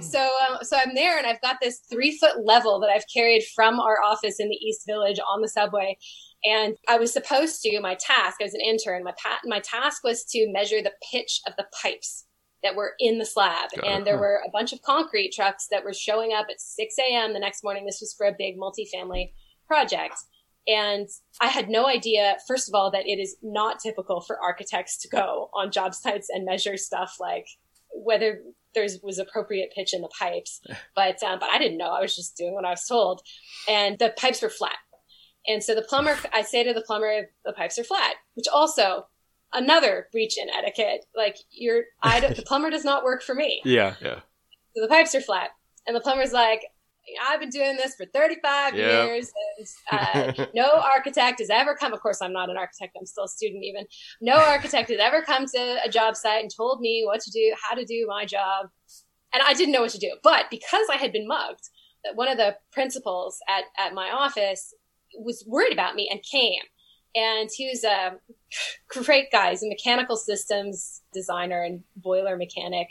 so, 0.00 0.20
um, 0.22 0.56
so 0.62 0.78
I'm 0.78 0.94
there, 0.94 1.18
and 1.18 1.26
I've 1.26 1.42
got 1.42 1.56
this 1.60 1.80
three 1.92 2.16
foot 2.16 2.42
level 2.46 2.80
that 2.80 2.88
I've 2.88 3.04
carried 3.14 3.42
from 3.54 3.78
our 3.78 4.02
office 4.02 4.36
in 4.40 4.48
the 4.48 4.56
East 4.56 4.84
Village 4.86 5.18
on 5.30 5.42
the 5.42 5.48
subway. 5.50 5.98
And 6.44 6.76
I 6.88 6.98
was 6.98 7.12
supposed 7.12 7.62
to 7.62 7.80
my 7.80 7.94
task. 7.94 8.38
I 8.40 8.44
was 8.44 8.54
an 8.54 8.60
intern. 8.60 9.04
My 9.04 9.14
pa- 9.22 9.40
my 9.44 9.60
task 9.60 10.02
was 10.02 10.24
to 10.30 10.50
measure 10.50 10.82
the 10.82 10.92
pitch 11.12 11.40
of 11.46 11.54
the 11.56 11.66
pipes 11.82 12.26
that 12.62 12.76
were 12.76 12.94
in 12.98 13.18
the 13.18 13.26
slab. 13.26 13.70
Got 13.74 13.86
and 13.86 14.06
there 14.06 14.18
were 14.18 14.40
a 14.46 14.50
bunch 14.50 14.72
of 14.72 14.82
concrete 14.82 15.32
trucks 15.32 15.66
that 15.70 15.84
were 15.84 15.92
showing 15.92 16.32
up 16.32 16.46
at 16.50 16.60
6 16.60 16.94
a.m. 16.98 17.32
the 17.32 17.40
next 17.40 17.64
morning. 17.64 17.84
This 17.86 18.00
was 18.00 18.14
for 18.16 18.26
a 18.26 18.34
big 18.36 18.56
multifamily 18.56 19.32
project. 19.66 20.14
And 20.66 21.08
I 21.40 21.48
had 21.48 21.68
no 21.68 21.86
idea, 21.88 22.36
first 22.46 22.68
of 22.68 22.74
all, 22.74 22.90
that 22.92 23.06
it 23.06 23.18
is 23.18 23.36
not 23.42 23.80
typical 23.80 24.20
for 24.20 24.40
architects 24.40 24.96
to 24.98 25.08
go 25.08 25.50
on 25.54 25.72
job 25.72 25.94
sites 25.94 26.28
and 26.32 26.44
measure 26.44 26.76
stuff 26.76 27.16
like 27.18 27.46
whether 27.94 28.42
there 28.74 28.86
was 29.02 29.18
appropriate 29.18 29.72
pitch 29.74 29.92
in 29.92 30.02
the 30.02 30.10
pipes. 30.18 30.60
But 30.94 31.22
um, 31.22 31.38
but 31.38 31.48
I 31.48 31.58
didn't 31.58 31.78
know. 31.78 31.90
I 31.90 32.00
was 32.00 32.14
just 32.14 32.36
doing 32.36 32.52
what 32.52 32.66
I 32.66 32.70
was 32.70 32.86
told, 32.86 33.22
and 33.66 33.98
the 33.98 34.12
pipes 34.16 34.42
were 34.42 34.50
flat. 34.50 34.76
And 35.46 35.62
so 35.62 35.74
the 35.74 35.82
plumber, 35.82 36.16
I 36.32 36.42
say 36.42 36.62
to 36.64 36.72
the 36.72 36.82
plumber, 36.82 37.30
the 37.44 37.52
pipes 37.52 37.78
are 37.78 37.84
flat, 37.84 38.14
which 38.34 38.46
also 38.52 39.06
another 39.52 40.08
breach 40.12 40.38
in 40.38 40.48
etiquette. 40.48 41.04
Like 41.16 41.36
you're, 41.50 41.84
I 42.02 42.20
don't, 42.20 42.36
the 42.36 42.42
plumber 42.42 42.70
does 42.70 42.84
not 42.84 43.04
work 43.04 43.22
for 43.22 43.34
me. 43.34 43.60
yeah. 43.64 43.94
Yeah. 44.00 44.20
So 44.74 44.82
the 44.82 44.88
pipes 44.88 45.14
are 45.14 45.20
flat. 45.20 45.50
And 45.86 45.96
the 45.96 46.00
plumber's 46.00 46.32
like, 46.32 46.62
I've 47.28 47.40
been 47.40 47.50
doing 47.50 47.76
this 47.76 47.96
for 47.96 48.06
35 48.06 48.74
Yep. 48.76 49.06
years. 49.06 49.32
And, 49.90 50.38
uh, 50.38 50.46
no 50.54 50.70
architect 50.94 51.40
has 51.40 51.50
ever 51.50 51.74
come. 51.74 51.92
Of 51.92 52.00
course, 52.00 52.22
I'm 52.22 52.32
not 52.32 52.48
an 52.48 52.56
architect. 52.56 52.96
I'm 52.98 53.04
still 53.06 53.24
a 53.24 53.28
student 53.28 53.64
even. 53.64 53.86
No 54.20 54.34
architect 54.36 54.88
has 54.90 55.00
ever 55.00 55.22
come 55.22 55.46
to 55.46 55.78
a 55.84 55.88
job 55.90 56.14
site 56.14 56.42
and 56.42 56.50
told 56.54 56.80
me 56.80 57.02
what 57.04 57.20
to 57.22 57.30
do, 57.32 57.52
how 57.68 57.74
to 57.74 57.84
do 57.84 58.06
my 58.08 58.24
job. 58.24 58.68
And 59.34 59.42
I 59.44 59.54
didn't 59.54 59.72
know 59.72 59.80
what 59.80 59.90
to 59.90 59.98
do. 59.98 60.12
But 60.22 60.46
because 60.50 60.86
I 60.92 60.96
had 60.96 61.10
been 61.12 61.26
mugged, 61.26 61.68
one 62.14 62.28
of 62.28 62.36
the 62.36 62.56
principals 62.72 63.38
at, 63.48 63.64
at 63.84 63.94
my 63.94 64.10
office 64.10 64.72
was 65.18 65.44
worried 65.46 65.72
about 65.72 65.94
me 65.94 66.08
and 66.10 66.22
came. 66.22 66.62
And 67.14 67.50
he 67.54 67.68
was 67.68 67.84
a 67.84 68.18
great 68.88 69.30
guy. 69.30 69.50
He's 69.50 69.62
a 69.62 69.68
mechanical 69.68 70.16
systems 70.16 71.02
designer 71.12 71.62
and 71.62 71.82
boiler 71.96 72.36
mechanic 72.36 72.88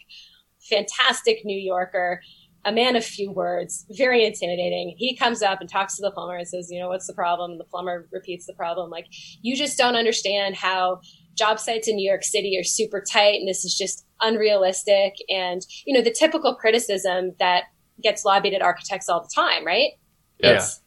fantastic 0.70 1.44
New 1.44 1.58
Yorker, 1.58 2.22
a 2.64 2.72
man 2.72 2.96
of 2.96 3.04
few 3.04 3.32
words, 3.32 3.86
very 3.92 4.24
intimidating. 4.26 4.96
He 4.98 5.16
comes 5.16 5.42
up 5.42 5.62
and 5.62 5.70
talks 5.70 5.96
to 5.96 6.02
the 6.02 6.12
plumber 6.12 6.36
and 6.36 6.48
says, 6.48 6.70
You 6.70 6.80
know, 6.80 6.90
what's 6.90 7.08
the 7.08 7.14
problem? 7.14 7.52
And 7.52 7.60
the 7.60 7.66
plumber 7.66 8.08
repeats 8.12 8.46
the 8.46 8.54
problem. 8.54 8.90
Like, 8.90 9.08
you 9.42 9.56
just 9.56 9.78
don't 9.78 9.96
understand 9.96 10.56
how 10.56 11.02
job 11.36 11.60
sites 11.60 11.88
in 11.88 11.96
New 11.96 12.08
York 12.08 12.24
City 12.24 12.58
are 12.60 12.64
super 12.64 13.02
tight 13.02 13.40
and 13.40 13.48
this 13.48 13.66
is 13.66 13.76
just 13.76 14.06
unrealistic. 14.20 15.14
And, 15.30 15.62
you 15.86 15.94
know, 15.94 16.04
the 16.04 16.12
typical 16.12 16.56
criticism 16.56 17.34
that 17.40 17.64
gets 18.04 18.26
lobbied 18.26 18.54
at 18.54 18.62
architects 18.62 19.10
all 19.10 19.22
the 19.22 19.32
time, 19.34 19.66
right? 19.66 19.92
Yeah. 20.40 20.56
It's, 20.56 20.82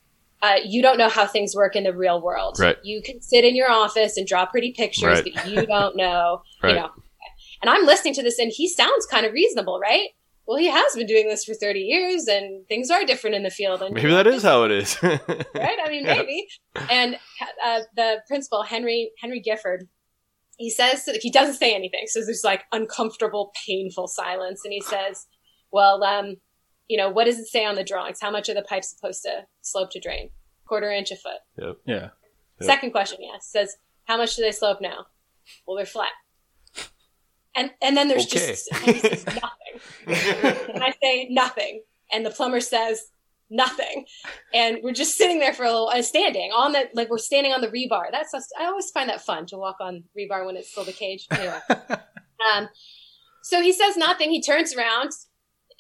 uh, 0.45 0.57
you 0.65 0.83
don't 0.83 0.99
know 0.99 1.09
how 1.09 1.27
things 1.27 1.55
work 1.57 1.75
in 1.77 1.85
the 1.85 1.95
real 1.97 2.21
world. 2.21 2.57
Right. 2.59 2.77
You 2.85 3.01
can 3.03 3.21
sit 3.23 3.45
in 3.45 3.55
your 3.57 3.71
office 3.71 4.17
and 4.17 4.27
draw 4.27 4.45
pretty 4.47 4.73
pictures, 4.73 5.21
Right. 5.23 5.33
but 5.35 5.49
you 5.49 5.67
don't 5.77 5.97
know, 5.97 6.43
Right. 6.63 6.71
you 6.75 6.81
know. 6.81 6.91
And 7.63 7.71
I'm 7.71 7.87
listening 7.87 8.15
to 8.15 8.23
this 8.23 8.39
and 8.39 8.53
he 8.55 8.69
sounds 8.69 9.07
kind 9.07 9.25
of 9.25 9.33
reasonable, 9.33 9.79
right? 9.81 10.09
Well, 10.47 10.59
he 10.59 10.69
has 10.69 10.95
been 10.95 11.07
doing 11.07 11.27
this 11.29 11.45
for 11.47 11.55
30 11.55 11.81
years 11.81 12.27
and 12.29 12.69
things 12.69 12.91
are 12.91 13.05
different 13.07 13.35
in 13.37 13.43
the 13.45 13.51
field. 13.51 13.81
And 13.81 13.95
Maybe 13.95 14.11
that 14.11 14.27
is 14.27 14.43
how 14.43 14.65
it 14.65 14.71
is. 14.73 14.99
right? 15.03 15.21
I 15.59 15.89
mean, 15.89 16.05
Yeah. 16.05 16.17
maybe. 16.17 16.47
And 16.91 17.17
uh, 17.65 17.81
the 17.97 18.19
principal, 18.29 18.63
Henry 18.65 19.11
Henry 19.23 19.41
Gifford, 19.41 19.89
he 20.59 20.69
says 20.71 21.07
that 21.07 21.17
he 21.23 21.31
doesn't 21.31 21.55
say 21.55 21.75
anything. 21.75 22.05
So 22.07 22.21
there's 22.21 22.43
like 22.45 22.65
uncomfortable, 22.73 23.53
painful 23.67 24.07
silence, 24.09 24.61
and 24.65 24.73
he 24.73 24.83
says, 24.83 25.27
"Well, 25.73 26.05
um, 26.05 26.37
you 26.89 26.97
know, 26.97 27.09
what 27.11 27.25
does 27.25 27.39
it 27.39 27.47
say 27.47 27.65
on 27.65 27.75
the 27.75 27.85
drawings? 27.85 28.19
How 28.21 28.31
much 28.31 28.49
are 28.49 28.55
the 28.55 28.63
pipes 28.63 28.91
supposed 28.91 29.23
to 29.23 29.47
slope 29.63 29.91
to 29.93 30.01
drain? 30.01 30.31
Quarter 30.67 30.91
inch 30.91 31.11
a 31.11 31.17
foot." 31.17 31.41
Yep. 31.59 31.77
Yeah. 31.87 31.95
Yep. 31.95 32.13
Second 32.63 32.91
question, 32.93 33.19
yes, 33.21 33.47
says, 33.47 33.77
"How 34.05 34.17
much 34.17 34.37
do 34.37 34.43
they 34.43 34.53
slope 34.53 34.81
now?" 34.81 35.07
Well, 35.67 35.77
they're 35.77 35.87
flat. 35.87 36.13
And 37.57 37.71
and 37.81 37.97
then 37.97 38.09
there's 38.09 38.27
Okay. 38.27 38.39
just 38.39 38.69
and 38.73 38.97
he 38.97 39.01
says 39.01 39.25
nothing 39.27 39.81
and 40.75 40.83
I 40.83 40.93
say 41.03 41.29
nothing, 41.31 41.83
and 42.13 42.27
the 42.27 42.31
plumber 42.31 42.61
says 42.61 43.11
nothing, 43.51 44.07
and 44.53 44.79
we're 44.83 44.93
just 44.93 45.17
sitting 45.17 45.39
there 45.39 45.53
for 45.53 45.63
a 45.65 45.71
little, 45.71 45.89
uh, 45.89 46.03
standing 46.03 46.51
on 46.51 46.73
the 46.73 46.89
like 46.95 47.11
we're 47.11 47.19
standing 47.19 47.53
on 47.53 47.61
the 47.61 47.69
rebar. 47.69 48.11
That's 48.11 48.33
just, 48.33 48.53
I 48.59 48.65
always 48.65 48.91
find 48.91 49.09
that 49.09 49.21
fun 49.23 49.47
to 49.47 49.57
walk 49.57 49.77
on 49.81 50.03
rebar 50.19 50.45
when 50.45 50.57
it's 50.57 50.71
still 50.71 50.85
the 50.85 50.93
cage. 50.93 51.27
Anyway, 51.31 51.59
um, 52.55 52.69
so 53.43 53.61
he 53.63 53.73
says 53.73 53.97
nothing. 53.97 54.31
He 54.31 54.43
turns 54.43 54.75
around. 54.75 55.11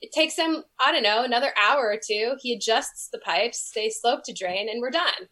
It 0.05 0.13
takes 0.13 0.37
him 0.37 0.65
I 0.79 0.93
don't 0.93 1.03
know 1.03 1.25
another 1.25 1.53
hour 1.59 1.87
or 1.87 1.97
two. 1.97 2.35
He 2.39 2.53
adjusts 2.53 3.09
the 3.11 3.19
pipes. 3.19 3.71
They 3.75 3.89
slope 3.89 4.21
to 4.25 4.35
drain, 4.35 4.69
and 4.69 4.83
we're 4.83 4.91
done. 4.91 5.29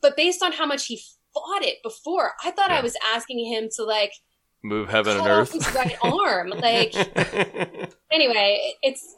But 0.00 0.16
based 0.16 0.44
on 0.44 0.52
how 0.52 0.64
much 0.64 0.86
he 0.86 1.02
fought 1.34 1.62
it 1.62 1.78
before, 1.82 2.34
I 2.44 2.52
thought 2.52 2.70
I 2.70 2.82
was 2.82 2.96
asking 3.12 3.44
him 3.52 3.68
to 3.74 3.82
like 3.82 4.12
Move 4.62 4.88
heaven 4.88 5.16
and 5.16 5.26
earth. 5.26 5.52
his 5.52 5.74
right 5.74 5.96
arm, 6.04 6.50
like 6.56 6.94
anyway, 8.12 8.74
it's 8.80 9.12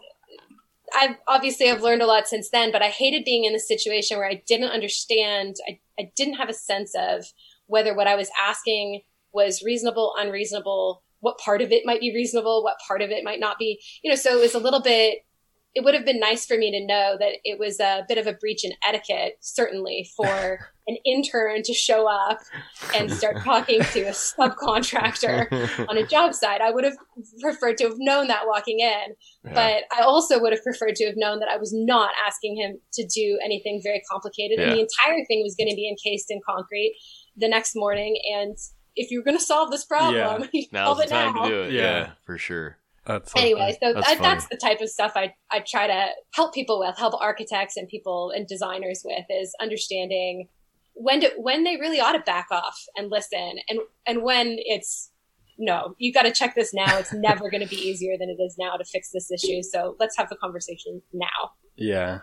I've 0.99 1.17
obviously 1.29 1.71
I've 1.71 1.83
learned 1.83 2.01
a 2.01 2.07
lot 2.07 2.27
since 2.27 2.49
then, 2.49 2.73
but 2.73 2.81
I 2.81 2.89
hated 2.89 3.27
being 3.27 3.45
in 3.45 3.53
the 3.53 3.61
situation 3.61 4.17
where 4.17 4.29
I 4.29 4.43
didn't 4.47 4.71
understand, 4.71 5.57
I, 5.69 5.81
I 5.99 6.13
didn't 6.17 6.37
have 6.37 6.49
a 6.49 6.55
sense 6.55 6.95
of 6.99 7.27
whether 7.67 7.95
what 7.95 8.07
I 8.07 8.17
was 8.17 8.31
asking 8.41 9.03
was 9.35 9.63
reasonable, 9.63 10.15
unreasonable, 10.17 11.04
what 11.25 11.39
part 11.39 11.63
of 11.63 11.73
it 11.73 11.87
might 11.87 12.01
be 12.01 12.13
reasonable, 12.15 12.63
what 12.63 12.77
part 12.87 13.01
of 13.01 13.11
it 13.11 13.25
might 13.25 13.41
not 13.41 13.59
be. 13.59 13.81
You 14.03 14.11
know, 14.11 14.17
so 14.17 14.37
it 14.37 14.41
was 14.41 14.55
a 14.55 14.59
little 14.59 14.83
bit 14.83 15.21
it 15.75 15.83
would 15.83 15.95
have 15.95 16.05
been 16.05 16.21
nice 16.21 16.47
for 16.47 16.57
me 16.57 16.71
to 16.71 16.87
know 16.87 17.17
that 17.19 17.39
it 17.43 17.59
was 17.59 17.81
a 17.81 18.05
bit 18.09 18.17
of 18.17 18.29
a 18.29 18.33
breach 18.33 18.65
in 18.65 18.73
etiquette, 18.87 19.39
certainly, 19.41 20.09
for 20.17 20.71
an 20.87 20.97
intern 21.05 21.63
to 21.65 21.73
show 21.73 22.07
up 22.07 22.39
and 22.95 23.11
start 23.11 23.39
talking 23.43 23.81
to 23.81 24.03
a 24.03 24.11
subcontractor 24.13 25.87
on 25.89 25.97
a 25.97 26.07
job 26.07 26.35
site. 26.35 26.61
I 26.61 26.71
would 26.71 26.85
have 26.85 26.97
preferred 27.41 27.79
to 27.79 27.85
have 27.85 27.97
known 27.97 28.29
that 28.29 28.47
walking 28.47 28.81
in, 28.81 29.15
yeah. 29.45 29.55
but 29.55 29.85
I 29.97 30.03
also 30.03 30.41
would 30.41 30.53
have 30.53 30.63
preferred 30.63 30.95
to 30.97 31.07
have 31.07 31.17
known 31.17 31.41
that 31.41 31.49
I 31.49 31.57
was 31.57 31.73
not 31.75 32.11
asking 32.25 32.57
him 32.57 32.79
to 32.93 33.07
do 33.07 33.39
anything 33.45 33.81
very 33.83 34.03
complicated. 34.09 34.59
Yeah. 34.59 34.67
And 34.67 34.77
the 34.77 34.81
entire 34.81 35.25
thing 35.25 35.43
was 35.43 35.57
going 35.57 35.71
to 35.71 35.77
be 35.77 35.89
encased 35.89 36.31
in 36.31 36.41
concrete 36.49 36.95
the 37.37 37.49
next 37.49 37.75
morning. 37.75 38.17
And 38.33 38.57
if 38.97 39.11
you're 39.11 39.23
going 39.23 39.37
to 39.37 39.45
solve 39.45 39.71
this 39.71 39.85
problem, 39.85 40.49
yeah. 40.53 40.63
now's 40.73 40.99
the 40.99 41.07
time 41.07 41.35
now. 41.35 41.45
to 41.45 41.49
do 41.49 41.63
it. 41.63 41.73
Yeah, 41.73 42.13
for 42.25 42.39
sure. 42.39 42.79
That's 43.07 43.37
anyway, 43.37 43.77
so 43.83 43.93
that's, 43.93 44.09
I, 44.09 44.15
that's, 44.15 44.47
the 44.49 44.57
type 44.57 44.81
of 44.81 44.89
stuff 44.89 45.13
I, 45.15 45.35
I 45.51 45.61
try 45.61 45.87
to 45.87 46.07
help 46.33 46.55
people 46.55 46.79
with, 46.79 46.97
help 46.97 47.21
architects 47.21 47.77
and 47.77 47.87
people 47.87 48.33
and 48.35 48.47
designers 48.47 49.03
with 49.05 49.27
is 49.29 49.55
understanding 49.61 50.49
when 50.95 51.21
to, 51.21 51.31
when 51.37 51.65
they 51.65 51.77
really 51.77 52.01
ought 52.01 52.13
to 52.13 52.21
back 52.21 52.47
off 52.51 52.79
and 52.97 53.11
listen 53.11 53.59
and, 53.69 53.81
and 54.07 54.23
when 54.23 54.57
it's, 54.59 55.11
no, 55.59 55.95
you 55.99 56.15
got 56.15 56.23
to 56.23 56.33
check 56.33 56.55
this 56.55 56.73
now. 56.73 56.97
It's 56.97 57.13
never 57.13 57.51
going 57.51 57.63
to 57.63 57.69
be 57.69 57.77
easier 57.77 58.17
than 58.19 58.31
it 58.31 58.43
is 58.43 58.57
now 58.59 58.77
to 58.77 58.85
fix 58.85 59.11
this 59.13 59.31
issue. 59.31 59.63
So 59.63 59.97
let's 60.01 60.17
have 60.17 60.31
the 60.31 60.37
conversation 60.37 61.03
now. 61.13 61.53
Yeah. 61.77 62.21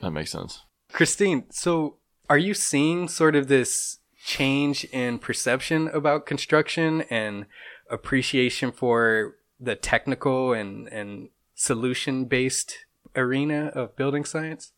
That 0.00 0.10
makes 0.10 0.32
sense. 0.32 0.62
Christine, 0.92 1.44
so 1.50 1.98
are 2.28 2.38
you 2.38 2.54
seeing 2.54 3.06
sort 3.06 3.36
of 3.36 3.46
this 3.46 3.98
change 4.24 4.84
in 4.86 5.18
perception 5.18 5.88
about 5.88 6.24
construction 6.26 7.02
and 7.10 7.46
appreciation 7.90 8.72
for 8.72 9.36
the 9.60 9.76
technical 9.76 10.52
and, 10.52 10.88
and 10.88 11.28
solution 11.54 12.24
based 12.24 12.86
arena 13.14 13.66
of 13.74 13.94
building 13.96 14.24
science? 14.24 14.72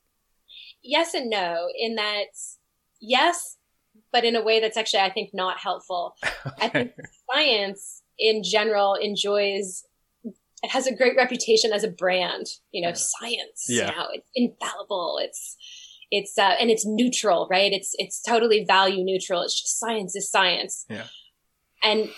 Yes 0.83 1.15
and 1.15 1.31
no, 1.31 1.69
in 1.79 1.95
that, 1.95 2.27
yes, 3.01 3.57
but 4.13 4.25
in 4.25 4.37
a 4.37 4.43
way 4.43 4.61
that's 4.61 4.77
actually, 4.77 5.01
I 5.01 5.11
think, 5.11 5.31
not 5.33 5.59
helpful. 5.59 6.17
Okay. 6.25 6.51
I 6.61 6.69
think 6.69 6.93
science 7.33 8.03
in 8.19 8.43
general 8.43 8.95
enjoys 8.95 9.85
it 10.63 10.71
has 10.71 10.87
a 10.87 10.95
great 10.95 11.17
reputation 11.17 11.71
as 11.71 11.85
a 11.85 11.89
brand 11.89 12.47
you 12.73 12.81
know 12.81 12.89
yeah. 12.89 12.95
science 12.95 13.67
yeah. 13.69 13.91
you 13.91 13.97
know 13.97 14.07
it's 14.11 14.31
infallible 14.35 15.21
it's 15.23 15.57
it's 16.11 16.39
uh, 16.39 16.55
and 16.61 16.71
it's 16.71 16.85
neutral 16.87 17.49
right? 17.51 17.73
It's 17.73 17.95
it's 17.99 18.23
totally 18.23 18.65
value 18.65 19.05
neutral. 19.05 19.43
It's 19.43 19.61
just 19.61 19.79
science 19.79 20.15
is 20.17 20.31
science. 20.31 20.85
Yeah. 20.89 21.07
And 21.83 22.09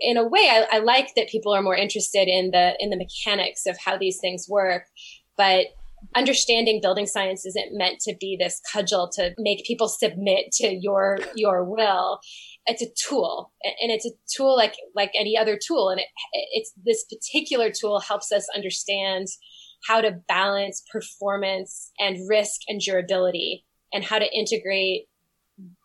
in 0.00 0.16
a 0.16 0.26
way, 0.26 0.48
I, 0.50 0.66
I 0.72 0.78
like 0.80 1.14
that 1.16 1.28
people 1.28 1.54
are 1.54 1.62
more 1.62 1.76
interested 1.76 2.28
in 2.28 2.50
the 2.50 2.74
in 2.78 2.90
the 2.90 2.96
mechanics 2.96 3.66
of 3.66 3.76
how 3.78 3.96
these 3.96 4.18
things 4.20 4.46
work, 4.48 4.84
but 5.36 5.66
understanding 6.16 6.80
building 6.82 7.06
science 7.06 7.46
isn't 7.46 7.78
meant 7.78 8.00
to 8.00 8.14
be 8.20 8.36
this 8.38 8.60
cudgel 8.72 9.08
to 9.08 9.32
make 9.38 9.64
people 9.64 9.88
submit 9.88 10.52
to 10.52 10.68
your 10.68 11.18
your 11.34 11.64
will. 11.64 12.20
It's 12.66 12.82
a 12.82 12.86
tool 13.08 13.52
and 13.64 13.90
it's 13.90 14.06
a 14.06 14.10
tool 14.34 14.56
like 14.56 14.74
like 14.94 15.12
any 15.18 15.36
other 15.36 15.58
tool 15.64 15.88
and 15.88 16.00
it, 16.00 16.06
it's 16.52 16.72
this 16.84 17.04
particular 17.04 17.70
tool 17.70 18.00
helps 18.00 18.30
us 18.30 18.46
understand 18.54 19.26
how 19.86 20.00
to 20.00 20.20
balance 20.28 20.82
performance 20.90 21.90
and 21.98 22.28
risk 22.28 22.60
and 22.68 22.80
durability 22.80 23.64
and 23.92 24.04
how 24.04 24.18
to 24.18 24.32
integrate 24.32 25.08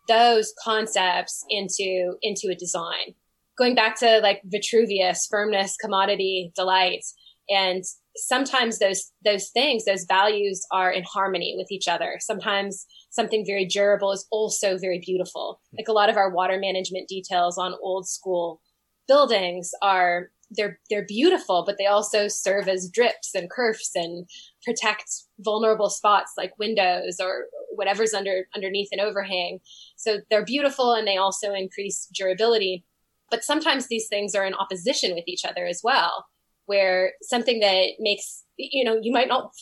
those 0.08 0.54
concepts 0.64 1.44
into 1.50 2.14
into 2.22 2.48
a 2.50 2.54
design 2.54 3.14
going 3.58 3.74
back 3.74 3.98
to 3.98 4.20
like 4.22 4.40
Vitruvius, 4.44 5.26
firmness, 5.28 5.76
commodity, 5.76 6.52
delight. 6.54 7.04
And 7.50 7.82
sometimes 8.16 8.78
those, 8.78 9.10
those 9.24 9.48
things, 9.48 9.84
those 9.84 10.04
values 10.04 10.64
are 10.70 10.90
in 10.90 11.02
harmony 11.02 11.54
with 11.58 11.70
each 11.70 11.88
other. 11.88 12.16
Sometimes 12.20 12.86
something 13.10 13.44
very 13.46 13.66
durable 13.66 14.12
is 14.12 14.26
also 14.30 14.78
very 14.78 15.00
beautiful. 15.04 15.60
Like 15.76 15.88
a 15.88 15.92
lot 15.92 16.08
of 16.08 16.16
our 16.16 16.30
water 16.30 16.58
management 16.58 17.08
details 17.08 17.58
on 17.58 17.74
old 17.82 18.08
school 18.08 18.60
buildings 19.08 19.72
are 19.82 20.30
they're 20.50 20.78
they're 20.88 21.06
beautiful, 21.06 21.64
but 21.66 21.76
they 21.78 21.86
also 21.86 22.28
serve 22.28 22.68
as 22.68 22.90
drips 22.92 23.34
and 23.34 23.50
kerfs 23.50 23.90
and 23.94 24.28
protect 24.64 25.04
vulnerable 25.40 25.90
spots 25.90 26.32
like 26.36 26.58
windows 26.58 27.18
or 27.20 27.46
whatever's 27.74 28.14
under 28.14 28.46
underneath 28.54 28.88
an 28.92 29.00
overhang. 29.00 29.60
So 29.96 30.18
they're 30.30 30.44
beautiful 30.44 30.94
and 30.94 31.06
they 31.06 31.16
also 31.16 31.54
increase 31.54 32.08
durability. 32.14 32.84
But 33.30 33.44
sometimes 33.44 33.86
these 33.86 34.08
things 34.08 34.34
are 34.34 34.46
in 34.46 34.54
opposition 34.54 35.14
with 35.14 35.24
each 35.26 35.44
other 35.44 35.66
as 35.66 35.80
well, 35.84 36.24
where 36.66 37.12
something 37.22 37.60
that 37.60 37.88
makes, 38.00 38.44
you 38.56 38.84
know, 38.84 38.98
you 39.00 39.12
might 39.12 39.28
not, 39.28 39.52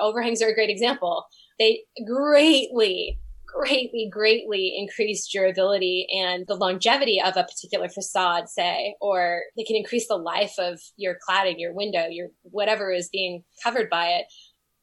overhangs 0.00 0.42
are 0.42 0.48
a 0.48 0.54
great 0.54 0.68
example. 0.68 1.24
They 1.58 1.84
greatly, 2.06 3.18
greatly, 3.58 4.08
greatly 4.10 4.74
increase 4.76 5.26
durability 5.32 6.06
and 6.12 6.46
the 6.46 6.54
longevity 6.54 7.20
of 7.20 7.36
a 7.36 7.44
particular 7.44 7.88
facade, 7.88 8.48
say, 8.48 8.94
or 9.00 9.42
they 9.56 9.64
can 9.64 9.76
increase 9.76 10.08
the 10.08 10.16
life 10.16 10.54
of 10.58 10.80
your 10.96 11.16
cladding, 11.28 11.54
your 11.58 11.74
window, 11.74 12.06
your 12.08 12.28
whatever 12.42 12.92
is 12.92 13.08
being 13.08 13.42
covered 13.62 13.88
by 13.90 14.08
it. 14.08 14.26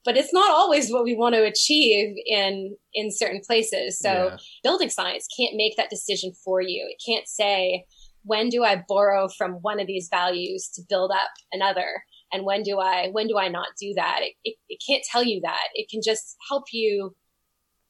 But 0.06 0.18
it's 0.18 0.34
not 0.34 0.52
always 0.52 0.92
what 0.92 1.06
we 1.06 1.16
want 1.16 1.36
to 1.36 1.46
achieve 1.46 2.16
in 2.26 2.76
in 2.94 3.10
certain 3.10 3.42
places. 3.46 4.00
So 4.00 4.10
yeah. 4.10 4.38
building 4.64 4.90
science 4.90 5.28
can't 5.38 5.56
make 5.56 5.78
that 5.78 5.90
decision 5.90 6.34
for 6.44 6.62
you. 6.62 6.86
It 6.90 7.02
can't 7.06 7.28
say, 7.28 7.86
when 8.24 8.50
do 8.50 8.64
I 8.64 8.84
borrow 8.88 9.30
from 9.38 9.54
one 9.62 9.80
of 9.80 9.88
these 9.88 10.10
values 10.12 10.70
to 10.76 10.82
build 10.90 11.12
up 11.12 11.32
another? 11.52 12.04
And 12.34 12.46
when 12.46 12.64
do 12.64 12.80
I, 12.80 13.10
when 13.12 13.28
do 13.28 13.38
I 13.38 13.48
not 13.48 13.68
do 13.80 13.94
that? 13.96 14.20
It, 14.24 14.34
it, 14.44 14.56
it 14.68 14.82
can't 14.86 15.04
tell 15.10 15.24
you 15.24 15.40
that. 15.44 15.68
It 15.74 15.88
can 15.90 16.02
just 16.04 16.36
help 16.50 16.66
you 16.74 17.16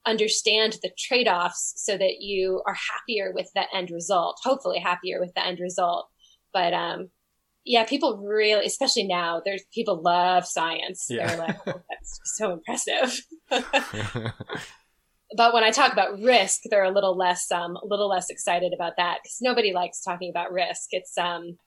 understand 0.05 0.77
the 0.81 0.91
trade-offs 0.97 1.73
so 1.77 1.97
that 1.97 2.17
you 2.19 2.61
are 2.67 2.75
happier 2.75 3.31
with 3.33 3.49
the 3.55 3.65
end 3.73 3.89
result, 3.91 4.39
hopefully 4.43 4.79
happier 4.79 5.19
with 5.19 5.33
the 5.33 5.45
end 5.45 5.59
result. 5.59 6.07
But, 6.53 6.73
um, 6.73 7.09
yeah, 7.65 7.85
people 7.85 8.17
really, 8.17 8.65
especially 8.65 9.03
now, 9.05 9.41
there's 9.43 9.63
people 9.73 10.01
love 10.01 10.45
science. 10.45 11.07
Yeah. 11.09 11.27
They're 11.27 11.37
like, 11.37 11.57
oh, 11.67 11.81
that's 11.89 12.19
so 12.35 12.51
impressive. 12.51 13.21
but 15.37 15.53
when 15.53 15.63
I 15.63 15.71
talk 15.71 15.93
about 15.93 16.19
risk, 16.19 16.61
they're 16.69 16.83
a 16.83 16.91
little 16.91 17.15
less 17.15 17.49
um, 17.51 17.77
a 17.77 17.85
little 17.85 18.09
less 18.09 18.29
excited 18.29 18.73
about 18.73 18.93
that 18.97 19.19
because 19.23 19.37
nobody 19.41 19.73
likes 19.73 20.01
talking 20.01 20.29
about 20.29 20.51
risk. 20.51 20.89
It's 20.91 21.17
um, 21.17 21.57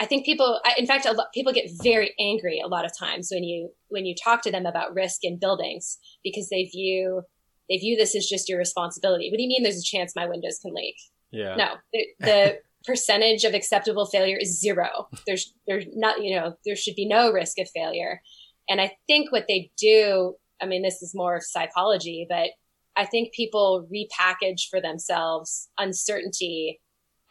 I 0.00 0.06
think 0.06 0.24
people, 0.24 0.60
in 0.78 0.86
fact, 0.86 1.06
a 1.06 1.12
lot, 1.12 1.28
people 1.32 1.52
get 1.52 1.70
very 1.82 2.14
angry 2.18 2.60
a 2.64 2.68
lot 2.68 2.84
of 2.84 2.92
times 2.98 3.28
when 3.30 3.44
you 3.44 3.70
when 3.88 4.06
you 4.06 4.14
talk 4.14 4.42
to 4.42 4.50
them 4.50 4.66
about 4.66 4.94
risk 4.94 5.20
in 5.22 5.38
buildings 5.38 5.98
because 6.24 6.48
they 6.48 6.64
view 6.64 7.22
they 7.70 7.78
view 7.78 7.96
this 7.96 8.16
as 8.16 8.26
just 8.26 8.48
your 8.48 8.58
responsibility. 8.58 9.30
What 9.30 9.36
do 9.36 9.42
you 9.44 9.48
mean? 9.48 9.62
There's 9.62 9.78
a 9.78 9.82
chance 9.82 10.12
my 10.14 10.26
windows 10.26 10.58
can 10.58 10.74
leak? 10.74 10.96
Yeah. 11.30 11.54
No, 11.54 11.74
the, 11.92 12.06
the 12.18 12.58
percentage 12.84 13.44
of 13.44 13.54
acceptable 13.54 14.06
failure 14.06 14.36
is 14.38 14.60
zero. 14.60 15.08
There's 15.26 15.54
there's 15.66 15.86
not 15.94 16.22
you 16.22 16.36
know 16.36 16.56
there 16.66 16.76
should 16.76 16.96
be 16.96 17.06
no 17.06 17.32
risk 17.32 17.58
of 17.58 17.70
failure. 17.70 18.20
And 18.68 18.80
I 18.80 18.92
think 19.06 19.32
what 19.32 19.46
they 19.48 19.70
do, 19.78 20.34
I 20.60 20.66
mean, 20.66 20.82
this 20.82 21.02
is 21.02 21.14
more 21.14 21.36
of 21.36 21.42
psychology, 21.42 22.26
but 22.28 22.50
I 22.96 23.06
think 23.06 23.32
people 23.32 23.88
repackage 23.92 24.68
for 24.68 24.80
themselves 24.80 25.68
uncertainty 25.78 26.80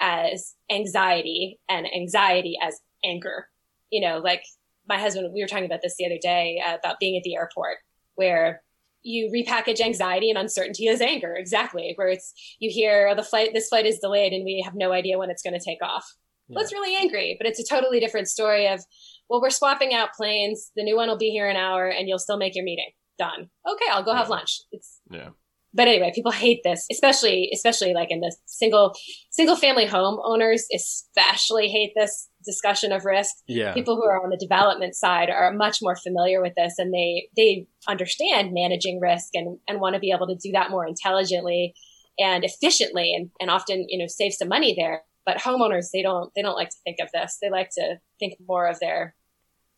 as 0.02 0.56
anxiety 0.72 1.60
and 1.70 1.86
anxiety 1.94 2.58
as 2.62 2.80
anger. 3.06 3.48
You 3.92 4.02
know, 4.02 4.20
like 4.20 4.44
my 4.88 4.98
husband, 4.98 5.32
we 5.34 5.42
were 5.42 5.48
talking 5.48 5.66
about 5.66 5.82
this 5.82 5.96
the 5.98 6.06
other 6.06 6.18
day 6.22 6.62
uh, 6.66 6.76
about 6.76 7.00
being 7.00 7.18
at 7.18 7.24
the 7.24 7.36
airport 7.36 7.78
where 8.16 8.62
you 9.04 9.32
repackage 9.34 9.80
anxiety 9.80 10.30
and 10.30 10.38
uncertainty 10.38 10.88
as 10.88 11.02
anger. 11.02 11.34
Exactly. 11.36 11.94
Where 11.96 12.10
it's, 12.10 12.34
you 12.60 12.70
hear 12.72 13.10
oh, 13.12 13.16
the 13.16 13.24
flight, 13.24 13.52
this 13.54 13.70
flight 13.70 13.86
is 13.86 14.00
delayed 14.00 14.34
and 14.34 14.44
we 14.44 14.62
have 14.64 14.76
no 14.76 14.92
idea 14.92 15.18
when 15.18 15.30
it's 15.30 15.42
going 15.42 15.58
to 15.58 15.66
take 15.66 15.82
off. 15.82 16.06
Yeah. 16.48 16.56
Well, 16.56 16.64
it's 16.64 16.74
really 16.74 16.96
angry, 16.96 17.36
but 17.40 17.48
it's 17.48 17.60
a 17.60 17.66
totally 17.66 18.00
different 18.00 18.28
story 18.28 18.68
of, 18.68 18.82
well, 19.30 19.42
we're 19.42 19.52
swapping 19.52 19.94
out 19.94 20.14
planes. 20.16 20.72
The 20.76 20.84
new 20.84 20.96
one 20.96 21.08
will 21.08 21.18
be 21.18 21.30
here 21.30 21.48
an 21.48 21.56
hour 21.56 21.88
and 21.88 22.08
you'll 22.08 22.20
still 22.20 22.38
make 22.38 22.56
your 22.56 22.66
meeting. 22.66 22.90
Done. 23.18 23.50
Okay. 23.70 23.86
I'll 23.92 24.04
go 24.04 24.12
yeah. 24.14 24.18
have 24.18 24.30
lunch. 24.30 24.62
It's, 24.72 25.02
yeah 25.12 25.30
but 25.74 25.88
anyway, 25.88 26.12
people 26.14 26.32
hate 26.32 26.62
this, 26.64 26.86
especially, 26.92 27.50
especially 27.54 27.94
like 27.94 28.10
in 28.12 28.22
the 28.22 28.36
single, 28.46 28.96
single 29.30 29.56
family 29.56 29.86
home 29.86 30.20
owners, 30.24 30.66
especially 30.74 31.70
hate 31.70 31.92
this 31.96 32.28
discussion 32.50 32.92
of 32.92 33.06
risk. 33.06 33.36
Yeah. 33.48 33.74
People 33.74 33.96
who 33.96 34.06
are 34.06 34.24
on 34.24 34.30
the 34.30 34.38
development 34.38 34.96
side 34.96 35.30
are 35.30 35.54
much 35.54 35.80
more 35.82 35.96
familiar 35.96 36.42
with 36.42 36.54
this 36.56 36.80
and 36.80 36.94
they, 36.94 37.30
they 37.36 37.68
understand 37.88 38.52
managing 38.54 39.00
risk 39.00 39.30
and, 39.34 39.58
and 39.68 39.80
want 39.80 39.96
to 39.96 40.00
be 40.00 40.12
able 40.12 40.28
to 40.28 40.36
do 40.36 40.52
that 40.54 40.72
more 40.72 40.86
intelligently 40.86 41.74
and 42.18 42.44
efficiently 42.44 43.14
and, 43.16 43.30
and 43.40 43.50
often, 43.50 43.86
you 43.88 44.00
know, 44.00 44.08
save 44.08 44.34
some 44.34 44.50
money 44.50 44.76
there. 44.78 45.02
But 45.26 45.38
homeowners, 45.38 45.88
they 45.94 46.02
don't, 46.02 46.32
they 46.36 46.42
don't 46.42 46.56
like 46.56 46.70
to 46.70 46.78
think 46.84 46.98
of 47.02 47.10
this. 47.14 47.38
They 47.42 47.50
like 47.50 47.70
to 47.78 48.00
think 48.20 48.34
more 48.48 48.68
of 48.68 48.80
their, 48.80 49.16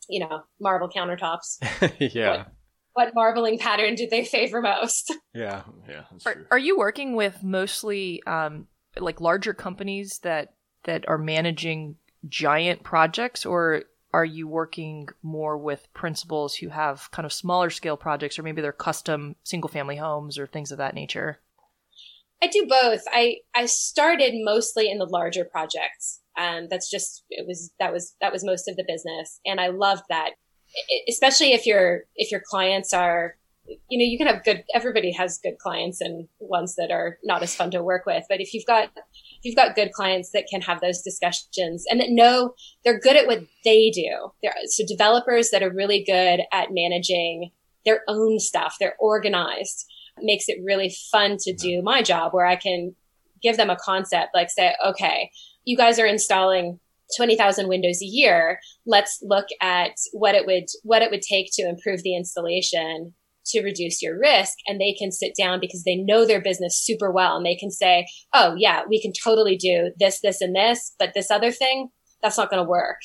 you 0.09 0.19
know, 0.19 0.43
marble 0.59 0.89
countertops. 0.89 1.57
yeah 2.13 2.45
what 2.93 3.13
marbling 3.15 3.57
pattern 3.57 3.95
do 3.95 4.07
they 4.07 4.25
favor 4.25 4.61
most? 4.61 5.13
Yeah, 5.33 5.61
yeah. 5.87 6.03
Are, 6.25 6.45
are, 6.51 6.59
you 6.59 6.77
working 6.77 7.15
with 7.15 7.41
mostly 7.41 8.21
um, 8.27 8.67
like 8.99 9.21
larger 9.21 9.53
companies 9.53 10.19
that 10.23 10.55
that 10.83 11.07
are 11.07 11.17
managing 11.17 11.95
giant 12.27 12.83
projects, 12.83 13.45
or 13.45 13.83
are 14.13 14.25
you 14.25 14.47
working 14.47 15.07
more 15.23 15.57
with 15.57 15.87
principals 15.93 16.55
who 16.55 16.69
have 16.69 17.09
kind 17.11 17.25
of 17.25 17.33
smaller 17.33 17.69
scale 17.69 17.97
projects 17.97 18.37
or 18.37 18.43
maybe 18.43 18.61
they're 18.61 18.73
custom 18.73 19.35
single 19.43 19.69
family 19.69 19.95
homes 19.95 20.37
or 20.37 20.47
things 20.47 20.71
of 20.71 20.77
that 20.79 20.95
nature? 20.95 21.39
I 22.41 22.47
do 22.47 22.65
both. 22.67 23.03
I 23.11 23.37
I 23.53 23.67
started 23.67 24.33
mostly 24.35 24.89
in 24.89 24.97
the 24.97 25.05
larger 25.05 25.45
projects. 25.45 26.21
Um, 26.37 26.67
that's 26.69 26.89
just 26.89 27.23
it 27.29 27.45
was 27.47 27.71
that 27.79 27.93
was 27.93 28.15
that 28.19 28.31
was 28.31 28.43
most 28.43 28.67
of 28.67 28.75
the 28.75 28.85
business, 28.87 29.39
and 29.45 29.61
I 29.61 29.67
loved 29.67 30.03
that. 30.09 30.31
Especially 31.07 31.53
if 31.53 31.65
your 31.65 32.05
if 32.15 32.31
your 32.31 32.41
clients 32.43 32.93
are, 32.93 33.37
you 33.89 33.97
know, 33.97 34.05
you 34.05 34.17
can 34.17 34.27
have 34.27 34.43
good. 34.43 34.63
Everybody 34.73 35.11
has 35.11 35.39
good 35.41 35.57
clients 35.59 36.01
and 36.01 36.27
ones 36.39 36.75
that 36.75 36.91
are 36.91 37.17
not 37.23 37.43
as 37.43 37.55
fun 37.55 37.71
to 37.71 37.83
work 37.83 38.05
with. 38.05 38.23
But 38.29 38.41
if 38.41 38.53
you've 38.53 38.65
got 38.65 38.89
if 38.95 39.43
you've 39.43 39.55
got 39.55 39.75
good 39.75 39.91
clients 39.91 40.31
that 40.31 40.45
can 40.49 40.61
have 40.61 40.81
those 40.81 41.01
discussions 41.01 41.85
and 41.89 41.99
that 41.99 42.09
know 42.09 42.53
they're 42.83 42.99
good 42.99 43.15
at 43.15 43.27
what 43.27 43.39
they 43.63 43.89
do, 43.89 44.31
they're, 44.41 44.53
so 44.65 44.83
developers 44.87 45.49
that 45.49 45.63
are 45.63 45.73
really 45.73 46.03
good 46.03 46.41
at 46.51 46.69
managing 46.71 47.51
their 47.85 48.01
own 48.07 48.39
stuff, 48.39 48.75
they're 48.79 48.95
organized 48.99 49.85
makes 50.23 50.45
it 50.47 50.59
really 50.63 50.93
fun 51.11 51.37
to 51.39 51.53
do 51.53 51.77
mm-hmm. 51.77 51.85
my 51.85 52.01
job 52.01 52.33
where 52.33 52.45
I 52.45 52.55
can 52.55 52.95
give 53.41 53.57
them 53.57 53.69
a 53.69 53.77
concept, 53.77 54.29
like 54.33 54.49
say, 54.49 54.75
okay, 54.85 55.31
you 55.65 55.75
guys 55.77 55.99
are 55.99 56.05
installing 56.05 56.79
20,000 57.17 57.67
windows 57.67 58.01
a 58.01 58.05
year. 58.05 58.59
Let's 58.85 59.19
look 59.23 59.47
at 59.61 59.91
what 60.13 60.35
it 60.35 60.45
would, 60.45 60.65
what 60.83 61.01
it 61.01 61.11
would 61.11 61.21
take 61.21 61.47
to 61.53 61.67
improve 61.67 62.03
the 62.03 62.15
installation 62.15 63.13
to 63.51 63.63
reduce 63.63 64.01
your 64.01 64.19
risk. 64.19 64.53
And 64.67 64.79
they 64.79 64.93
can 64.93 65.11
sit 65.11 65.33
down 65.37 65.59
because 65.59 65.83
they 65.83 65.95
know 65.95 66.25
their 66.25 66.41
business 66.41 66.81
super 66.81 67.11
well 67.11 67.37
and 67.37 67.45
they 67.45 67.55
can 67.55 67.71
say, 67.71 68.07
Oh 68.33 68.55
yeah, 68.57 68.81
we 68.87 69.01
can 69.01 69.11
totally 69.13 69.57
do 69.57 69.91
this, 69.99 70.19
this, 70.21 70.41
and 70.41 70.55
this, 70.55 70.93
but 70.99 71.11
this 71.13 71.31
other 71.31 71.51
thing, 71.51 71.89
that's 72.21 72.37
not 72.37 72.49
going 72.49 72.63
to 72.63 72.69
work. 72.69 72.97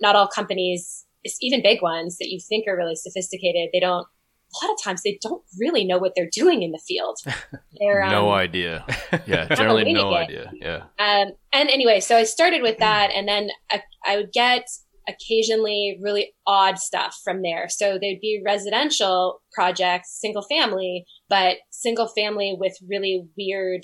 Not 0.00 0.16
all 0.16 0.28
companies, 0.28 1.04
even 1.40 1.62
big 1.62 1.82
ones 1.82 2.18
that 2.18 2.28
you 2.28 2.40
think 2.40 2.66
are 2.68 2.76
really 2.76 2.96
sophisticated, 2.96 3.70
they 3.72 3.80
don't 3.80 4.06
a 4.54 4.66
lot 4.66 4.72
of 4.72 4.82
times 4.82 5.02
they 5.02 5.18
don't 5.20 5.42
really 5.58 5.84
know 5.84 5.98
what 5.98 6.12
they're 6.14 6.28
doing 6.30 6.62
in 6.62 6.72
the 6.72 6.78
field. 6.78 7.18
They're 7.80 8.06
no 8.08 8.28
um, 8.30 8.34
idea. 8.34 8.84
Yeah, 9.26 9.46
generally 9.54 9.92
no 9.92 10.12
idea. 10.14 10.52
Yeah. 10.54 10.84
Um, 10.98 11.32
and 11.52 11.70
anyway, 11.70 12.00
so 12.00 12.16
I 12.16 12.24
started 12.24 12.62
with 12.62 12.78
that, 12.78 13.10
and 13.14 13.26
then 13.28 13.48
I, 13.70 13.82
I 14.06 14.16
would 14.16 14.32
get 14.32 14.68
occasionally 15.08 15.98
really 16.02 16.34
odd 16.46 16.78
stuff 16.78 17.18
from 17.24 17.42
there. 17.42 17.68
So 17.68 17.98
they'd 18.00 18.20
be 18.20 18.42
residential 18.44 19.42
projects, 19.52 20.18
single 20.20 20.42
family, 20.42 21.04
but 21.28 21.56
single 21.70 22.08
family 22.08 22.56
with 22.58 22.76
really 22.88 23.26
weird 23.36 23.82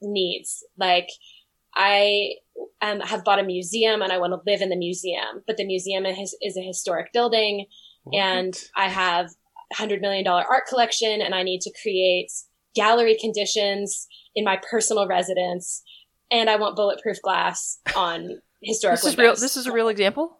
needs. 0.00 0.64
Like 0.78 1.08
I 1.74 2.34
um, 2.80 3.00
have 3.00 3.24
bought 3.24 3.38
a 3.38 3.44
museum 3.44 4.02
and 4.02 4.12
I 4.12 4.18
want 4.18 4.32
to 4.32 4.50
live 4.50 4.60
in 4.60 4.68
the 4.68 4.76
museum, 4.76 5.42
but 5.46 5.56
the 5.56 5.66
museum 5.66 6.06
is, 6.06 6.36
is 6.42 6.56
a 6.56 6.62
historic 6.62 7.12
building. 7.12 7.66
What? 8.04 8.18
And 8.18 8.54
I 8.76 8.88
have 8.88 9.30
a 9.72 9.82
$100 9.82 10.00
million 10.00 10.26
art 10.26 10.66
collection 10.68 11.20
and 11.20 11.34
I 11.34 11.42
need 11.42 11.60
to 11.62 11.72
create 11.82 12.30
gallery 12.74 13.16
conditions 13.20 14.06
in 14.34 14.44
my 14.44 14.60
personal 14.70 15.06
residence. 15.06 15.82
And 16.30 16.48
I 16.48 16.56
want 16.56 16.76
bulletproof 16.76 17.20
glass 17.22 17.78
on 17.96 18.40
historic 18.62 19.00
this 19.00 19.06
Is 19.06 19.18
real, 19.18 19.34
this 19.34 19.56
is 19.56 19.66
a 19.66 19.72
real 19.72 19.88
example? 19.88 20.38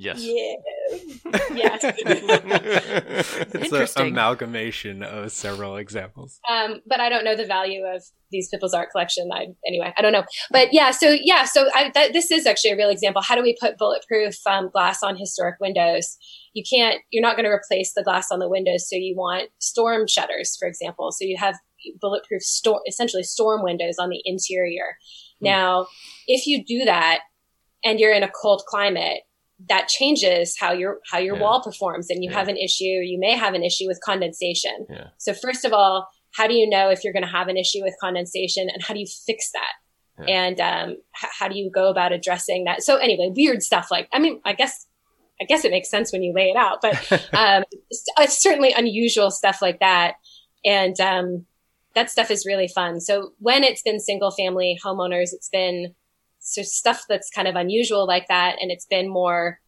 Yes. 0.00 0.20
Yeah. 0.22 0.54
yes. 1.54 1.80
it's 3.52 3.96
an 3.96 4.06
amalgamation 4.06 5.02
of 5.02 5.32
several 5.32 5.76
examples. 5.76 6.38
Um, 6.48 6.80
but 6.86 7.00
I 7.00 7.08
don't 7.08 7.24
know 7.24 7.34
the 7.34 7.44
value 7.44 7.84
of 7.84 8.04
these 8.30 8.48
people's 8.48 8.74
art 8.74 8.90
collection. 8.92 9.28
I 9.32 9.48
anyway, 9.66 9.92
I 9.96 10.02
don't 10.02 10.12
know. 10.12 10.22
But 10.52 10.72
yeah, 10.72 10.92
so 10.92 11.16
yeah, 11.20 11.46
so 11.46 11.68
I, 11.74 11.90
that, 11.94 12.12
this 12.12 12.30
is 12.30 12.46
actually 12.46 12.70
a 12.70 12.76
real 12.76 12.90
example. 12.90 13.22
How 13.22 13.34
do 13.34 13.42
we 13.42 13.56
put 13.60 13.76
bulletproof 13.76 14.36
um, 14.46 14.70
glass 14.70 15.02
on 15.02 15.16
historic 15.16 15.56
windows? 15.60 16.16
You 16.54 16.62
can't. 16.68 17.00
You're 17.10 17.22
not 17.22 17.34
going 17.34 17.46
to 17.46 17.50
replace 17.50 17.92
the 17.94 18.04
glass 18.04 18.30
on 18.30 18.38
the 18.38 18.48
windows, 18.48 18.88
so 18.88 18.94
you 18.94 19.16
want 19.16 19.50
storm 19.58 20.06
shutters, 20.06 20.56
for 20.56 20.68
example. 20.68 21.10
So 21.10 21.24
you 21.24 21.36
have 21.38 21.56
bulletproof 22.00 22.42
storm, 22.42 22.82
essentially 22.86 23.24
storm 23.24 23.64
windows 23.64 23.96
on 23.98 24.10
the 24.10 24.22
interior. 24.24 24.96
Mm. 25.42 25.46
Now, 25.46 25.86
if 26.28 26.46
you 26.46 26.64
do 26.64 26.84
that 26.84 27.22
and 27.84 27.98
you're 27.98 28.12
in 28.12 28.22
a 28.22 28.30
cold 28.30 28.62
climate 28.68 29.22
that 29.66 29.88
changes 29.88 30.56
how 30.58 30.72
your 30.72 30.98
how 31.10 31.18
your 31.18 31.36
yeah. 31.36 31.42
wall 31.42 31.62
performs 31.62 32.08
and 32.10 32.22
you 32.22 32.30
yeah. 32.30 32.38
have 32.38 32.48
an 32.48 32.56
issue 32.56 32.84
you 32.84 33.18
may 33.18 33.36
have 33.36 33.54
an 33.54 33.64
issue 33.64 33.86
with 33.86 33.98
condensation 34.04 34.86
yeah. 34.88 35.08
so 35.18 35.34
first 35.34 35.64
of 35.64 35.72
all 35.72 36.08
how 36.34 36.46
do 36.46 36.54
you 36.54 36.68
know 36.68 36.90
if 36.90 37.02
you're 37.02 37.12
going 37.12 37.24
to 37.24 37.30
have 37.30 37.48
an 37.48 37.56
issue 37.56 37.82
with 37.82 37.94
condensation 38.00 38.68
and 38.72 38.82
how 38.82 38.94
do 38.94 39.00
you 39.00 39.06
fix 39.26 39.50
that 39.52 39.72
and 40.26 40.60
um, 40.60 40.90
h- 40.90 41.30
how 41.38 41.48
do 41.48 41.56
you 41.56 41.70
go 41.72 41.88
about 41.88 42.12
addressing 42.12 42.64
that 42.64 42.82
so 42.82 42.96
anyway 42.96 43.30
weird 43.34 43.62
stuff 43.62 43.88
like 43.90 44.08
i 44.12 44.18
mean 44.18 44.40
i 44.44 44.52
guess 44.52 44.86
i 45.40 45.44
guess 45.44 45.64
it 45.64 45.70
makes 45.70 45.90
sense 45.90 46.12
when 46.12 46.22
you 46.22 46.32
lay 46.34 46.50
it 46.50 46.56
out 46.56 46.78
but 46.82 47.12
um, 47.34 47.64
it's 47.90 48.42
certainly 48.42 48.72
unusual 48.72 49.30
stuff 49.30 49.60
like 49.62 49.80
that 49.80 50.14
and 50.64 51.00
um, 51.00 51.46
that 51.94 52.10
stuff 52.10 52.30
is 52.30 52.46
really 52.46 52.68
fun 52.68 53.00
so 53.00 53.32
when 53.38 53.62
it's 53.62 53.82
been 53.82 54.00
single 54.00 54.30
family 54.30 54.78
homeowners 54.84 55.32
it's 55.32 55.48
been 55.50 55.94
so 56.48 56.62
stuff 56.62 57.04
that's 57.08 57.30
kind 57.30 57.48
of 57.48 57.54
unusual 57.54 58.06
like 58.06 58.26
that 58.28 58.56
and 58.60 58.70
it's 58.70 58.86
been 58.86 59.08
more 59.08 59.58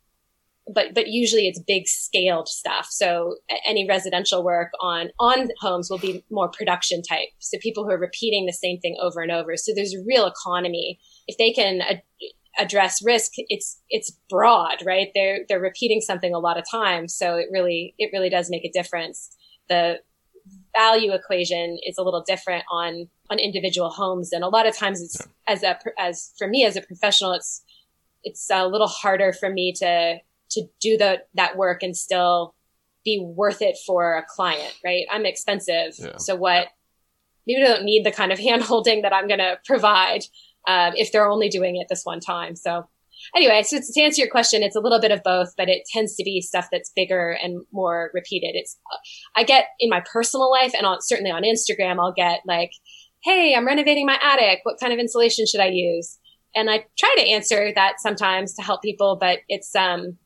but 0.72 0.94
but 0.94 1.08
usually 1.08 1.48
it's 1.48 1.58
big 1.58 1.86
scaled 1.86 2.48
stuff. 2.48 2.86
So 2.90 3.36
any 3.66 3.86
residential 3.88 4.44
work 4.44 4.70
on 4.80 5.10
on 5.18 5.48
homes 5.60 5.88
will 5.90 5.98
be 5.98 6.24
more 6.30 6.48
production 6.48 7.02
type. 7.02 7.28
So 7.38 7.58
people 7.58 7.84
who 7.84 7.90
are 7.90 7.98
repeating 7.98 8.46
the 8.46 8.52
same 8.52 8.78
thing 8.78 8.96
over 9.00 9.20
and 9.20 9.32
over. 9.32 9.56
So 9.56 9.72
there's 9.74 9.94
a 9.94 10.04
real 10.06 10.26
economy. 10.26 11.00
If 11.26 11.38
they 11.38 11.52
can 11.52 11.80
ad- 11.80 12.02
address 12.58 13.00
risk 13.04 13.32
it's 13.36 13.80
it's 13.88 14.12
broad 14.28 14.76
right? 14.84 15.08
They're 15.14 15.40
they're 15.48 15.60
repeating 15.60 16.00
something 16.00 16.34
a 16.34 16.38
lot 16.38 16.58
of 16.58 16.64
times. 16.70 17.14
So 17.14 17.36
it 17.36 17.46
really 17.50 17.94
it 17.98 18.10
really 18.12 18.30
does 18.30 18.50
make 18.50 18.64
a 18.64 18.72
difference. 18.72 19.36
The 19.68 20.00
value 20.76 21.12
equation 21.12 21.78
is 21.86 21.98
a 21.98 22.02
little 22.02 22.22
different 22.22 22.64
on 22.70 23.08
on 23.30 23.38
individual 23.38 23.90
homes. 23.90 24.32
And 24.32 24.44
a 24.44 24.48
lot 24.48 24.66
of 24.66 24.76
times 24.76 25.00
it's 25.00 25.26
as 25.46 25.62
a 25.62 25.78
as 25.98 26.32
for 26.38 26.48
me 26.48 26.64
as 26.64 26.76
a 26.76 26.82
professional 26.82 27.32
it's 27.32 27.62
it's 28.22 28.48
a 28.50 28.66
little 28.66 28.88
harder 28.88 29.32
for 29.32 29.50
me 29.50 29.72
to 29.74 30.18
to 30.50 30.62
do 30.80 30.96
the 30.96 31.22
that 31.34 31.56
work 31.56 31.82
and 31.82 31.96
still 31.96 32.54
be 33.04 33.24
worth 33.24 33.62
it 33.62 33.76
for 33.86 34.16
a 34.16 34.24
client 34.28 34.76
right? 34.84 35.06
I'm 35.10 35.26
expensive. 35.26 35.94
Yeah. 35.98 36.16
so 36.18 36.36
what 36.36 36.68
people 37.46 37.64
don't 37.64 37.84
need 37.84 38.04
the 38.04 38.12
kind 38.12 38.32
of 38.32 38.38
hand 38.48 38.62
holding 38.62 39.02
that 39.02 39.14
i'm 39.14 39.26
going 39.26 39.40
to 39.40 39.58
provide 39.64 40.22
uh, 40.66 40.92
if 40.94 41.12
they're 41.12 41.28
only 41.28 41.48
doing 41.48 41.76
it 41.76 41.88
this 41.88 42.04
one 42.04 42.20
time. 42.20 42.56
So 42.56 42.88
anyway, 43.34 43.62
so 43.62 43.78
to 43.78 44.00
answer 44.00 44.20
your 44.20 44.30
question, 44.30 44.62
it's 44.62 44.76
a 44.76 44.80
little 44.80 45.00
bit 45.00 45.10
of 45.10 45.22
both, 45.22 45.54
but 45.56 45.68
it 45.68 45.82
tends 45.92 46.16
to 46.16 46.24
be 46.24 46.40
stuff 46.40 46.68
that's 46.70 46.92
bigger 46.94 47.36
and 47.42 47.64
more 47.72 48.10
repeated. 48.14 48.52
It's, 48.54 48.78
I 49.36 49.44
get 49.44 49.66
in 49.78 49.90
my 49.90 50.02
personal 50.12 50.50
life 50.50 50.72
and 50.76 50.86
on, 50.86 50.98
certainly 51.00 51.30
on 51.30 51.42
Instagram, 51.42 51.98
I'll 51.98 52.12
get 52.12 52.40
like, 52.46 52.72
Hey, 53.22 53.54
I'm 53.54 53.66
renovating 53.66 54.06
my 54.06 54.18
attic. 54.22 54.60
What 54.62 54.80
kind 54.80 54.92
of 54.92 54.98
insulation 54.98 55.46
should 55.46 55.60
I 55.60 55.68
use? 55.68 56.18
And 56.54 56.70
I 56.70 56.86
try 56.98 57.14
to 57.18 57.28
answer 57.28 57.72
that 57.74 58.00
sometimes 58.00 58.54
to 58.54 58.62
help 58.62 58.82
people, 58.82 59.16
but 59.20 59.40
it's, 59.48 59.74
um, 59.76 60.16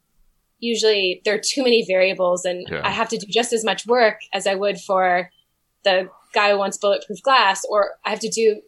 usually 0.60 1.20
there 1.24 1.34
are 1.34 1.42
too 1.44 1.62
many 1.62 1.84
variables 1.86 2.44
and 2.44 2.66
yeah. 2.70 2.80
I 2.84 2.90
have 2.90 3.08
to 3.10 3.18
do 3.18 3.26
just 3.28 3.52
as 3.52 3.64
much 3.64 3.86
work 3.86 4.20
as 4.32 4.46
I 4.46 4.54
would 4.54 4.80
for 4.80 5.30
the 5.84 6.08
guy 6.32 6.50
who 6.50 6.58
wants 6.58 6.78
bulletproof 6.78 7.22
glass, 7.22 7.64
or 7.68 7.92
I 8.04 8.10
have 8.10 8.20
to 8.20 8.28
do 8.28 8.60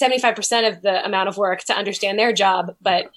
75% 0.00 0.68
of 0.68 0.82
the 0.82 1.04
amount 1.04 1.28
of 1.28 1.36
work 1.36 1.60
to 1.64 1.74
understand 1.74 2.18
their 2.18 2.32
job, 2.32 2.74
but 2.80 3.10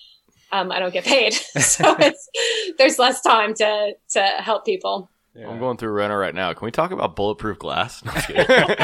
um, 0.56 0.72
I 0.72 0.80
don't 0.80 0.94
get 0.94 1.06
paid. 1.06 1.34
so 1.60 1.96
it's, 2.00 2.30
there's 2.78 3.00
less 3.00 3.22
time 3.22 3.54
to, 3.56 3.94
to 4.12 4.22
help 4.40 4.66
people. 4.66 5.10
Yeah. 5.36 5.50
I'm 5.50 5.60
going 5.60 5.78
through 5.78 5.92
Reno 5.92 6.16
right 6.16 6.34
now. 6.34 6.54
Can 6.54 6.66
we 6.66 6.72
talk 6.72 6.92
about 6.92 7.16
bulletproof 7.16 7.60
glass? 7.60 8.04
No, 8.06 8.14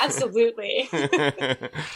Absolutely. 0.00 0.88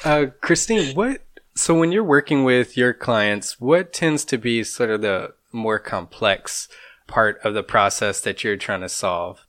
uh, 0.05 0.27
Christine, 0.41 0.95
what? 0.95 1.23
So 1.57 1.77
when 1.77 1.91
you're 1.91 2.05
working 2.05 2.45
with 2.45 2.77
your 2.77 2.95
clients, 2.95 3.61
what 3.61 3.93
tends 3.93 4.25
to 4.27 4.39
be 4.39 4.63
sort 4.63 4.91
of 4.91 5.01
the 5.01 5.35
more 5.53 5.81
complex 5.81 6.69
part 7.09 7.41
of 7.43 7.55
the 7.55 7.65
process 7.65 8.21
that 8.21 8.45
you're 8.45 8.57
trying 8.57 8.83
to 8.83 8.89
solve? 8.89 9.47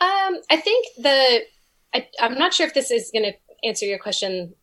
Um, 0.00 0.38
I 0.50 0.56
think 0.56 0.86
the 0.96 1.42
I, 1.94 2.08
am 2.20 2.38
not 2.38 2.54
sure 2.54 2.66
if 2.66 2.72
this 2.72 2.90
is 2.90 3.10
going 3.12 3.24
to 3.24 3.68
answer 3.68 3.84
your 3.84 3.98
question 3.98 4.54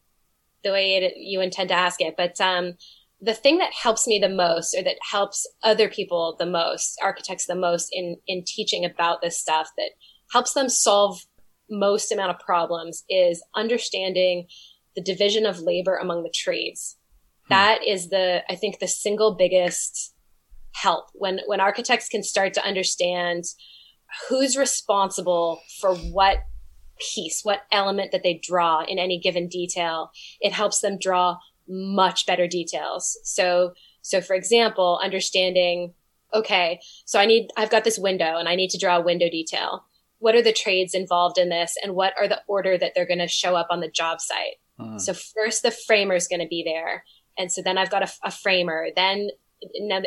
the 0.64 0.72
way 0.72 0.96
it, 0.96 1.14
you 1.18 1.42
intend 1.42 1.70
to 1.70 1.76
ask 1.76 2.02
it, 2.02 2.16
but 2.18 2.40
um, 2.42 2.74
the 3.22 3.34
thing 3.34 3.58
that 3.58 3.74
helps 3.74 4.08
me 4.08 4.20
the 4.20 4.30
most 4.30 4.76
or 4.76 4.84
that 4.84 4.98
helps 5.10 5.48
other 5.64 5.90
people 5.90 6.36
the 6.38 6.46
most 6.46 7.00
architects 7.02 7.46
the 7.46 7.56
most 7.56 7.90
in 7.92 8.18
in 8.28 8.44
teaching 8.46 8.84
about 8.86 9.22
this 9.22 9.38
stuff 9.38 9.70
that 9.78 9.92
helps 10.32 10.54
them 10.54 10.70
solve 10.70 11.22
most 11.70 12.12
amount 12.12 12.32
of 12.32 12.40
problems 12.40 13.04
is 13.10 13.44
understanding 13.56 14.48
the 14.96 15.02
division 15.02 15.46
of 15.46 15.60
labor 15.60 15.96
among 15.96 16.24
the 16.24 16.34
trades 16.34 16.98
hmm. 17.48 17.54
that 17.54 17.80
is 17.86 18.10
the 18.10 18.44
i 18.50 18.56
think 18.56 18.80
the 18.80 18.88
single 18.88 19.36
biggest 19.36 20.14
help 20.74 21.06
when 21.14 21.40
when 21.48 21.62
architects 21.62 22.10
can 22.10 22.22
start 22.22 22.54
to 22.54 22.66
understand 22.66 23.46
who's 24.28 24.58
responsible 24.58 25.62
for 25.80 25.96
what 25.96 26.40
piece 27.14 27.42
what 27.44 27.62
element 27.72 28.12
that 28.12 28.24
they 28.24 28.40
draw 28.42 28.84
in 28.86 29.00
any 29.00 29.20
given 29.20 29.48
detail 29.48 30.12
it 30.40 30.54
helps 30.54 30.80
them 30.80 30.98
draw 31.00 31.38
much 31.68 32.26
better 32.26 32.48
details. 32.48 33.18
So 33.24 33.74
So 34.02 34.22
for 34.22 34.36
example, 34.36 35.00
understanding, 35.04 35.94
okay, 36.32 36.80
so 37.06 37.20
I 37.20 37.26
need, 37.26 37.50
I've 37.58 37.72
got 37.72 37.84
this 37.84 37.98
window 37.98 38.38
and 38.38 38.48
I 38.48 38.56
need 38.56 38.70
to 38.70 38.78
draw 38.78 38.98
a 38.98 39.02
window 39.02 39.30
detail. 39.30 39.84
What 40.20 40.36
are 40.36 40.44
the 40.44 40.54
trades 40.54 40.94
involved 40.94 41.38
in 41.40 41.50
this 41.50 41.76
and 41.82 41.96
what 41.96 42.14
are 42.20 42.28
the 42.28 42.42
order 42.48 42.78
that 42.78 42.94
they're 42.94 43.08
going 43.08 43.20
to 43.20 43.28
show 43.28 43.56
up 43.56 43.68
on 43.72 43.80
the 43.80 43.90
job 43.90 44.22
site? 44.22 44.58
Hmm. 44.80 45.00
So 45.00 45.14
first 45.14 45.64
the 45.64 45.72
framer 45.72 46.16
is 46.16 46.28
going 46.28 46.42
to 46.42 46.48
be 46.48 46.64
there. 46.64 47.04
And 47.38 47.52
so 47.52 47.62
then 47.64 47.78
I've 47.80 47.90
got 47.90 48.04
a, 48.04 48.12
a 48.24 48.32
framer. 48.32 48.88
Then 48.96 49.30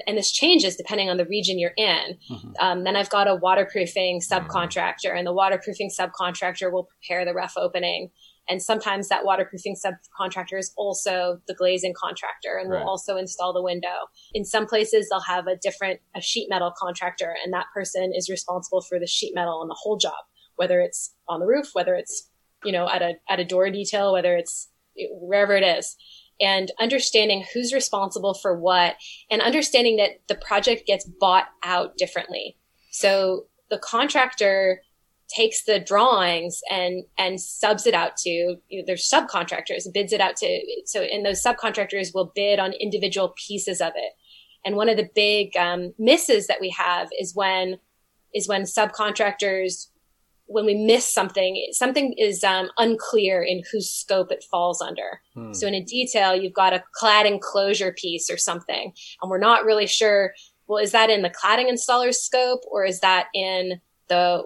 and 0.07 0.17
this 0.17 0.31
changes 0.31 0.77
depending 0.77 1.11
on 1.11 1.17
the 1.17 1.25
region 1.25 1.59
you're 1.59 1.73
in. 1.77 2.19
Mhm. 2.31 2.53
Um, 2.61 2.85
then 2.85 2.97
I've 2.97 3.11
got 3.11 3.27
a 3.27 3.35
waterproofing 3.35 4.21
subcontractor, 4.21 5.17
and 5.17 5.27
the 5.27 5.33
waterproofing 5.33 5.91
subcontractor 5.91 6.71
will 6.71 6.85
prepare 6.85 7.25
the 7.25 7.33
rough 7.35 7.55
opening. 7.57 8.11
And 8.49 8.63
sometimes 8.63 9.09
that 9.09 9.25
waterproofing 9.25 9.77
subcontractor 9.77 10.59
is 10.59 10.73
also 10.77 11.41
the 11.47 11.55
glazing 11.55 11.95
contractor 11.95 12.57
and 12.57 12.71
Right. 12.71 12.81
will 12.81 12.89
also 12.89 13.17
install 13.17 13.53
the 13.53 13.63
window. 13.63 14.09
In 14.33 14.45
some 14.45 14.67
places, 14.67 15.09
they'll 15.09 15.21
have 15.21 15.47
a 15.47 15.57
different 15.57 16.01
a 16.15 16.21
sheet 16.21 16.49
metal 16.49 16.73
contractor, 16.77 17.37
and 17.45 17.53
that 17.53 17.67
person 17.75 18.13
is 18.15 18.29
responsible 18.31 18.81
for 18.81 18.99
the 18.99 19.07
sheet 19.07 19.35
metal 19.35 19.59
on 19.61 19.69
the 19.69 19.77
whole 19.79 19.97
job, 19.99 20.25
whether 20.57 20.81
it's 20.81 21.15
on 21.29 21.41
the 21.41 21.47
roof, 21.47 21.71
whether 21.75 21.95
it's 21.95 22.31
you 22.65 22.73
know 22.73 22.89
at 22.89 23.03
a 23.03 23.15
at 23.29 23.39
a 23.41 23.45
door 23.45 23.71
detail, 23.71 24.13
whether 24.13 24.37
it's 24.37 24.69
wherever 25.11 25.55
it 25.57 25.63
is. 25.63 25.97
And 26.41 26.71
understanding 26.79 27.45
who's 27.53 27.73
responsible 27.73 28.33
for 28.33 28.57
what, 28.57 28.97
and 29.29 29.43
understanding 29.43 29.97
that 29.97 30.21
the 30.29 30.37
project 30.37 30.87
gets 30.87 31.05
bought 31.05 31.47
out 31.65 31.97
differently. 31.97 32.57
So 32.91 33.47
the 33.71 33.79
contractor 33.79 34.83
takes 35.29 35.65
the 35.65 35.79
drawings 35.79 36.61
and 36.71 37.05
and 37.19 37.41
subs 37.41 37.87
it 37.87 37.95
out 37.95 38.17
to 38.17 38.31
you 38.31 38.79
know, 38.79 38.83
there's 38.87 39.09
subcontractors 39.09 39.93
bids 39.93 40.13
it 40.13 40.21
out 40.21 40.37
to 40.37 40.61
so 40.87 41.03
and 41.03 41.25
those 41.25 41.43
subcontractors 41.43 42.15
will 42.15 42.33
bid 42.35 42.59
on 42.59 42.73
individual 42.75 43.35
pieces 43.47 43.81
of 43.81 43.93
it 43.95 44.13
and 44.65 44.77
one 44.77 44.89
of 44.89 44.97
the 44.97 45.09
big 45.15 45.57
um, 45.57 45.95
misses 45.99 46.47
that 46.47 46.61
we 46.61 46.71
have 46.71 47.09
is 47.19 47.35
when 47.35 47.79
is 48.35 48.49
when 48.49 48.63
subcontractors 48.63 49.89
when 50.47 50.65
we 50.65 50.75
miss 50.75 51.13
something 51.13 51.69
something 51.73 52.15
is 52.15 52.43
um, 52.43 52.71
unclear 52.79 53.43
in 53.43 53.63
whose 53.71 53.91
scope 53.91 54.33
it 54.33 54.45
falls 54.51 54.81
under 54.81 55.21
Hmm. 55.35 55.53
so 55.53 55.67
in 55.67 55.75
a 55.75 55.85
detail 55.85 56.35
you've 56.35 56.55
got 56.55 56.73
a 56.73 56.83
clad 56.93 57.27
enclosure 57.27 57.93
piece 57.93 58.31
or 58.31 58.39
something 58.39 58.93
and 59.21 59.31
we're 59.31 59.39
not 59.39 59.65
really 59.65 59.87
sure 59.87 60.33
well 60.67 60.83
is 60.83 60.93
that 60.93 61.11
in 61.11 61.21
the 61.21 61.31
cladding 61.31 61.71
installer's 61.71 62.21
scope 62.21 62.61
or 62.71 62.85
is 62.85 63.01
that 63.01 63.27
in 63.35 63.81
the 64.09 64.43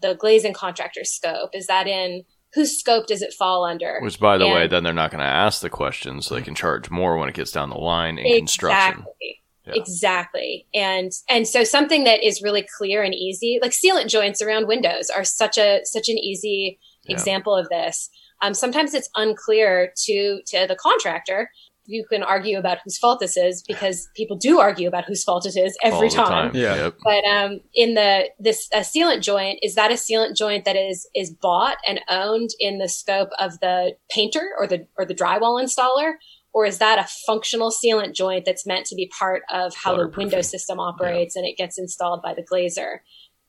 the 0.00 0.14
glazing 0.14 0.52
contractor's 0.54 1.10
scope 1.10 1.50
is 1.54 1.66
that 1.66 1.86
in 1.86 2.24
whose 2.54 2.78
scope 2.78 3.06
does 3.06 3.20
it 3.22 3.34
fall 3.34 3.64
under 3.64 3.98
Which, 4.00 4.18
by 4.18 4.38
the 4.38 4.48
way, 4.48 4.66
then 4.66 4.82
they're 4.82 4.92
not 4.92 5.10
going 5.10 5.20
to 5.20 5.26
ask 5.26 5.60
the 5.60 5.68
questions, 5.70 6.26
so 6.26 6.34
they 6.34 6.42
can 6.42 6.54
charge 6.54 6.90
more 6.90 7.18
when 7.18 7.28
it 7.28 7.34
gets 7.34 7.52
down 7.52 7.68
the 7.70 7.76
line 7.76 8.18
in 8.18 8.38
construction. 8.38 9.00
Exactly. 9.00 9.42
Yeah. 9.66 9.72
Exactly. 9.76 10.66
And 10.72 11.12
and 11.28 11.46
so 11.46 11.62
something 11.62 12.04
that 12.04 12.24
is 12.26 12.40
really 12.42 12.66
clear 12.78 13.02
and 13.02 13.14
easy, 13.14 13.58
like 13.60 13.72
sealant 13.72 14.08
joints 14.08 14.40
around 14.40 14.66
windows 14.66 15.10
are 15.10 15.24
such 15.24 15.58
a 15.58 15.80
such 15.84 16.08
an 16.08 16.16
easy 16.16 16.78
Yeah. 17.04 17.14
example 17.16 17.54
of 17.54 17.68
this. 17.68 18.08
Um, 18.40 18.54
sometimes 18.54 18.94
it's 18.94 19.10
unclear 19.16 19.92
to 20.04 20.40
to 20.46 20.66
the 20.66 20.76
contractor. 20.76 21.50
You 21.90 22.04
can 22.06 22.22
argue 22.22 22.58
about 22.58 22.78
whose 22.84 22.98
fault 22.98 23.18
this 23.18 23.34
is 23.34 23.62
because 23.66 24.10
people 24.14 24.36
do 24.36 24.60
argue 24.60 24.86
about 24.88 25.06
whose 25.06 25.24
fault 25.24 25.46
it 25.46 25.56
is 25.56 25.74
every 25.82 25.96
All 25.96 26.02
the 26.02 26.08
time. 26.10 26.50
Yeah. 26.54 26.74
Yep. 26.74 26.96
But 27.02 27.24
um, 27.24 27.60
in 27.74 27.94
the 27.94 28.28
this 28.38 28.68
a 28.74 28.80
sealant 28.80 29.22
joint 29.22 29.58
is 29.62 29.74
that 29.74 29.90
a 29.90 29.94
sealant 29.94 30.36
joint 30.36 30.66
that 30.66 30.76
is 30.76 31.08
is 31.14 31.30
bought 31.30 31.78
and 31.86 32.00
owned 32.10 32.50
in 32.60 32.76
the 32.76 32.90
scope 32.90 33.30
of 33.38 33.58
the 33.60 33.96
painter 34.10 34.50
or 34.58 34.66
the 34.66 34.86
or 34.98 35.06
the 35.06 35.14
drywall 35.14 35.62
installer, 35.62 36.12
or 36.52 36.66
is 36.66 36.76
that 36.76 36.98
a 36.98 37.08
functional 37.26 37.70
sealant 37.70 38.14
joint 38.14 38.44
that's 38.44 38.66
meant 38.66 38.84
to 38.86 38.94
be 38.94 39.10
part 39.18 39.42
of 39.50 39.74
how 39.74 39.96
the 39.96 40.12
window 40.14 40.42
system 40.42 40.78
operates 40.78 41.36
and 41.36 41.46
it 41.46 41.56
gets 41.56 41.78
installed 41.78 42.20
by 42.20 42.34
the 42.34 42.42
glazer? 42.42 42.98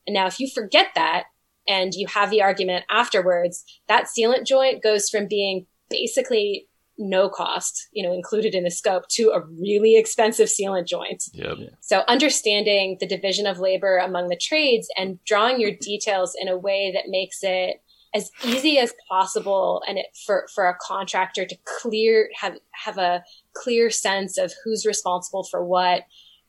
And 0.06 0.14
now, 0.14 0.26
if 0.26 0.40
you 0.40 0.48
forget 0.48 0.88
that 0.94 1.24
and 1.68 1.92
you 1.92 2.06
have 2.06 2.30
the 2.30 2.40
argument 2.40 2.86
afterwards, 2.90 3.64
that 3.86 4.06
sealant 4.06 4.46
joint 4.46 4.82
goes 4.82 5.10
from 5.10 5.28
being 5.28 5.66
basically 5.90 6.68
no 7.00 7.28
cost, 7.28 7.88
you 7.92 8.06
know, 8.06 8.12
included 8.12 8.54
in 8.54 8.64
the 8.64 8.70
scope 8.70 9.08
to 9.08 9.30
a 9.30 9.40
really 9.40 9.96
expensive 9.96 10.48
sealant 10.48 10.86
joint. 10.86 11.24
Yep. 11.32 11.56
So 11.80 12.02
understanding 12.06 12.98
the 13.00 13.06
division 13.06 13.46
of 13.46 13.58
labor 13.58 13.98
among 13.98 14.28
the 14.28 14.36
trades 14.36 14.88
and 14.96 15.18
drawing 15.24 15.60
your 15.60 15.72
details 15.72 16.36
in 16.38 16.48
a 16.48 16.58
way 16.58 16.92
that 16.94 17.08
makes 17.08 17.38
it 17.42 17.82
as 18.14 18.30
easy 18.44 18.78
as 18.78 18.92
possible 19.08 19.82
and 19.88 19.98
it, 19.98 20.06
for, 20.26 20.46
for 20.54 20.68
a 20.68 20.76
contractor 20.80 21.46
to 21.46 21.56
clear, 21.80 22.28
have, 22.38 22.56
have 22.72 22.98
a 22.98 23.22
clear 23.54 23.88
sense 23.88 24.36
of 24.36 24.52
who's 24.64 24.84
responsible 24.84 25.44
for 25.44 25.64
what 25.64 26.02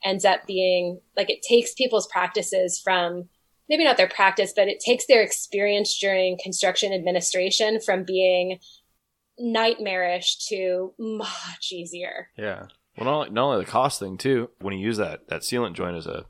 ends 0.04 0.26
up 0.26 0.48
being 0.48 1.00
like 1.16 1.30
it 1.30 1.44
takes 1.48 1.76
people's 1.76 2.08
practices 2.08 2.82
from 2.84 3.30
maybe 3.72 3.86
not 3.86 3.96
their 3.96 4.10
practice, 4.10 4.52
but 4.54 4.68
it 4.68 4.82
takes 4.86 5.06
their 5.06 5.22
experience 5.22 5.98
during 5.98 6.38
construction 6.44 6.92
administration 6.92 7.80
from 7.80 8.04
being 8.04 8.60
nightmarish 9.42 10.38
to 10.50 10.94
much 11.00 11.72
easier. 11.72 12.30
Yeah. 12.38 12.68
Well, 12.98 13.06
not 13.06 13.14
only, 13.14 13.30
not 13.32 13.44
only 13.54 13.66
the 13.66 13.72
cost 13.72 14.00
thing 14.00 14.18
too. 14.18 14.50
When 14.60 14.74
you 14.78 14.86
use 14.86 14.98
that 14.98 15.28
that 15.30 15.42
sealant 15.42 15.74
joint 15.74 15.96
as 15.98 16.08
a 16.08 16.26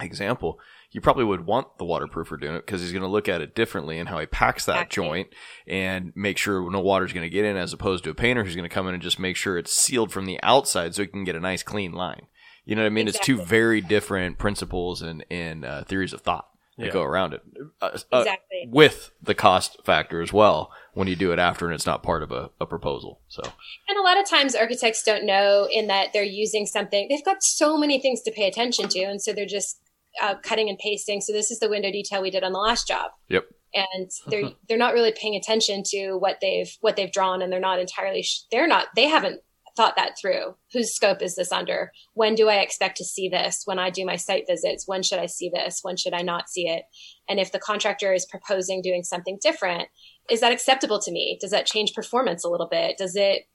example, 0.00 0.58
you 0.90 1.00
probably 1.00 1.24
would 1.24 1.46
want 1.46 1.78
the 1.78 1.84
waterproofer 1.84 2.40
doing 2.40 2.54
it 2.56 2.66
because 2.66 2.80
he's 2.80 2.92
going 2.92 3.02
to 3.02 3.08
look 3.08 3.28
at 3.28 3.40
it 3.40 3.54
differently 3.54 3.98
and 3.98 4.08
how 4.08 4.18
he 4.18 4.26
packs 4.26 4.64
that 4.66 4.72
Exactly. 4.86 4.94
joint 5.04 5.28
and 5.66 6.12
make 6.14 6.38
sure 6.38 6.70
no 6.70 6.80
water's 6.80 7.12
going 7.12 7.24
to 7.24 7.30
get 7.30 7.44
in, 7.44 7.56
as 7.56 7.72
opposed 7.72 8.04
to 8.04 8.10
a 8.10 8.14
painter 8.14 8.42
who's 8.44 8.56
going 8.56 8.68
to 8.68 8.74
come 8.74 8.88
in 8.88 8.94
and 8.94 9.02
just 9.02 9.18
make 9.18 9.36
sure 9.36 9.56
it's 9.58 9.72
sealed 9.72 10.12
from 10.12 10.26
the 10.26 10.38
outside 10.42 10.94
so 10.94 11.02
he 11.02 11.08
can 11.08 11.24
get 11.24 11.36
a 11.36 11.40
nice 11.40 11.62
clean 11.62 11.92
line. 11.92 12.26
You 12.64 12.76
know 12.76 12.82
what 12.82 12.86
I 12.86 12.90
mean? 12.90 13.08
It's 13.08 13.18
two 13.18 13.42
very 13.42 13.80
different 13.80 14.38
principles 14.38 15.02
and 15.02 15.24
and 15.30 15.64
uh, 15.64 15.84
theories 15.84 16.12
of 16.12 16.20
thought 16.22 16.48
that 16.78 16.86
Yeah. 16.86 16.92
go 16.92 17.02
around 17.02 17.34
it. 17.34 17.42
Uh, 17.80 17.98
uh, 18.12 18.18
Exactly. 18.20 18.68
with 18.68 19.10
the 19.22 19.34
cost 19.34 19.78
factor 19.84 20.22
as 20.22 20.32
well 20.32 20.70
when 20.94 21.08
you 21.08 21.16
do 21.16 21.32
it 21.32 21.38
after 21.38 21.66
and 21.66 21.74
it's 21.74 21.86
not 21.86 22.02
part 22.02 22.22
of 22.22 22.32
a, 22.32 22.50
a 22.60 22.66
proposal. 22.66 23.20
So 23.28 23.42
And 23.88 23.98
a 23.98 24.02
lot 24.02 24.20
of 24.20 24.28
times 24.28 24.54
architects 24.54 25.02
don't 25.02 25.24
know 25.24 25.66
in 25.70 25.86
that 25.86 26.12
they're 26.12 26.22
using 26.22 26.66
something, 26.66 27.08
they've 27.08 27.24
got 27.24 27.42
so 27.42 27.78
many 27.78 28.00
things 28.00 28.20
to 28.22 28.30
pay 28.30 28.46
attention 28.46 28.88
to. 28.90 29.00
And 29.00 29.20
so 29.20 29.32
they're 29.32 29.46
just 29.46 29.80
uh, 30.20 30.34
cutting 30.42 30.68
and 30.68 30.78
pasting. 30.78 31.20
So 31.20 31.32
this 31.32 31.50
is 31.50 31.60
the 31.60 31.70
window 31.70 31.90
detail 31.90 32.20
we 32.20 32.30
did 32.30 32.44
on 32.44 32.52
the 32.52 32.58
last 32.58 32.86
job. 32.86 33.10
Yep. 33.28 33.44
And 33.74 34.10
they're, 34.26 34.50
they're 34.68 34.76
not 34.76 34.92
really 34.92 35.12
paying 35.12 35.34
attention 35.34 35.82
to 35.86 36.12
what 36.18 36.38
they've, 36.42 36.70
what 36.82 36.96
they've 36.96 37.10
drawn. 37.10 37.40
And 37.40 37.50
they're 37.50 37.58
not 37.58 37.78
entirely, 37.78 38.22
sh- 38.22 38.42
they're 38.50 38.68
not, 38.68 38.88
they 38.94 39.08
haven't 39.08 39.40
thought 39.74 39.96
that 39.96 40.18
through. 40.20 40.54
Whose 40.74 40.92
scope 40.92 41.22
is 41.22 41.34
this 41.36 41.50
under? 41.50 41.90
When 42.12 42.34
do 42.34 42.50
I 42.50 42.56
expect 42.56 42.98
to 42.98 43.04
see 43.06 43.30
this? 43.30 43.62
When 43.64 43.78
I 43.78 43.88
do 43.88 44.04
my 44.04 44.16
site 44.16 44.44
visits, 44.46 44.86
when 44.86 45.02
should 45.02 45.18
I 45.18 45.24
see 45.24 45.50
this? 45.52 45.78
When 45.80 45.96
should 45.96 46.12
I 46.12 46.20
not 46.20 46.50
see 46.50 46.68
it? 46.68 46.82
And 47.26 47.40
if 47.40 47.52
the 47.52 47.58
contractor 47.58 48.12
is 48.12 48.26
proposing 48.26 48.82
doing 48.82 49.02
something 49.02 49.38
different, 49.40 49.88
is 50.30 50.40
that 50.40 50.52
acceptable 50.52 51.00
to 51.00 51.12
me? 51.12 51.38
Does 51.40 51.50
that 51.50 51.66
change 51.66 51.94
performance 51.94 52.44
a 52.44 52.48
little 52.48 52.68
bit? 52.68 52.96
Does 52.98 53.16
it, 53.16 53.46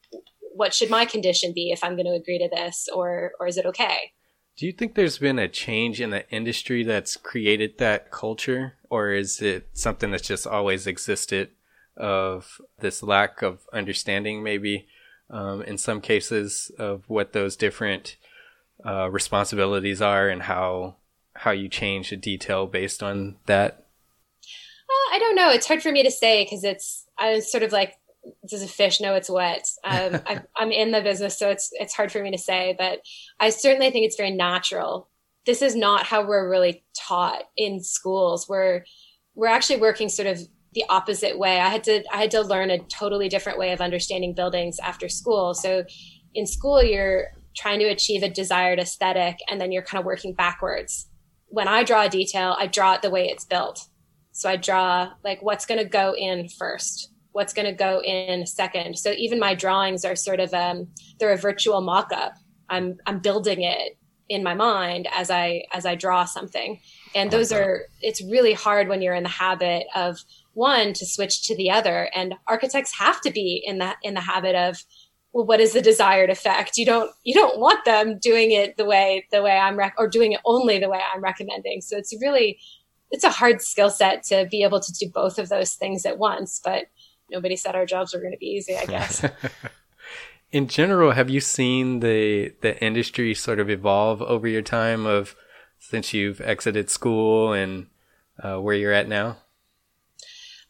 what 0.54 0.74
should 0.74 0.90
my 0.90 1.06
condition 1.06 1.54
be 1.54 1.72
if 1.72 1.84
I'm 1.84 1.96
going 1.96 2.06
to 2.06 2.12
agree 2.12 2.40
to 2.40 2.50
this 2.54 2.88
or, 2.94 3.32
or 3.40 3.48
is 3.48 3.58
it 3.58 3.66
okay? 3.66 4.12
Do 4.58 4.66
you 4.66 4.72
think 4.72 4.96
there's 4.96 5.20
been 5.20 5.38
a 5.38 5.48
change 5.48 6.02
in 6.02 6.10
the 6.10 6.28
industry 6.32 6.84
that's 6.84 7.16
created 7.16 7.78
that 7.78 8.10
culture, 8.10 8.74
or 8.90 9.12
is 9.12 9.40
it 9.40 9.70
something 9.74 10.10
that's 10.10 10.28
just 10.28 10.48
always 10.48 10.88
existed 10.88 11.52
of 11.96 12.60
this 12.80 13.04
lack 13.04 13.44
of 13.44 13.68
understanding, 13.72 14.42
maybe 14.42 14.88
um, 15.30 15.62
in 15.62 15.78
some 15.78 16.02
cases, 16.02 16.72
of 16.80 17.04
what 17.08 17.34
those 17.34 17.56
different 17.56 18.18
uh, 18.84 19.10
responsibilities 19.12 20.02
are 20.02 20.28
and 20.28 20.44
how 20.44 20.96
how 21.36 21.52
you 21.52 21.70
change 21.70 22.12
a 22.12 22.18
detail 22.18 22.66
based 22.66 23.04
on 23.04 23.36
that? 23.46 23.86
I 25.12 25.18
don't 25.20 25.36
know. 25.36 25.50
It's 25.50 25.68
hard 25.68 25.82
for 25.82 25.92
me 25.92 26.04
to 26.04 26.12
say 26.12 26.44
because 26.44 26.64
it's, 26.64 27.06
I 27.18 27.34
was 27.34 27.52
sort 27.52 27.64
of 27.64 27.72
like, 27.72 27.96
does 28.48 28.64
a 28.64 28.68
fish 28.68 29.00
know 29.02 29.16
it's 29.16 29.30
wet? 29.30 29.68
Um, 29.84 30.22
I, 30.26 30.42
I'm 30.56 30.72
in 30.72 30.92
the 30.92 31.02
business, 31.02 31.38
so 31.38 31.50
it's 31.50 31.70
it's 31.74 31.94
hard 31.94 32.12
for 32.12 32.22
me 32.22 32.32
to 32.32 32.38
say. 32.38 32.76
But 32.78 33.02
I 33.40 33.50
certainly 33.50 33.92
think 33.92 34.06
it's 34.06 34.18
very 34.18 34.32
natural. 34.32 35.10
This 35.46 35.62
is 35.62 35.76
not 35.76 36.06
how 36.06 36.26
we're 36.26 36.50
really 36.50 36.84
taught 36.94 37.44
in 37.56 37.82
schools. 37.82 38.48
We're 38.50 38.84
we're 39.36 39.48
actually 39.48 39.80
working 39.80 40.10
sort 40.10 40.28
of 40.28 40.40
the 40.74 40.84
opposite 40.90 41.40
way. 41.40 41.60
I 41.60 41.70
had 41.70 41.84
to 41.86 42.04
I 42.14 42.18
had 42.18 42.32
to 42.32 42.42
learn 42.42 42.70
a 42.70 42.80
totally 42.80 43.30
different 43.30 43.58
way 43.58 43.72
of 43.72 43.82
understanding 43.82 44.34
buildings 44.34 44.80
after 44.80 45.10
school. 45.10 45.54
So 45.54 45.86
in 46.34 46.46
school, 46.46 46.84
you're 46.84 47.28
trying 47.56 47.80
to 47.80 47.86
achieve 47.86 48.24
a 48.24 48.30
desired 48.30 48.80
aesthetic, 48.80 49.38
and 49.50 49.60
then 49.60 49.72
you're 49.72 49.84
kind 49.84 50.00
of 50.00 50.06
working 50.06 50.34
backwards. 50.34 51.08
When 51.48 51.68
I 51.68 51.84
draw 51.84 52.04
a 52.04 52.10
detail, 52.10 52.56
I 52.60 52.68
draw 52.68 52.94
it 52.94 53.02
the 53.02 53.10
way 53.10 53.28
it's 53.28 53.46
built. 53.46 53.88
So 54.38 54.48
I 54.48 54.56
draw 54.56 55.14
like 55.24 55.42
what's 55.42 55.66
going 55.66 55.80
to 55.80 55.90
go 55.90 56.14
in 56.16 56.48
first, 56.48 57.12
what's 57.32 57.54
going 57.54 57.66
to 57.66 57.74
go 57.74 58.04
in 58.04 58.46
second. 58.46 59.00
So 59.00 59.12
even 59.18 59.40
my 59.40 59.56
drawings 59.56 60.06
are 60.06 60.16
sort 60.16 60.40
of 60.40 60.54
um, 60.54 60.88
they're 61.20 61.32
a 61.32 61.38
virtual 61.38 61.82
mock-up. 61.82 62.36
I'm 62.70 62.98
I'm 63.08 63.18
building 63.18 63.64
it 63.64 63.98
in 64.30 64.44
my 64.44 64.54
mind 64.54 65.08
as 65.12 65.32
I 65.32 65.64
as 65.74 65.88
I 65.88 65.96
draw 65.96 66.26
something. 66.26 66.80
And 67.16 67.32
those 67.32 67.52
are 67.52 67.86
it's 68.02 68.24
really 68.24 68.54
hard 68.54 68.90
when 68.90 69.02
you're 69.02 69.16
in 69.16 69.24
the 69.24 69.30
habit 69.30 69.88
of 69.96 70.20
one 70.54 70.94
to 70.94 71.06
switch 71.08 71.48
to 71.48 71.56
the 71.56 71.72
other. 71.72 72.12
And 72.14 72.36
architects 72.48 72.96
have 73.00 73.20
to 73.22 73.32
be 73.32 73.64
in 73.66 73.80
that 73.80 73.98
in 74.04 74.14
the 74.14 74.22
habit 74.22 74.54
of 74.56 74.78
well, 75.34 75.46
what 75.46 75.60
is 75.60 75.74
the 75.74 75.82
desired 75.82 76.30
effect? 76.30 76.78
You 76.78 76.86
don't 76.86 77.12
you 77.24 77.34
don't 77.34 77.60
want 77.60 77.86
them 77.86 78.20
doing 78.20 78.52
it 78.52 78.78
the 78.78 78.86
way 78.86 79.26
the 79.32 79.42
way 79.42 79.58
I'm 79.58 79.78
rec- 79.78 79.96
or 79.98 80.08
doing 80.08 80.34
it 80.34 80.42
only 80.46 80.78
the 80.78 80.90
way 80.90 81.00
I'm 81.14 81.24
recommending. 81.24 81.82
So 81.82 81.98
it's 81.98 82.14
really 82.22 82.60
it's 83.12 83.24
a 83.24 83.30
hard 83.30 83.62
skill 83.62 83.90
set 83.90 84.24
to 84.24 84.48
be 84.50 84.64
able 84.64 84.80
to 84.80 84.94
do 84.94 85.10
both 85.10 85.40
of 85.40 85.50
those 85.50 85.74
things 85.74 86.06
at 86.06 86.18
once. 86.18 86.60
But 86.64 86.88
nobody 87.30 87.56
said 87.56 87.76
our 87.76 87.86
jobs 87.86 88.14
were 88.14 88.20
going 88.20 88.34
to 88.34 88.38
be 88.38 88.48
easy. 88.48 88.76
I 88.76 88.86
guess. 88.86 89.26
In 90.52 90.68
general, 90.68 91.12
have 91.12 91.30
you 91.30 91.42
seen 91.42 92.00
the 92.00 92.54
the 92.62 92.82
industry 92.84 93.34
sort 93.34 93.60
of 93.60 93.70
evolve 93.70 94.22
over 94.22 94.48
your 94.48 94.62
time 94.62 95.06
of 95.06 95.36
since 95.80 96.14
you've 96.14 96.42
exited 96.42 96.90
school 96.90 97.54
and 97.54 97.88
uh, 98.42 98.58
where 98.58 98.76
you're 98.76 98.94
at 98.94 99.08
now? 99.08 99.38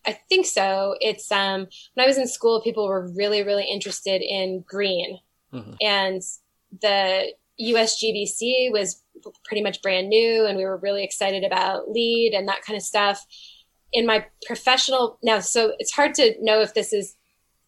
I 0.05 0.13
think 0.29 0.45
so. 0.45 0.95
It's 1.01 1.31
um, 1.31 1.67
when 1.93 2.05
I 2.05 2.07
was 2.07 2.17
in 2.17 2.27
school, 2.27 2.61
people 2.61 2.87
were 2.87 3.11
really, 3.15 3.43
really 3.43 3.65
interested 3.65 4.21
in 4.21 4.63
green, 4.65 5.19
mm-hmm. 5.53 5.73
and 5.81 6.21
the 6.81 7.33
USGBC 7.59 8.71
was 8.71 9.03
pretty 9.45 9.63
much 9.63 9.81
brand 9.81 10.09
new, 10.09 10.45
and 10.45 10.57
we 10.57 10.65
were 10.65 10.77
really 10.77 11.03
excited 11.03 11.43
about 11.43 11.89
LEED 11.89 12.33
and 12.33 12.47
that 12.47 12.63
kind 12.63 12.77
of 12.77 12.83
stuff. 12.83 13.25
In 13.93 14.05
my 14.05 14.25
professional 14.45 15.17
now, 15.23 15.39
so 15.39 15.73
it's 15.79 15.91
hard 15.91 16.13
to 16.15 16.35
know 16.41 16.61
if 16.61 16.73
this 16.73 16.93
is 16.93 17.15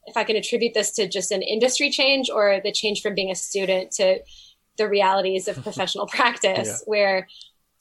if 0.06 0.18
I 0.18 0.24
can 0.24 0.36
attribute 0.36 0.74
this 0.74 0.92
to 0.94 1.08
just 1.08 1.32
an 1.32 1.42
industry 1.42 1.90
change 1.92 2.30
or 2.30 2.60
the 2.64 2.72
change 2.72 3.02
from 3.02 3.16
being 3.16 3.32
a 3.32 3.36
student 3.36 3.92
to 3.92 4.20
the 4.78 4.90
realities 4.90 5.48
of 5.48 5.62
professional 5.64 6.08
practice, 6.08 6.68
yeah. 6.68 6.78
where 6.86 7.28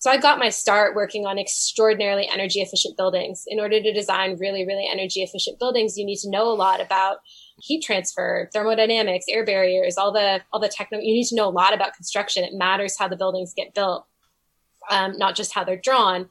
so 0.01 0.11
I 0.11 0.17
got 0.17 0.39
my 0.39 0.49
start 0.49 0.95
working 0.95 1.27
on 1.27 1.39
extraordinarily 1.39 2.29
energy 2.29 2.61
efficient 2.61 2.97
buildings. 2.97 3.45
In 3.49 3.59
order 3.59 3.83
to 3.83 3.93
design 3.93 4.37
really, 4.39 4.65
really 4.65 4.89
energy 4.91 5.23
efficient 5.23 5.59
buildings, 5.59 5.99
you 5.99 6.07
need 6.07 6.19
to 6.19 6.31
know 6.31 6.49
a 6.49 6.55
lot 6.55 6.81
about 6.81 7.19
heat 7.61 7.83
transfer, 7.83 8.49
thermodynamics, 8.53 9.27
air 9.29 9.45
barriers, 9.45 9.97
all 9.97 10.13
the 10.13 10.41
all 10.53 10.61
the 10.61 10.69
techno. 10.69 10.99
You 10.99 11.15
need 11.15 11.27
to 11.27 11.37
know 11.37 11.49
a 11.49 11.51
lot 11.51 11.75
about 11.75 11.95
construction. 11.95 12.45
It 12.45 12.55
matters 12.55 12.99
how 12.99 13.09
the 13.09 13.17
buildings 13.17 13.53
get 13.57 13.75
built, 13.75 14.07
um, 14.91 15.17
not 15.19 15.35
just 15.35 15.53
how 15.53 15.65
they're 15.65 15.81
drawn. 15.83 16.29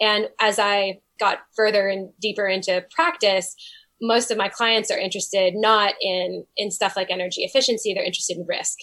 And 0.00 0.28
as 0.40 0.58
I 0.58 1.00
got 1.20 1.40
further 1.54 1.88
and 1.88 2.10
deeper 2.20 2.46
into 2.46 2.84
practice, 2.90 3.54
most 4.00 4.30
of 4.30 4.38
my 4.38 4.48
clients 4.48 4.90
are 4.90 4.98
interested 4.98 5.54
not 5.54 5.94
in 6.00 6.44
in 6.56 6.70
stuff 6.70 6.96
like 6.96 7.10
energy 7.10 7.42
efficiency; 7.42 7.94
they're 7.94 8.04
interested 8.04 8.36
in 8.36 8.46
risk. 8.46 8.78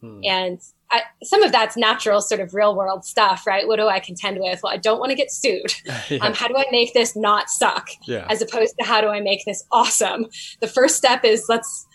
Hmm. 0.00 0.20
And 0.24 0.60
I, 0.90 1.02
some 1.24 1.42
of 1.42 1.52
that's 1.52 1.76
natural, 1.76 2.20
sort 2.20 2.40
of 2.40 2.54
real 2.54 2.76
world 2.76 3.04
stuff, 3.04 3.46
right? 3.46 3.66
What 3.66 3.76
do 3.76 3.88
I 3.88 3.98
contend 3.98 4.38
with? 4.40 4.60
Well, 4.62 4.72
I 4.72 4.76
don't 4.76 5.00
want 5.00 5.10
to 5.10 5.16
get 5.16 5.32
sued. 5.32 5.74
yeah. 6.08 6.18
um, 6.20 6.32
how 6.32 6.48
do 6.48 6.56
I 6.56 6.64
make 6.70 6.94
this 6.94 7.16
not 7.16 7.50
suck? 7.50 7.88
Yeah. 8.06 8.26
As 8.28 8.40
opposed 8.40 8.76
to 8.78 8.86
how 8.86 9.00
do 9.00 9.08
I 9.08 9.20
make 9.20 9.44
this 9.44 9.64
awesome? 9.72 10.26
The 10.60 10.68
first 10.68 10.96
step 10.96 11.24
is 11.24 11.46
let's 11.48 11.86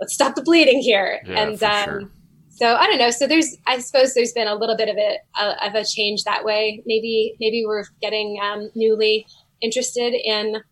let's 0.00 0.14
stop 0.14 0.34
the 0.34 0.42
bleeding 0.42 0.80
here. 0.80 1.20
Yeah, 1.26 1.42
and 1.42 1.62
um, 1.62 1.84
sure. 1.84 2.02
so 2.50 2.74
I 2.74 2.86
don't 2.86 2.98
know. 2.98 3.10
So 3.10 3.26
there's, 3.26 3.56
I 3.66 3.78
suppose 3.78 4.14
there's 4.14 4.32
been 4.32 4.48
a 4.48 4.54
little 4.54 4.76
bit 4.76 4.88
of 4.88 4.96
a, 4.96 5.18
a 5.42 5.66
of 5.68 5.74
a 5.74 5.84
change 5.84 6.24
that 6.24 6.44
way. 6.44 6.82
Maybe 6.86 7.34
maybe 7.40 7.64
we're 7.66 7.84
getting 8.00 8.38
um, 8.42 8.70
newly 8.74 9.26
interested 9.60 10.14
in 10.14 10.62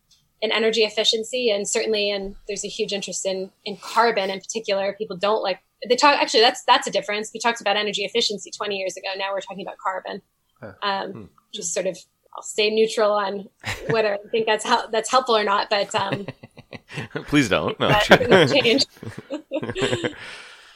in 0.42 0.52
energy 0.52 0.82
efficiency, 0.82 1.50
and 1.50 1.68
certainly, 1.68 2.10
and 2.10 2.36
there's 2.46 2.64
a 2.64 2.68
huge 2.68 2.92
interest 2.92 3.26
in 3.26 3.50
in 3.64 3.76
carbon 3.78 4.30
in 4.30 4.38
particular. 4.38 4.94
People 4.96 5.16
don't 5.16 5.42
like 5.42 5.60
they 5.88 5.96
talk 5.96 6.20
actually 6.20 6.40
that's 6.40 6.64
that's 6.64 6.86
a 6.86 6.90
difference. 6.90 7.30
We 7.32 7.40
talked 7.40 7.60
about 7.60 7.76
energy 7.76 8.04
efficiency 8.04 8.50
20 8.50 8.76
years 8.76 8.96
ago. 8.96 9.08
Now 9.16 9.32
we're 9.32 9.40
talking 9.40 9.64
about 9.64 9.78
carbon. 9.78 10.22
Um, 10.82 11.12
hmm. 11.12 11.24
just 11.52 11.74
sort 11.74 11.86
of 11.86 11.98
i'll 12.34 12.42
stay 12.42 12.70
neutral 12.70 13.12
on 13.12 13.50
whether 13.90 14.14
i 14.14 14.28
think 14.30 14.46
that's 14.46 14.64
how 14.64 14.86
that's 14.86 15.10
helpful 15.10 15.36
or 15.36 15.44
not 15.44 15.68
but 15.68 15.94
um, 15.94 16.26
please 17.26 17.48
don't. 17.48 17.78
No 17.78 17.92
change. 18.46 18.86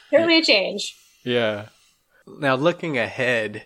Certainly 0.09 0.37
a 0.37 0.43
change. 0.43 0.97
Yeah. 1.23 1.67
Now 2.27 2.55
looking 2.55 2.97
ahead 2.97 3.65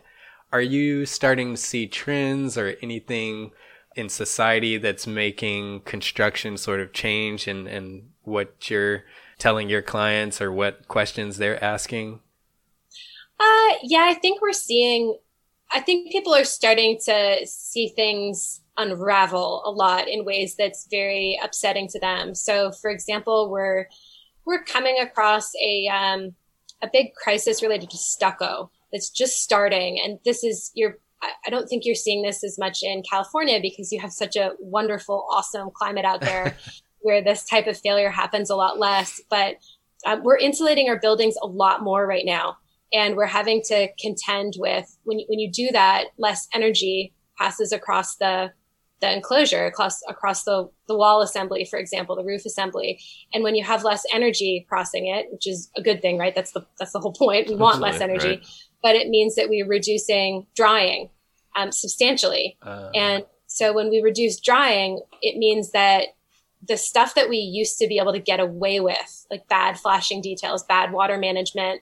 are 0.51 0.61
you 0.61 1.05
starting 1.05 1.55
to 1.55 1.61
see 1.61 1.87
trends 1.87 2.57
or 2.57 2.75
anything 2.81 3.51
in 3.95 4.09
society 4.09 4.77
that's 4.77 5.07
making 5.07 5.81
construction 5.81 6.57
sort 6.57 6.79
of 6.79 6.93
change 6.93 7.47
and 7.47 7.67
and 7.67 8.09
what 8.23 8.69
you're 8.69 9.03
telling 9.37 9.69
your 9.69 9.81
clients 9.81 10.41
or 10.41 10.51
what 10.51 10.87
questions 10.87 11.37
they're 11.37 11.63
asking? 11.63 12.19
Uh, 13.39 13.73
yeah, 13.81 14.05
I 14.09 14.13
think 14.13 14.41
we're 14.41 14.53
seeing, 14.53 15.17
I 15.71 15.79
think 15.79 16.11
people 16.11 16.33
are 16.33 16.45
starting 16.45 16.99
to 17.05 17.45
see 17.45 17.89
things 17.89 18.61
unravel 18.77 19.63
a 19.65 19.71
lot 19.71 20.07
in 20.07 20.25
ways 20.25 20.55
that's 20.55 20.87
very 20.89 21.39
upsetting 21.43 21.87
to 21.89 21.99
them. 21.99 22.35
So, 22.35 22.71
for 22.71 22.89
example, 22.89 23.49
we're, 23.49 23.87
we're 24.45 24.63
coming 24.63 24.97
across 24.99 25.51
a, 25.61 25.87
um, 25.87 26.35
a 26.81 26.89
big 26.91 27.13
crisis 27.15 27.61
related 27.61 27.89
to 27.91 27.97
stucco 27.97 28.71
that's 28.91 29.09
just 29.09 29.41
starting. 29.41 29.99
And 30.03 30.19
this 30.25 30.43
is, 30.43 30.71
you're, 30.73 30.97
I 31.45 31.49
don't 31.49 31.67
think 31.67 31.85
you're 31.85 31.95
seeing 31.95 32.21
this 32.21 32.43
as 32.43 32.57
much 32.59 32.83
in 32.83 33.01
California 33.09 33.59
because 33.61 33.91
you 33.91 34.01
have 34.01 34.11
such 34.11 34.35
a 34.35 34.51
wonderful, 34.59 35.25
awesome 35.31 35.69
climate 35.73 36.05
out 36.05 36.21
there. 36.21 36.57
where 37.03 37.23
this 37.23 37.45
type 37.45 37.67
of 37.67 37.77
failure 37.77 38.09
happens 38.09 38.49
a 38.49 38.55
lot 38.55 38.79
less. 38.79 39.21
But 39.29 39.57
um, 40.05 40.23
we're 40.23 40.37
insulating 40.37 40.89
our 40.89 40.99
buildings 40.99 41.35
a 41.41 41.47
lot 41.47 41.83
more 41.83 42.05
right 42.07 42.25
now. 42.25 42.57
And 42.91 43.15
we're 43.15 43.25
having 43.25 43.61
to 43.67 43.87
contend 43.99 44.53
with 44.57 44.97
when 45.03 45.19
you, 45.19 45.25
when 45.27 45.39
you 45.39 45.51
do 45.51 45.69
that, 45.71 46.05
less 46.17 46.47
energy 46.53 47.13
passes 47.37 47.71
across 47.71 48.15
the 48.15 48.51
the 49.01 49.13
enclosure 49.13 49.65
across 49.65 50.01
across 50.07 50.43
the, 50.43 50.69
the 50.87 50.95
wall 50.95 51.21
assembly, 51.21 51.65
for 51.65 51.77
example, 51.77 52.15
the 52.15 52.23
roof 52.23 52.45
assembly. 52.45 53.01
And 53.33 53.43
when 53.43 53.53
you 53.53 53.63
have 53.63 53.83
less 53.83 54.03
energy 54.13 54.65
crossing 54.69 55.07
it, 55.07 55.25
which 55.29 55.45
is 55.45 55.69
a 55.75 55.81
good 55.81 56.01
thing, 56.01 56.17
right? 56.17 56.33
That's 56.33 56.53
the 56.53 56.65
that's 56.79 56.93
the 56.93 56.99
whole 56.99 57.11
point. 57.11 57.49
We 57.49 57.55
want 57.55 57.81
less 57.81 57.99
energy, 57.99 58.27
right. 58.27 58.47
but 58.81 58.95
it 58.95 59.09
means 59.09 59.35
that 59.35 59.49
we're 59.49 59.67
reducing 59.67 60.47
drying 60.55 61.09
um, 61.55 61.71
substantially. 61.71 62.57
Uh. 62.61 62.91
And 62.95 63.25
so 63.47 63.73
when 63.73 63.89
we 63.89 64.01
reduce 64.01 64.39
drying, 64.39 65.01
it 65.21 65.37
means 65.37 65.71
that 65.71 66.09
the 66.67 66.77
stuff 66.77 67.15
that 67.15 67.29
we 67.29 67.37
used 67.37 67.77
to 67.79 67.87
be 67.87 67.99
able 67.99 68.13
to 68.13 68.19
get 68.19 68.39
away 68.39 68.79
with, 68.79 69.25
like 69.29 69.47
bad 69.47 69.79
flashing 69.79 70.21
details, 70.21 70.63
bad 70.63 70.91
water 70.91 71.17
management, 71.17 71.81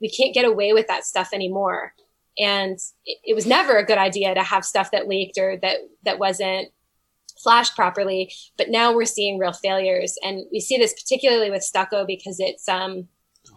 we 0.00 0.08
can't 0.08 0.34
get 0.34 0.44
away 0.44 0.72
with 0.72 0.86
that 0.88 1.04
stuff 1.04 1.30
anymore. 1.32 1.94
And 2.38 2.78
it, 3.04 3.18
it 3.24 3.34
was 3.34 3.46
never 3.46 3.76
a 3.76 3.84
good 3.84 3.98
idea 3.98 4.34
to 4.34 4.42
have 4.42 4.64
stuff 4.64 4.90
that 4.90 5.08
leaked 5.08 5.38
or 5.38 5.58
that, 5.62 5.78
that 6.04 6.18
wasn't 6.18 6.68
flashed 7.42 7.76
properly. 7.76 8.32
But 8.56 8.70
now 8.70 8.94
we're 8.94 9.04
seeing 9.04 9.38
real 9.38 9.52
failures. 9.52 10.16
And 10.22 10.46
we 10.50 10.60
see 10.60 10.78
this 10.78 10.94
particularly 10.94 11.50
with 11.50 11.62
stucco 11.62 12.04
because 12.06 12.40
it's, 12.40 12.68
um, 12.68 13.08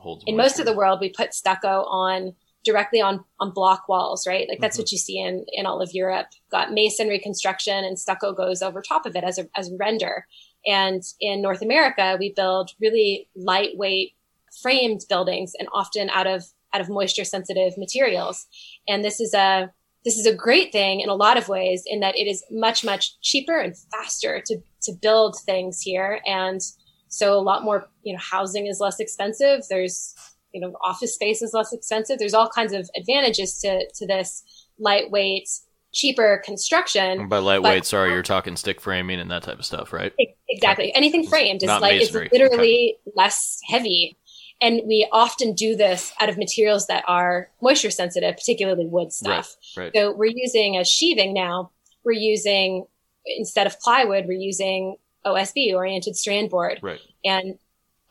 it 0.06 0.24
in 0.28 0.38
most 0.38 0.60
of 0.60 0.66
the 0.66 0.76
world, 0.76 1.00
we 1.00 1.10
put 1.10 1.34
stucco 1.34 1.84
on 1.86 2.36
directly 2.68 3.00
on 3.00 3.24
on 3.40 3.52
block 3.52 3.88
walls, 3.88 4.28
right? 4.28 4.48
Like 4.50 4.60
that's 4.60 4.76
mm-hmm. 4.76 4.82
what 4.82 4.92
you 4.92 4.98
see 4.98 5.20
in 5.20 5.46
in 5.48 5.66
all 5.66 5.82
of 5.82 5.92
Europe. 5.94 6.28
Got 6.52 6.74
masonry 6.74 7.18
construction 7.18 7.84
and 7.84 7.98
stucco 7.98 8.34
goes 8.34 8.62
over 8.62 8.82
top 8.82 9.06
of 9.06 9.16
it 9.16 9.24
as 9.24 9.40
a 9.40 9.48
as 9.56 9.72
a 9.72 9.78
render. 9.78 10.28
And 10.68 11.02
in 11.20 11.42
North 11.42 11.62
America, 11.62 12.18
we 12.20 12.34
build 12.36 12.72
really 12.80 13.30
lightweight 13.36 14.14
framed 14.62 15.02
buildings 15.10 15.54
and 15.58 15.68
often 15.74 16.10
out 16.10 16.28
of 16.28 16.44
out 16.74 16.82
of 16.82 16.90
moisture 16.90 17.24
sensitive 17.24 17.78
materials. 17.78 18.46
And 18.88 19.04
this 19.04 19.20
is 19.20 19.34
a 19.34 19.72
this 20.04 20.18
is 20.18 20.26
a 20.26 20.36
great 20.36 20.72
thing 20.72 21.02
in 21.02 21.10
a 21.10 21.16
lot 21.16 21.38
of 21.38 21.50
ways 21.50 21.84
in 21.86 22.02
that 22.02 22.18
it 22.18 22.28
is 22.28 22.44
much 22.52 22.84
much 22.84 23.20
cheaper 23.22 23.58
and 23.58 23.76
faster 23.92 24.42
to 24.46 24.58
to 24.84 24.92
build 24.94 25.38
things 25.46 25.82
here. 25.82 26.22
And 26.26 26.62
so 27.08 27.34
a 27.34 27.42
lot 27.42 27.64
more 27.64 27.90
you 28.04 28.14
know 28.14 28.20
housing 28.20 28.68
is 28.68 28.80
less 28.80 29.00
expensive. 29.00 29.62
There's 29.70 30.14
you 30.54 30.62
know 30.62 30.74
office 30.84 31.14
space 31.14 31.42
is 31.42 31.54
less 31.54 31.72
expensive. 31.72 32.20
There's 32.20 32.34
all 32.34 32.50
kinds 32.50 32.74
of 32.74 32.90
advantages 32.96 33.60
to 33.60 33.88
to 33.96 34.06
this 34.06 34.44
lightweight 34.80 35.50
cheaper 35.98 36.42
construction. 36.46 37.28
By 37.28 37.40
lightweight, 37.40 37.80
but, 37.80 37.86
sorry, 37.86 38.12
you're 38.12 38.22
talking 38.22 38.56
stick 38.56 38.80
framing 38.80 39.20
and 39.20 39.32
that 39.32 39.44
type 39.44 39.58
of 39.58 39.66
stuff, 39.66 39.92
right? 39.92 40.14
Exactly. 40.48 40.94
Anything 40.94 41.28
framed 41.28 41.64
is 41.64 41.68
like 41.68 42.00
is 42.00 42.14
literally 42.14 42.98
okay. 43.02 43.12
less 43.16 43.60
heavy. 43.68 44.16
And 44.62 44.82
we 44.86 45.08
often 45.12 45.54
do 45.54 45.76
this 45.76 46.14
out 46.20 46.30
of 46.30 46.38
materials 46.38 46.88
that 46.88 47.04
are 47.08 47.50
moisture 47.62 47.92
sensitive, 47.92 48.36
particularly 48.36 48.86
wood 48.86 49.12
stuff. 49.12 49.56
Right, 49.76 49.86
right. 49.86 49.92
So 49.96 50.16
we're 50.16 50.34
using 50.34 50.78
a 50.78 50.86
sheathing 50.86 51.34
now. 51.34 51.72
We're 52.04 52.14
using 52.14 52.86
instead 53.26 53.68
of 53.68 53.80
plywood, 53.80 54.26
we're 54.28 54.40
using 54.40 54.96
OSB, 55.26 55.74
oriented 55.74 56.16
strand 56.16 56.50
board. 56.50 56.80
Right. 56.82 57.02
And 57.26 57.58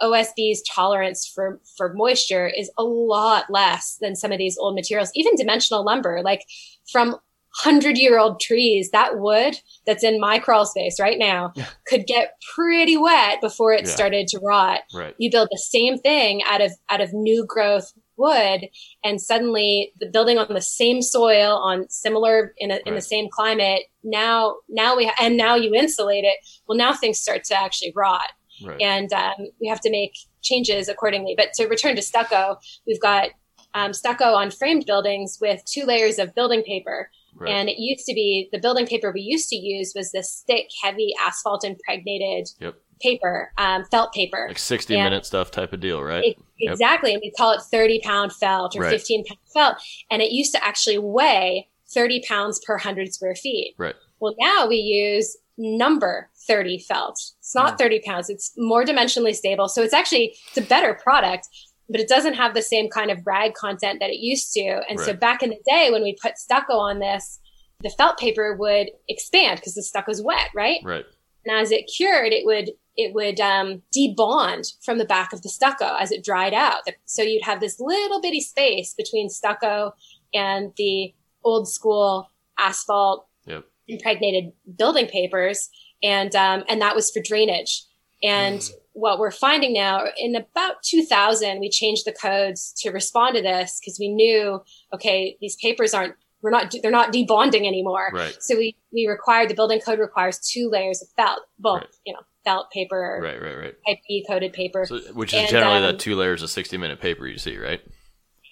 OSB's 0.03 0.63
tolerance 0.63 1.27
for, 1.27 1.59
for 1.77 1.95
moisture 1.95 2.47
is 2.47 2.71
a 2.77 2.85
lot 2.85 3.47
less 3.49 3.97
than 4.01 4.15
some 4.15 4.31
of 4.31 4.39
these 4.39 4.59
old 4.59 4.75
materials, 4.75 5.11
even 5.15 5.37
dimensional 5.37 5.85
lumber. 5.85 6.21
Like 6.23 6.43
from 6.91 7.17
hundred 7.59 7.99
year 7.99 8.19
old 8.19 8.41
trees, 8.41 8.91
that 8.91 9.19
wood 9.19 9.57
that's 9.87 10.05
in 10.05 10.21
my 10.21 10.39
crawl 10.39 10.67
space 10.67 11.01
right 11.01 11.19
now 11.19 11.53
could 11.87 12.07
get 12.07 12.35
pretty 12.55 12.97
wet 12.97 13.41
before 13.41 13.73
it 13.73 13.85
yeah. 13.85 13.91
started 13.91 14.29
to 14.29 14.39
rot. 14.43 14.81
Right. 14.95 15.15
You 15.19 15.31
build 15.31 15.49
the 15.51 15.59
same 15.59 15.99
thing 15.99 16.43
out 16.47 16.61
of 16.61 16.73
out 16.89 17.01
of 17.01 17.13
new 17.13 17.45
growth 17.47 17.93
wood 18.19 18.69
and 19.05 19.21
suddenly 19.21 19.93
the 20.01 20.07
building 20.07 20.39
on 20.39 20.47
the 20.49 20.63
same 20.63 21.03
soil 21.03 21.59
on 21.59 21.87
similar 21.91 22.55
in, 22.57 22.71
a, 22.71 22.75
right. 22.75 22.87
in 22.87 22.95
the 22.95 23.03
same 23.03 23.29
climate 23.31 23.83
now 24.03 24.55
now 24.71 24.97
we 24.97 25.05
ha- 25.05 25.15
and 25.21 25.37
now 25.37 25.55
you 25.55 25.75
insulate 25.75 26.25
it 26.25 26.37
well 26.67 26.79
now 26.79 26.95
things 26.95 27.19
start 27.19 27.45
to 27.45 27.55
actually 27.55 27.93
rot 27.95 28.31
right. 28.65 28.81
and 28.81 29.13
um, 29.13 29.35
we 29.61 29.69
have 29.69 29.83
to 29.83 29.91
make 29.91 30.15
changes 30.47 30.89
accordingly. 30.89 31.35
But 31.37 31.53
to 31.55 31.67
return 31.67 31.97
to 31.97 32.03
stucco, 32.03 32.59
we've 32.87 33.01
got 33.01 33.31
um, 33.75 33.93
stucco 33.93 34.33
on 34.33 34.51
framed 34.51 34.87
buildings 34.87 35.39
with 35.41 35.63
two 35.67 35.85
layers 35.85 36.19
of 36.19 36.35
building 36.35 36.63
paper. 36.63 37.11
Right. 37.39 37.51
And 37.53 37.69
it 37.69 37.79
used 37.79 38.07
to 38.07 38.15
be 38.15 38.49
the 38.53 38.59
building 38.59 38.87
paper 38.87 39.13
we 39.13 39.21
used 39.21 39.49
to 39.51 39.57
use 39.57 39.93
was 39.95 40.13
this 40.13 40.43
thick, 40.47 40.69
heavy 40.83 41.13
asphalt 41.25 41.65
impregnated 41.65 42.49
Yep. 42.61 42.75
paper, 43.01 43.53
um, 43.59 43.85
felt 43.91 44.13
paper. 44.13 44.47
Like 44.49 44.59
60 44.59 44.95
And- 44.95 45.05
minute 45.05 45.27
stuff 45.27 45.51
type 45.51 45.73
of 45.73 45.81
deal, 45.81 46.03
right? 46.03 46.25
It- 46.25 46.39
Yep. 46.59 46.73
Exactly. 46.73 47.13
And 47.13 47.21
we 47.23 47.31
call 47.33 47.53
it 47.53 47.61
30 47.71 48.01
pound 48.01 48.33
felt 48.33 48.75
or 48.77 48.81
Right. 48.81 48.91
15 48.91 49.25
pound 49.27 49.39
felt. 49.53 49.77
And 50.11 50.23
it 50.23 50.33
used 50.33 50.53
to 50.55 50.65
actually 50.65 50.97
weigh 50.99 51.69
30 51.89 52.21
pounds 52.27 52.59
per 52.65 52.79
100 52.79 53.13
square 53.13 53.35
feet. 53.35 53.75
Right. 53.77 53.95
Well, 54.21 54.35
now 54.41 54.67
we 54.67 54.77
use 54.77 55.37
number 55.59 56.31
30 56.47 56.79
felt. 56.79 57.19
It's 57.39 57.55
not 57.55 57.79
30 57.79 58.01
pounds. 58.01 58.29
It's 58.31 58.53
more 58.57 58.85
dimensionally 58.85 59.35
stable. 59.35 59.69
So 59.69 59.83
it's 59.83 59.95
actually, 59.95 60.37
it's 60.49 60.57
a 60.59 60.63
better 60.63 60.95
product, 60.95 61.49
but 61.89 62.01
it 62.01 62.09
doesn't 62.09 62.35
have 62.35 62.55
the 62.55 62.63
same 62.63 62.89
kind 62.89 63.11
of 63.11 63.27
rag 63.27 63.55
content 63.55 64.01
that 64.01 64.11
it 64.11 64.19
used 64.19 64.53
to. 64.55 64.81
And 64.89 64.99
so 64.99 65.13
back 65.15 65.43
in 65.43 65.51
the 65.51 65.61
day 65.67 65.91
when 65.91 66.03
we 66.03 66.17
put 66.21 66.39
stucco 66.39 66.75
on 66.75 66.99
this, 66.99 67.39
the 67.83 67.91
felt 67.91 68.19
paper 68.19 68.55
would 68.55 68.91
expand 69.09 69.61
because 69.61 69.75
the 69.75 69.83
stucco 69.83 70.13
stucco's 70.13 70.23
wet, 70.23 70.49
right? 70.55 70.81
Right. 70.83 71.05
And 71.45 71.57
as 71.57 71.71
it 71.71 71.91
cured, 71.95 72.33
it 72.33 72.45
would 72.45 72.71
it 72.97 73.15
would 73.15 73.41
um, 73.41 73.83
debond 73.95 74.73
from 74.83 74.97
the 74.99 75.05
back 75.05 75.33
of 75.35 75.43
the 75.43 75.51
stucco 75.51 75.97
as 76.01 76.11
it 76.11 76.25
dried 76.25 76.55
out. 76.55 76.81
So 77.05 77.23
you'd 77.23 77.45
have 77.45 77.61
this 77.61 77.79
little 77.79 78.23
bitty 78.23 78.41
space 78.41 78.95
between 78.95 79.29
stucco 79.29 79.93
and 80.33 80.73
the 80.77 81.15
old 81.45 81.69
school 81.69 82.31
asphalt 82.59 83.27
Yep. 83.45 83.65
impregnated 83.87 84.53
building 84.77 85.07
papers, 85.07 85.71
and 86.03 86.35
um, 86.35 86.65
and 86.69 86.81
that 86.83 86.97
was 86.97 87.11
for 87.11 87.23
drainage. 87.23 87.83
And 88.23 88.63
what 88.93 89.19
we're 89.19 89.31
finding 89.31 89.75
now, 89.75 90.05
in 90.17 90.35
about 90.37 90.83
2000, 90.83 91.61
we 91.61 91.69
changed 91.69 92.07
the 92.07 92.13
codes 92.13 92.73
to 92.79 92.91
respond 92.91 93.37
to 93.37 93.43
this 93.43 93.79
because 93.81 93.99
we 93.99 94.09
knew, 94.09 94.63
okay, 94.93 95.37
these 95.41 95.57
papers 95.57 95.93
aren't 95.95 96.15
we're 96.43 96.51
not 96.51 96.73
they're 96.83 96.91
not 96.91 97.13
debonding 97.13 97.67
anymore. 97.67 98.11
Right. 98.13 98.37
So 98.41 98.57
we 98.57 98.77
we 98.93 99.07
required 99.07 99.51
the 99.51 99.55
building 99.55 99.81
code 99.81 99.99
requires 99.99 100.39
two 100.39 100.69
layers 100.71 101.03
of 101.03 101.09
felt, 101.17 101.41
well, 101.59 101.77
Right. 101.77 101.87
you 102.05 102.13
know, 102.13 102.21
felt 102.45 102.71
paper, 102.71 103.21
Right, 103.23 103.41
right, 103.43 103.57
right. 103.57 103.75
type 103.87 103.99
B 104.07 104.25
coated 104.29 104.53
paper. 104.53 104.87
So, 104.87 104.99
which 105.13 105.33
is 105.35 105.41
And, 105.41 105.49
generally 105.49 105.79
um, 105.79 105.83
that 105.83 105.99
two 105.99 106.15
layers 106.15 106.43
of 106.43 106.51
60 106.51 106.77
minute 106.77 107.01
paper 107.01 107.27
you 107.27 107.39
see, 107.39 107.59
right? 107.59 107.81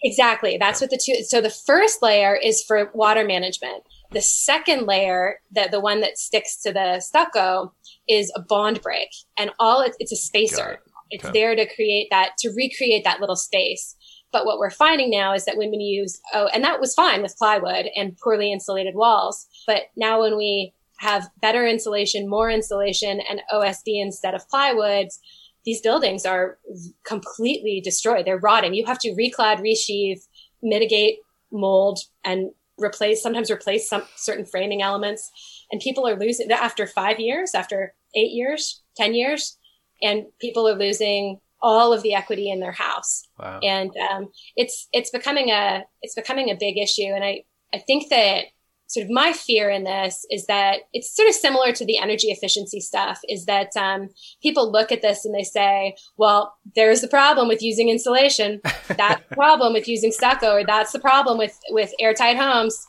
Exactly. 0.02 0.58
That's 0.58 0.80
what 0.80 0.90
the 0.90 1.00
two. 1.02 1.22
So 1.24 1.40
the 1.40 1.50
first 1.50 2.02
layer 2.02 2.34
is 2.34 2.62
for 2.62 2.90
water 2.94 3.24
management. 3.24 3.84
The 4.14 4.22
second 4.22 4.86
layer, 4.86 5.40
that 5.52 5.70
the 5.70 5.80
one 5.80 6.00
that 6.00 6.18
sticks 6.18 6.56
to 6.62 6.72
the 6.72 7.00
stucco, 7.00 7.72
is 8.08 8.32
a 8.36 8.40
bond 8.40 8.80
break, 8.82 9.08
and 9.36 9.50
all 9.58 9.80
it, 9.82 9.94
it's 9.98 10.12
a 10.12 10.16
spacer. 10.16 10.70
it. 10.72 10.80
It's 11.10 11.24
Okay. 11.24 11.38
there 11.38 11.54
to 11.56 11.66
create 11.74 12.08
that 12.10 12.30
to 12.38 12.50
recreate 12.50 13.04
that 13.04 13.20
little 13.20 13.36
space. 13.36 13.94
But 14.32 14.46
what 14.46 14.58
we're 14.58 14.70
finding 14.70 15.10
now 15.10 15.32
is 15.34 15.44
that 15.44 15.56
when 15.56 15.70
we 15.70 15.76
use 15.78 16.20
oh, 16.32 16.46
and 16.52 16.64
that 16.64 16.80
was 16.80 16.94
fine 16.94 17.22
with 17.22 17.36
plywood 17.36 17.86
and 17.94 18.16
poorly 18.18 18.50
insulated 18.52 18.94
walls, 18.94 19.46
but 19.66 19.84
now 19.96 20.20
when 20.22 20.36
we 20.36 20.72
have 20.98 21.28
better 21.40 21.66
insulation, 21.66 22.28
more 22.28 22.50
insulation, 22.50 23.20
and 23.28 23.42
OSB 23.52 24.00
instead 24.00 24.34
of 24.34 24.48
plywoods, 24.48 25.18
these 25.64 25.80
buildings 25.80 26.24
are 26.24 26.58
completely 27.04 27.80
destroyed. 27.82 28.24
They're 28.26 28.38
rotting. 28.38 28.74
You 28.74 28.86
have 28.86 28.98
to 29.00 29.10
reclad, 29.14 29.60
resheathe, 29.60 30.20
mitigate 30.62 31.18
mold, 31.52 32.00
and 32.24 32.50
replace, 32.78 33.22
sometimes 33.22 33.50
replace 33.50 33.88
some 33.88 34.02
certain 34.16 34.44
framing 34.44 34.82
elements. 34.82 35.30
And 35.70 35.80
people 35.80 36.06
are 36.06 36.18
losing 36.18 36.50
after 36.50 36.86
five 36.86 37.20
years, 37.20 37.54
after 37.54 37.94
eight 38.14 38.32
years, 38.32 38.82
10 38.96 39.14
years, 39.14 39.58
and 40.02 40.24
people 40.40 40.68
are 40.68 40.78
losing 40.78 41.40
all 41.60 41.92
of 41.92 42.02
the 42.02 42.14
equity 42.14 42.50
in 42.50 42.60
their 42.60 42.72
house. 42.72 43.26
Wow. 43.38 43.60
And 43.62 43.90
um, 43.96 44.28
it's, 44.56 44.88
it's 44.92 45.10
becoming 45.10 45.50
a, 45.50 45.84
it's 46.02 46.14
becoming 46.14 46.50
a 46.50 46.56
big 46.56 46.76
issue. 46.76 47.06
And 47.14 47.24
I, 47.24 47.44
I 47.72 47.78
think 47.78 48.10
that 48.10 48.44
sort 48.86 49.04
of 49.04 49.10
my 49.10 49.32
fear 49.32 49.70
in 49.70 49.84
this 49.84 50.26
is 50.30 50.46
that 50.46 50.80
it's 50.92 51.14
sort 51.14 51.28
of 51.28 51.34
similar 51.34 51.72
to 51.72 51.84
the 51.84 51.98
energy 51.98 52.28
efficiency 52.28 52.80
stuff 52.80 53.20
is 53.28 53.46
that 53.46 53.70
um, 53.76 54.08
people 54.42 54.70
look 54.70 54.92
at 54.92 55.02
this 55.02 55.24
and 55.24 55.34
they 55.34 55.42
say 55.42 55.94
well 56.16 56.54
there's 56.76 57.00
the 57.00 57.08
problem 57.08 57.48
with 57.48 57.62
using 57.62 57.88
insulation 57.88 58.60
that's 58.88 59.22
the 59.28 59.34
problem 59.34 59.72
with 59.72 59.88
using 59.88 60.12
stucco 60.12 60.52
or 60.54 60.64
that's 60.64 60.92
the 60.92 61.00
problem 61.00 61.38
with 61.38 61.58
with 61.70 61.92
airtight 62.00 62.36
homes 62.36 62.86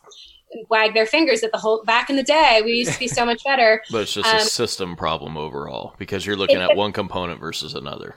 wag 0.69 0.93
their 0.93 1.05
fingers 1.05 1.43
at 1.43 1.51
the 1.51 1.57
whole 1.57 1.83
back 1.85 2.09
in 2.09 2.15
the 2.15 2.23
day 2.23 2.61
we 2.63 2.73
used 2.73 2.93
to 2.93 2.99
be 2.99 3.07
so 3.07 3.25
much 3.25 3.43
better 3.43 3.81
But 3.91 4.03
it's 4.03 4.13
just 4.13 4.29
Um, 4.29 4.37
a 4.37 4.41
system 4.41 4.95
problem 4.95 5.37
overall 5.37 5.95
because 5.97 6.25
you're 6.25 6.37
looking 6.37 6.57
at 6.57 6.75
one 6.75 6.91
component 6.93 7.39
versus 7.39 7.73
another. 7.73 8.15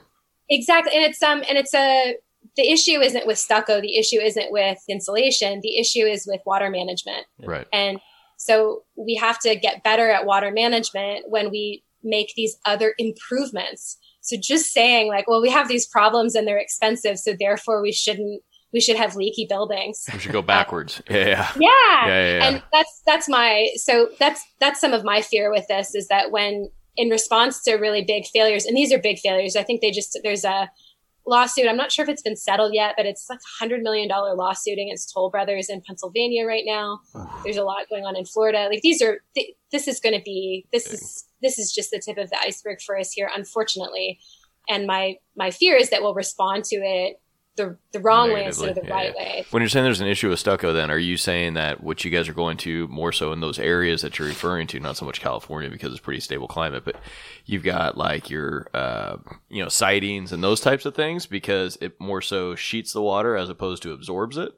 Exactly. 0.49 0.93
And 0.95 1.05
it's 1.05 1.21
um 1.21 1.43
and 1.49 1.57
it's 1.57 1.73
a 1.73 2.15
the 2.55 2.69
issue 2.71 2.99
isn't 2.99 3.27
with 3.27 3.37
stucco, 3.37 3.81
the 3.81 3.97
issue 3.97 4.19
isn't 4.19 4.51
with 4.51 4.79
insulation, 4.87 5.59
the 5.61 5.77
issue 5.77 6.05
is 6.05 6.25
with 6.27 6.41
water 6.45 6.69
management. 6.69 7.25
Right. 7.39 7.67
And 7.71 7.99
so 8.37 8.83
we 8.95 9.15
have 9.15 9.39
to 9.39 9.55
get 9.55 9.83
better 9.83 10.09
at 10.09 10.25
water 10.25 10.51
management 10.51 11.25
when 11.27 11.51
we 11.51 11.83
make 12.03 12.33
these 12.35 12.57
other 12.65 12.93
improvements. 12.97 13.97
So 14.21 14.37
just 14.41 14.73
saying 14.73 15.07
like, 15.07 15.27
well, 15.27 15.41
we 15.41 15.49
have 15.49 15.67
these 15.67 15.85
problems 15.85 16.35
and 16.35 16.47
they're 16.47 16.57
expensive, 16.57 17.19
so 17.19 17.35
therefore 17.37 17.81
we 17.81 17.91
shouldn't 17.91 18.41
we 18.71 18.79
should 18.79 18.97
have 18.97 19.15
leaky 19.15 19.47
buildings. 19.49 20.07
We 20.13 20.19
should 20.19 20.31
go 20.31 20.41
backwards. 20.41 21.01
Yeah. 21.09 21.51
Yeah. 21.57 21.57
Yeah, 21.59 22.07
yeah, 22.07 22.37
yeah. 22.37 22.45
And 22.45 22.63
that's 22.71 23.01
that's 23.05 23.27
my 23.27 23.69
so 23.75 24.09
that's 24.19 24.43
that's 24.59 24.79
some 24.79 24.93
of 24.93 25.03
my 25.03 25.21
fear 25.21 25.51
with 25.51 25.67
this 25.67 25.95
is 25.95 26.07
that 26.07 26.31
when 26.31 26.69
in 26.95 27.09
response 27.09 27.63
to 27.63 27.75
really 27.75 28.03
big 28.03 28.25
failures, 28.27 28.65
and 28.65 28.75
these 28.75 28.91
are 28.91 28.99
big 28.99 29.19
failures, 29.19 29.55
I 29.55 29.63
think 29.63 29.81
they 29.81 29.91
just 29.91 30.17
there's 30.23 30.43
a 30.43 30.69
lawsuit. 31.29 31.67
I'm 31.67 31.77
not 31.77 31.91
sure 31.91 32.03
if 32.03 32.09
it's 32.09 32.21
been 32.21 32.35
settled 32.35 32.73
yet, 32.73 32.95
but 32.97 33.05
it's 33.05 33.27
like 33.29 33.39
a 33.39 33.63
hundred 33.63 33.81
million 33.81 34.07
dollar 34.07 34.35
lawsuit 34.35 34.79
against 34.79 35.13
Toll 35.13 35.29
Brothers 35.29 35.69
in 35.69 35.81
Pennsylvania 35.85 36.45
right 36.45 36.63
now. 36.65 36.99
There's 37.43 37.57
a 37.57 37.63
lot 37.63 37.89
going 37.89 38.05
on 38.05 38.15
in 38.15 38.25
Florida. 38.25 38.67
Like 38.69 38.81
these 38.81 39.01
are 39.01 39.21
th- 39.35 39.55
this 39.71 39.87
is 39.87 39.99
going 39.99 40.17
to 40.17 40.23
be 40.23 40.65
this 40.71 40.91
is 40.91 41.25
this 41.41 41.57
is 41.57 41.71
just 41.71 41.91
the 41.91 42.01
tip 42.03 42.17
of 42.17 42.29
the 42.29 42.39
iceberg 42.41 42.81
for 42.81 42.97
us 42.97 43.11
here, 43.11 43.29
unfortunately. 43.33 44.19
And 44.67 44.85
my 44.85 45.15
my 45.35 45.51
fear 45.51 45.77
is 45.77 45.89
that 45.89 46.01
we'll 46.01 46.13
respond 46.13 46.65
to 46.65 46.75
it 46.77 47.17
the 47.59 47.77
the 47.91 47.99
wrong 47.99 48.33
way 48.33 48.45
instead 48.45 48.69
of 48.69 48.75
the 48.75 48.81
Negatively, 48.81 48.91
right 48.97 49.13
yeah, 49.15 49.23
yeah. 49.35 49.39
way. 49.41 49.45
When 49.51 49.61
you're 49.61 49.69
saying 49.69 49.83
there's 49.83 50.01
an 50.01 50.07
issue 50.07 50.29
with 50.29 50.39
stucco, 50.39 50.73
then 50.73 50.89
are 50.89 50.97
you 50.97 51.15
saying 51.17 51.53
that 51.53 51.83
what 51.83 52.03
you 52.03 52.09
guys 52.11 52.27
are 52.27 52.33
going 52.33 52.57
to 52.57 52.87
more 52.87 53.11
so 53.11 53.31
in 53.31 53.39
those 53.41 53.59
areas 53.59 54.01
that 54.01 54.17
you're 54.17 54.27
referring 54.27 54.65
to, 54.67 54.79
not 54.79 54.97
so 54.97 55.05
much 55.05 55.21
California 55.21 55.69
because 55.69 55.91
it's 55.91 56.01
pretty 56.01 56.19
stable 56.19 56.47
climate, 56.47 56.83
but 56.83 56.95
you've 57.45 57.63
got 57.63 57.97
like 57.97 58.29
your 58.29 58.67
uh, 58.73 59.17
you 59.49 59.61
know 59.63 59.69
sidings 59.69 60.31
and 60.31 60.43
those 60.43 60.59
types 60.61 60.85
of 60.85 60.95
things 60.95 61.25
because 61.27 61.77
it 61.81 61.99
more 61.99 62.21
so 62.21 62.55
sheets 62.55 62.93
the 62.93 63.01
water 63.01 63.35
as 63.35 63.49
opposed 63.49 63.83
to 63.83 63.91
absorbs 63.93 64.37
it. 64.37 64.51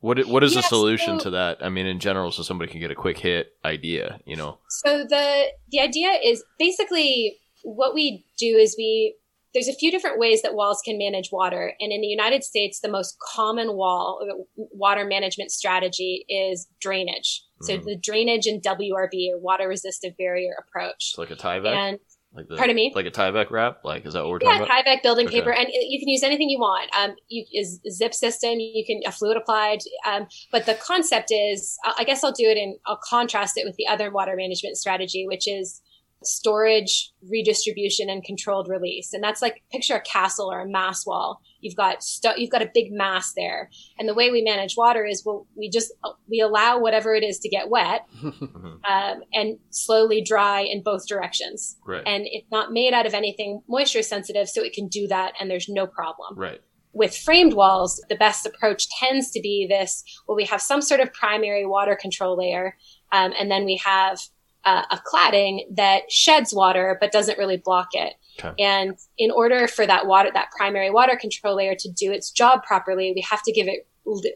What 0.00 0.18
i- 0.18 0.22
what 0.22 0.42
is 0.42 0.54
the 0.54 0.62
solution 0.62 1.18
so- 1.18 1.24
to 1.24 1.30
that? 1.30 1.58
I 1.62 1.68
mean, 1.68 1.86
in 1.86 2.00
general, 2.00 2.32
so 2.32 2.42
somebody 2.42 2.70
can 2.72 2.80
get 2.80 2.90
a 2.90 2.94
quick 2.94 3.18
hit 3.18 3.52
idea. 3.64 4.18
You 4.24 4.36
know, 4.36 4.58
So 4.68 5.04
the 5.04 5.46
the 5.70 5.80
idea 5.80 6.10
is 6.24 6.42
basically 6.58 7.36
what 7.62 7.92
we 7.94 8.24
do 8.38 8.56
is 8.56 8.74
we 8.78 9.14
there's 9.54 9.68
a 9.68 9.74
few 9.74 9.90
different 9.90 10.18
ways 10.18 10.42
that 10.42 10.54
walls 10.54 10.80
can 10.84 10.96
manage 10.98 11.30
water, 11.32 11.74
and 11.80 11.92
in 11.92 12.00
the 12.00 12.06
United 12.06 12.44
States, 12.44 12.80
the 12.80 12.88
most 12.88 13.16
common 13.34 13.74
wall 13.74 14.20
water 14.56 15.04
management 15.04 15.50
strategy 15.50 16.24
is 16.28 16.68
drainage. 16.80 17.42
So 17.62 17.76
Mhm. 17.78 17.84
the 17.84 17.96
drainage 17.96 18.46
and 18.46 18.62
WRB 18.62 19.30
or 19.32 19.38
water 19.38 19.68
resistive 19.68 20.16
barrier 20.16 20.52
approach. 20.58 21.10
it's 21.10 21.18
like 21.18 21.30
a 21.30 21.36
Tyvek, 21.36 21.74
And 21.76 21.98
like 22.32 22.46
the, 22.48 22.56
pardon 22.56 22.76
me? 22.76 22.92
like 22.94 23.06
a 23.06 23.10
Tyvek 23.10 23.50
wrap. 23.50 23.84
Like 23.84 24.06
is 24.06 24.14
that 24.14 24.22
what 24.22 24.30
we're 24.30 24.38
yeah, 24.40 24.58
talking 24.58 24.64
about? 24.64 24.84
Tyvek 24.86 25.02
building 25.02 25.26
Okay. 25.26 25.40
paper, 25.40 25.52
and 25.52 25.68
you 25.70 25.98
can 25.98 26.08
use 26.08 26.22
anything 26.22 26.48
you 26.48 26.58
want. 26.60 26.88
Um, 26.96 27.16
you 27.28 27.44
is 27.52 27.80
zip 27.90 28.14
system. 28.14 28.60
You 28.60 28.84
can 28.86 29.00
a 29.04 29.12
fluid 29.12 29.36
applied. 29.36 29.80
Um, 30.06 30.28
but 30.52 30.64
the 30.64 30.74
concept 30.74 31.30
is, 31.32 31.76
I 31.98 32.04
guess 32.04 32.22
I'll 32.24 32.32
do 32.32 32.48
it 32.48 32.56
and 32.56 32.76
I'll 32.86 33.00
contrast 33.04 33.58
it 33.58 33.66
with 33.66 33.74
the 33.76 33.86
other 33.88 34.10
water 34.10 34.36
management 34.36 34.76
strategy, 34.76 35.26
which 35.26 35.46
is 35.48 35.82
storage, 36.22 37.12
redistribution, 37.28 38.10
and 38.10 38.22
controlled 38.24 38.68
release. 38.68 39.12
And 39.12 39.22
that's 39.22 39.40
like 39.42 39.62
picture 39.72 39.94
a 39.96 40.00
castle 40.00 40.50
or 40.52 40.60
a 40.60 40.68
mass 40.68 41.06
wall. 41.06 41.40
You've 41.60 41.76
got 41.76 42.02
stu- 42.02 42.34
you've 42.36 42.50
got 42.50 42.62
a 42.62 42.70
big 42.72 42.92
mass 42.92 43.32
there, 43.34 43.70
and 43.98 44.08
the 44.08 44.14
way 44.14 44.30
we 44.30 44.42
manage 44.42 44.76
water 44.76 45.04
is 45.04 45.22
well, 45.24 45.46
we 45.56 45.68
just 45.70 45.92
we 46.28 46.40
allow 46.40 46.78
whatever 46.78 47.14
it 47.14 47.22
is 47.24 47.38
to 47.40 47.48
get 47.48 47.68
wet 47.68 48.06
um, 48.22 49.22
and 49.32 49.58
slowly 49.70 50.22
dry 50.22 50.60
in 50.60 50.82
both 50.82 51.06
directions 51.06 51.76
Right. 51.86 52.02
and 52.06 52.24
it's 52.26 52.50
not 52.50 52.72
made 52.72 52.92
out 52.94 53.06
of 53.06 53.14
anything 53.14 53.62
moisture 53.68 54.02
sensitive, 54.02 54.48
so 54.48 54.62
it 54.62 54.72
can 54.72 54.88
do 54.88 55.06
that, 55.08 55.32
and 55.40 55.50
there's 55.50 55.68
no 55.68 55.86
problem. 55.86 56.38
right. 56.38 56.60
With 56.92 57.16
framed 57.16 57.54
walls, 57.54 58.02
the 58.08 58.16
best 58.16 58.44
approach 58.46 58.88
tends 58.98 59.30
to 59.30 59.40
be 59.40 59.66
this: 59.68 60.02
well, 60.26 60.34
we 60.36 60.44
have 60.46 60.60
some 60.60 60.82
sort 60.82 61.00
of 61.00 61.12
primary 61.12 61.64
water 61.64 61.94
control 61.94 62.36
layer, 62.36 62.76
um, 63.12 63.32
and 63.38 63.48
then 63.50 63.64
we 63.64 63.76
have 63.84 64.18
uh, 64.64 64.82
a 64.90 64.98
cladding 64.98 65.60
that 65.74 66.10
sheds 66.10 66.54
water 66.54 66.96
but 67.00 67.12
doesn't 67.12 67.38
really 67.38 67.56
block 67.56 67.88
it. 67.92 68.14
Okay. 68.38 68.62
And 68.62 68.96
in 69.18 69.30
order 69.30 69.66
for 69.66 69.86
that 69.86 70.06
water, 70.06 70.30
that 70.32 70.50
primary 70.56 70.90
water 70.90 71.16
control 71.16 71.56
layer 71.56 71.74
to 71.78 71.90
do 71.90 72.12
its 72.12 72.30
job 72.30 72.62
properly, 72.64 73.12
we 73.14 73.24
have 73.28 73.42
to 73.42 73.52
give 73.52 73.68
it 73.68 73.86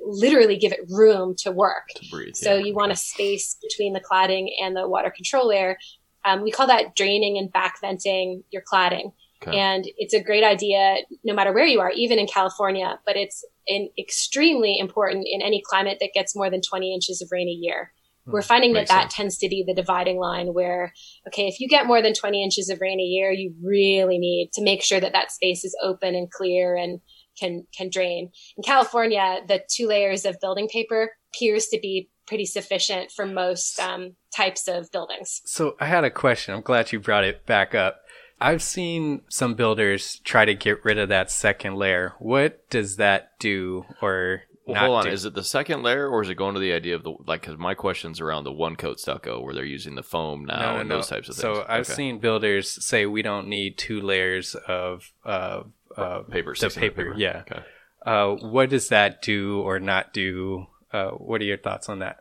literally 0.05 0.57
give 0.57 0.73
it 0.73 0.81
room 0.89 1.35
to 1.39 1.51
work. 1.51 1.89
To 1.97 2.11
breathe. 2.11 2.37
So 2.37 2.57
yeah. 2.57 2.65
you 2.65 2.75
want 2.75 2.93
a 2.93 2.97
space 2.97 3.57
between 3.63 3.93
the 3.93 4.01
cladding 4.01 4.49
and 4.61 4.77
the 4.77 4.89
water 4.89 5.11
control 5.11 5.49
layer. 5.49 5.79
Um, 6.25 6.43
we 6.43 6.51
call 6.51 6.67
that 6.67 6.95
draining 6.97 7.39
and 7.39 7.53
back 7.53 7.81
venting 7.81 8.45
your 8.51 8.63
cladding. 8.63 9.13
Okay. 9.43 9.59
And 9.59 9.85
it's 9.99 10.15
a 10.15 10.23
great 10.23 10.45
idea 10.45 10.99
no 11.23 11.35
matter 11.35 11.53
where 11.53 11.67
you 11.67 11.81
are, 11.81 11.91
even 11.91 12.19
in 12.19 12.27
California, 12.27 12.99
but 13.05 13.17
it's 13.17 13.45
in 13.67 13.91
extremely 13.99 14.79
important 14.79 15.27
in 15.29 15.43
any 15.43 15.63
climate 15.65 15.99
that 16.01 16.11
gets 16.15 16.35
more 16.35 16.51
than 16.51 16.61
20 16.63 16.95
inches 16.95 17.21
of 17.21 17.29
rain 17.31 17.49
a 17.49 17.53
year. 17.53 17.93
We're 18.27 18.43
finding 18.43 18.73
that 18.73 18.81
Makes 18.81 18.91
that 18.91 19.03
sense. 19.03 19.15
tends 19.15 19.39
to 19.39 19.49
be 19.49 19.65
the 19.67 19.75
dividing 19.75 20.19
line 20.19 20.55
where, 20.55 20.93
okay, 21.29 21.47
if 21.47 21.61
you 21.61 21.69
get 21.69 21.87
more 21.87 22.01
than 22.01 22.15
20 22.15 22.43
inches 22.43 22.69
of 22.71 22.81
rain 22.81 22.99
a 22.99 23.03
year, 23.03 23.31
you 23.31 23.55
really 23.63 24.19
need 24.19 24.51
to 24.55 24.63
make 24.63 24.83
sure 24.83 25.01
that 25.01 25.13
that 25.13 25.31
space 25.31 25.65
is 25.65 25.77
open 25.83 26.15
and 26.15 26.31
clear 26.31 26.75
and 26.75 27.01
can, 27.39 27.67
can 27.77 27.91
drain. 27.91 28.31
In 28.57 28.63
California, 28.63 29.41
the 29.47 29.63
two 29.71 29.87
layers 29.87 30.25
of 30.25 30.41
building 30.41 30.69
paper 30.69 31.13
appears 31.35 31.67
to 31.67 31.79
be 31.81 32.09
pretty 32.27 32.47
sufficient 32.47 33.11
for 33.11 33.27
most 33.27 33.79
um, 33.79 34.15
types 34.35 34.69
of 34.69 34.91
buildings. 34.91 35.43
So 35.45 35.77
I 35.79 35.87
had 35.87 36.05
a 36.05 36.11
question. 36.11 36.55
I'm 36.55 36.63
glad 36.63 36.93
you 36.93 37.01
brought 37.01 37.25
it 37.25 37.45
back 37.45 37.75
up. 37.75 38.01
I've 38.41 38.63
seen 38.63 39.23
some 39.29 39.55
builders 39.55 40.21
try 40.25 40.45
to 40.45 40.55
get 40.55 40.85
rid 40.85 40.99
of 40.99 41.09
that 41.11 41.31
second 41.31 41.77
layer. 41.77 42.15
What 42.19 42.69
does 42.71 42.97
that 42.97 43.31
do 43.39 43.85
or 44.03 44.43
Well, 44.67 44.75
not 44.77 44.85
hold 44.87 44.99
on. 44.99 45.05
do? 45.05 45.11
Is 45.11 45.25
it 45.27 45.35
the 45.35 45.45
second 45.45 45.83
layer, 45.83 46.09
or 46.09 46.23
is 46.23 46.29
it 46.31 46.37
going 46.37 46.55
to 46.55 46.61
the 46.61 46.73
idea 46.73 46.95
of 46.95 47.03
the 47.03 47.15
like? 47.27 47.43
Because 47.43 47.59
my 47.59 47.75
question's 47.75 48.21
around 48.21 48.45
the 48.45 48.53
one 48.53 48.77
coat 48.77 48.99
stucco, 48.99 49.41
where 49.41 49.53
they're 49.55 49.65
using 49.65 49.95
the 49.95 50.03
foam 50.03 50.45
now 50.47 50.79
and 50.79 50.91
those 50.91 51.09
types 51.09 51.29
of 51.29 51.37
things. 51.37 51.57
So 51.57 51.65
I've 51.69 51.83
Okay. 51.83 51.93
seen 51.93 52.19
builders 52.19 52.85
say 52.85 53.05
we 53.05 53.21
don't 53.23 53.49
need 53.49 53.77
two 53.77 54.01
layers 54.01 54.55
of 54.55 55.13
uh, 55.25 55.65
uh, 55.97 56.21
paper, 56.23 56.53
the 56.53 56.71
600 56.71 56.95
paper. 56.97 57.15
Yeah. 57.17 57.43
Okay. 57.51 57.63
Uh, 58.07 58.35
what 58.47 58.71
does 58.71 58.89
that 58.89 59.21
do 59.23 59.61
or 59.61 59.79
not 59.81 60.13
do? 60.13 60.67
Uh, 60.93 61.11
what 61.11 61.41
are 61.41 61.45
your 61.45 61.59
thoughts 61.59 61.89
on 61.89 61.99
that? 62.01 62.19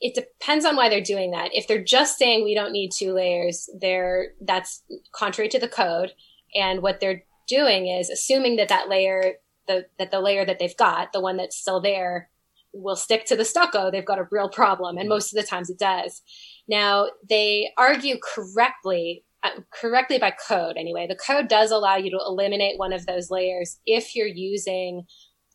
it 0.00 0.14
depends 0.14 0.64
on 0.64 0.76
why 0.76 0.88
they're 0.88 1.02
doing 1.02 1.30
that. 1.32 1.50
If 1.52 1.68
they're 1.68 1.84
just 1.84 2.16
saying 2.18 2.42
we 2.42 2.54
don't 2.54 2.72
need 2.72 2.90
two 2.90 3.12
layers, 3.12 3.68
they're 3.78 4.28
that's 4.40 4.82
contrary 5.12 5.48
to 5.50 5.58
the 5.58 5.68
code. 5.68 6.12
And 6.54 6.80
what 6.80 7.00
they're 7.00 7.24
doing 7.46 7.86
is 7.88 8.08
assuming 8.08 8.56
that 8.56 8.68
that 8.68 8.88
layer, 8.88 9.34
the 9.66 9.86
that 9.98 10.10
the 10.10 10.20
layer 10.20 10.44
that 10.44 10.58
they've 10.58 10.76
got, 10.76 11.12
the 11.12 11.20
one 11.20 11.36
that's 11.36 11.56
still 11.56 11.80
there, 11.80 12.30
will 12.72 12.96
stick 12.96 13.24
to 13.26 13.36
the 13.36 13.44
stucco. 13.44 13.90
They've 13.90 14.04
got 14.04 14.18
a 14.18 14.28
real 14.30 14.48
problem, 14.48 14.98
and 14.98 15.08
most 15.08 15.32
of 15.32 15.40
the 15.40 15.48
times 15.48 15.70
it 15.70 15.78
does. 15.78 16.22
Now 16.68 17.08
they 17.28 17.70
argue 17.76 18.16
correctly. 18.22 19.24
Uh, 19.42 19.60
correctly 19.70 20.16
by 20.16 20.32
code 20.48 20.78
anyway 20.78 21.06
the 21.06 21.14
code 21.14 21.48
does 21.48 21.70
allow 21.70 21.96
you 21.96 22.10
to 22.10 22.18
eliminate 22.26 22.78
one 22.78 22.94
of 22.94 23.04
those 23.04 23.30
layers 23.30 23.78
if 23.84 24.16
you're 24.16 24.26
using 24.26 25.04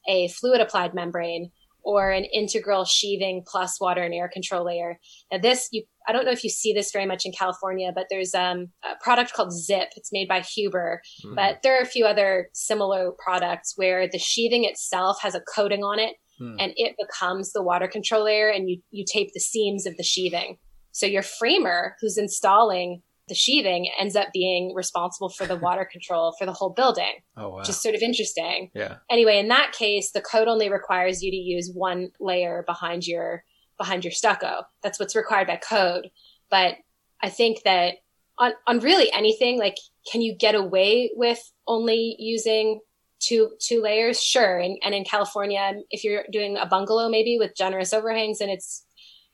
a 0.08 0.28
fluid 0.28 0.62
applied 0.62 0.94
membrane 0.94 1.50
or 1.84 2.12
an 2.12 2.26
integral 2.26 2.86
sheathing 2.86 3.44
plus 3.46 3.80
water 3.80 4.04
and 4.04 4.14
air 4.14 4.28
control 4.28 4.66
layer. 4.66 5.00
Now 5.32 5.40
this, 5.40 5.70
you, 5.72 5.84
I 6.10 6.12
don't 6.12 6.26
know 6.26 6.32
if 6.32 6.44
you 6.44 6.50
see 6.50 6.74
this 6.74 6.92
very 6.92 7.06
much 7.06 7.24
in 7.26 7.32
California, 7.32 7.92
but 7.94 8.08
there's 8.10 8.34
um, 8.34 8.70
a 8.84 8.96
product 9.04 9.32
called 9.34 9.52
Zip. 9.54 9.90
It's 9.96 10.12
made 10.12 10.28
by 10.28 10.40
Huber, 10.42 11.02
Hmm. 11.24 11.36
but 11.36 11.60
there 11.62 11.78
are 11.78 11.82
a 11.84 11.86
few 11.86 12.06
other 12.06 12.50
similar 12.54 13.12
products 13.24 13.74
where 13.76 14.08
the 14.10 14.18
sheathing 14.18 14.64
itself 14.66 15.18
has 15.22 15.36
a 15.36 15.42
coating 15.56 15.84
on 15.84 16.00
it 16.00 16.16
Hmm. 16.40 16.56
and 16.60 16.74
it 16.78 16.96
becomes 17.00 17.52
the 17.52 17.62
water 17.62 17.88
control 17.88 18.24
layer 18.24 18.50
and 18.50 18.70
you, 18.70 18.82
you 18.92 19.06
tape 19.12 19.30
the 19.34 19.40
seams 19.42 19.86
of 19.86 19.98
the 19.98 20.04
sheathing. 20.04 20.58
So 20.92 21.06
your 21.06 21.22
framer 21.22 21.96
who's 22.02 22.18
installing 22.18 23.04
the 23.28 23.36
sheathing 23.36 23.88
ends 24.00 24.16
up 24.16 24.30
being 24.34 24.74
responsible 24.74 25.30
for 25.30 25.46
the 25.46 25.56
water 25.68 25.86
control 25.92 26.34
for 26.40 26.46
the 26.48 26.54
whole 26.54 26.72
building, 26.72 27.14
Oh 27.38 27.50
wow. 27.50 27.58
which 27.60 27.70
is 27.70 27.80
sort 27.80 27.94
of 27.94 28.02
interesting 28.02 28.72
yeah. 28.74 28.96
anyway 29.12 29.38
in 29.38 29.50
that 29.50 29.72
case 29.74 30.12
the 30.12 30.22
code 30.22 30.48
only 30.48 30.68
requires 30.72 31.22
you 31.22 31.30
to 31.30 31.38
use 31.38 31.70
one 31.72 32.10
layer 32.20 32.64
behind 32.66 33.06
your 33.06 33.44
behind 33.80 34.04
your 34.04 34.12
stucco. 34.12 34.62
That's 34.84 35.00
what's 35.00 35.16
required 35.16 35.48
by 35.48 35.58
code. 35.58 36.10
But 36.52 36.76
i 37.22 37.30
think 37.30 37.64
that 37.66 37.96
on, 38.38 38.54
on 38.66 38.80
really 38.80 39.12
anything 39.12 39.60
like 39.60 39.76
can 40.10 40.22
you 40.22 40.34
get 40.34 40.56
away 40.56 41.12
with 41.16 41.40
only 41.68 42.16
using 42.20 42.80
two 43.20 43.52
two 43.60 43.82
layers? 43.82 44.22
Sure. 44.22 44.58
And, 44.58 44.78
and 44.84 44.94
in 44.94 45.04
california 45.04 45.74
if 45.90 46.04
you're 46.04 46.24
doing 46.32 46.58
a 46.58 46.66
bungalow 46.66 47.10
maybe 47.10 47.38
with 47.38 47.56
generous 47.56 47.94
overhangs 47.94 48.42
and 48.42 48.52
it's 48.52 48.86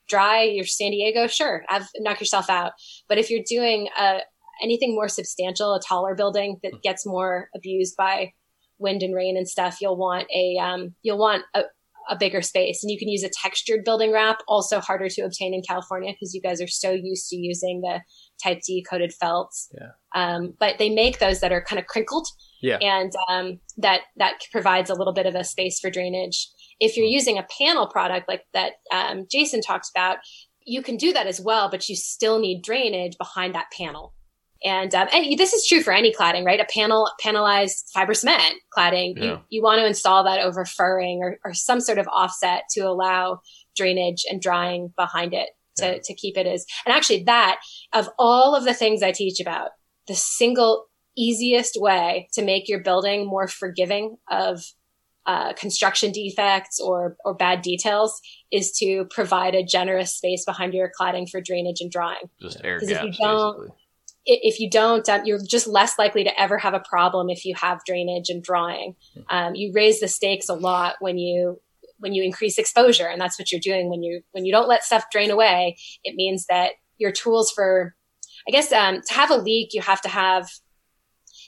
dry 0.07 0.43
you're 0.43 0.65
san 0.65 0.91
diego 0.91 1.25
sure 1.25 1.63
have 1.67 1.87
knock 1.99 2.19
yourself 2.19 2.49
out. 2.49 2.73
But 3.07 3.17
if 3.17 3.29
you're 3.29 3.43
doing 3.47 3.89
uh 3.97 4.19
anything 4.61 4.95
more 4.95 5.09
substantial 5.09 5.73
a 5.73 5.81
taller 5.81 6.15
building 6.15 6.59
that 6.63 6.81
gets 6.81 7.05
more 7.05 7.49
abused 7.55 7.95
by 7.97 8.31
wind 8.77 9.03
and 9.03 9.15
rain 9.15 9.37
and 9.37 9.47
stuff, 9.47 9.79
you'll 9.81 9.97
want 9.97 10.27
a 10.33 10.57
um, 10.57 10.95
you'll 11.01 11.17
want 11.17 11.43
a, 11.53 11.63
a 12.09 12.17
bigger 12.17 12.41
space, 12.41 12.83
and 12.83 12.91
you 12.91 12.97
can 12.97 13.07
use 13.09 13.23
a 13.23 13.29
textured 13.41 13.83
building 13.83 14.11
wrap. 14.11 14.39
Also 14.47 14.79
harder 14.79 15.09
to 15.09 15.21
obtain 15.21 15.53
in 15.53 15.61
California 15.67 16.11
because 16.13 16.33
you 16.33 16.41
guys 16.41 16.61
are 16.61 16.67
so 16.67 16.91
used 16.91 17.29
to 17.29 17.35
using 17.35 17.81
the 17.81 18.01
Type 18.43 18.59
D 18.65 18.85
coated 18.89 19.13
felts. 19.13 19.69
Yeah. 19.73 19.91
Um, 20.13 20.53
but 20.59 20.77
they 20.77 20.89
make 20.89 21.19
those 21.19 21.39
that 21.41 21.51
are 21.51 21.63
kind 21.63 21.79
of 21.79 21.85
crinkled, 21.87 22.27
Yeah. 22.61 22.77
and 22.77 23.11
um, 23.29 23.59
that 23.77 24.01
that 24.17 24.35
provides 24.51 24.89
a 24.89 24.95
little 24.95 25.13
bit 25.13 25.25
of 25.25 25.35
a 25.35 25.43
space 25.43 25.79
for 25.79 25.89
drainage. 25.89 26.47
If 26.79 26.97
you're 26.97 27.05
using 27.05 27.37
a 27.37 27.47
panel 27.57 27.87
product 27.87 28.27
like 28.27 28.43
that 28.53 28.73
um, 28.91 29.25
Jason 29.31 29.61
talked 29.61 29.89
about, 29.95 30.17
you 30.65 30.81
can 30.81 30.97
do 30.97 31.13
that 31.13 31.27
as 31.27 31.39
well, 31.39 31.69
but 31.69 31.87
you 31.87 31.95
still 31.95 32.39
need 32.39 32.63
drainage 32.63 33.17
behind 33.17 33.55
that 33.55 33.67
panel. 33.77 34.13
And, 34.65 34.93
um, 34.95 35.07
and 35.13 35.37
this 35.37 35.53
is 35.53 35.67
true 35.67 35.81
for 35.83 35.93
any 35.93 36.11
cladding, 36.11 36.43
right? 36.43 36.59
A 36.59 36.65
panel, 36.65 37.09
panelized 37.23 37.91
fiber 37.93 38.13
cement 38.15 38.55
cladding, 38.75 39.13
Yeah. 39.15 39.23
you, 39.23 39.39
you 39.49 39.61
want 39.63 39.79
to 39.79 39.85
install 39.85 40.23
that 40.23 40.39
over 40.41 40.65
furring 40.65 41.19
or, 41.21 41.37
or 41.45 41.53
some 41.53 41.79
sort 41.79 41.99
of 41.99 42.07
offset 42.11 42.63
to 42.71 42.81
allow 42.81 43.41
drainage 43.75 44.25
and 44.29 44.41
drying 44.41 44.91
behind 44.97 45.33
it 45.35 45.49
to, 45.77 45.85
Yeah. 45.85 45.97
to 46.03 46.13
keep 46.15 46.35
it 46.35 46.47
as, 46.47 46.65
and 46.85 46.95
actually 46.95 47.23
that 47.25 47.59
of 47.93 48.09
all 48.17 48.55
of 48.55 48.63
the 48.65 48.73
things 48.73 49.03
I 49.03 49.11
teach 49.11 49.39
about, 49.39 49.69
the 50.07 50.15
single 50.15 50.87
easiest 51.15 51.79
way 51.79 52.27
to 52.33 52.41
make 52.43 52.67
your 52.67 52.79
building 52.81 53.25
more 53.27 53.47
forgiving 53.47 54.17
of 54.29 54.61
uh, 55.27 55.53
construction 55.53 56.11
defects 56.11 56.79
or 56.79 57.17
or 57.25 57.33
bad 57.33 57.61
details 57.63 58.21
is 58.51 58.71
to 58.71 59.05
provide 59.09 59.55
a 59.55 59.63
generous 59.63 60.13
space 60.13 60.45
behind 60.45 60.71
your 60.73 60.91
cladding 60.99 61.27
for 61.27 61.41
drainage 61.41 61.81
and 61.81 61.89
drying 61.91 62.29
Just 62.39 62.61
air 62.63 62.79
'Cause 62.79 62.89
if 62.89 63.01
you 63.03 63.11
don't- 63.13 63.57
basically. 63.57 63.77
If 64.25 64.59
you 64.59 64.69
don't, 64.69 65.07
um, 65.07 65.21
you're 65.25 65.39
just 65.39 65.67
less 65.67 65.97
likely 65.99 66.23
to 66.23 66.39
ever 66.39 66.57
have 66.57 66.73
a 66.73 66.79
problem 66.79 67.29
if 67.29 67.45
you 67.45 67.53
have 67.55 67.85
drainage 67.85 68.29
and 68.29 68.43
drying. 68.43 68.95
Um, 69.29 69.55
you 69.55 69.71
raise 69.73 69.99
the 69.99 70.07
stakes 70.07 70.49
a 70.49 70.53
lot 70.53 70.95
when 70.99 71.17
you 71.17 71.61
when 71.99 72.13
you 72.13 72.23
increase 72.23 72.57
exposure, 72.57 73.07
and 73.07 73.21
that's 73.21 73.39
what 73.39 73.51
you're 73.51 73.61
doing 73.61 73.89
when 73.89 74.03
you 74.03 74.21
when 74.31 74.45
you 74.45 74.51
don't 74.51 74.67
let 74.67 74.83
stuff 74.83 75.05
drain 75.11 75.31
away. 75.31 75.77
It 76.03 76.15
means 76.15 76.45
that 76.49 76.71
your 76.97 77.11
tools 77.11 77.51
for, 77.51 77.95
I 78.47 78.51
guess, 78.51 78.71
um, 78.71 79.01
to 79.07 79.13
have 79.13 79.31
a 79.31 79.37
leak, 79.37 79.69
you 79.73 79.81
have 79.81 80.01
to 80.01 80.09
have. 80.09 80.49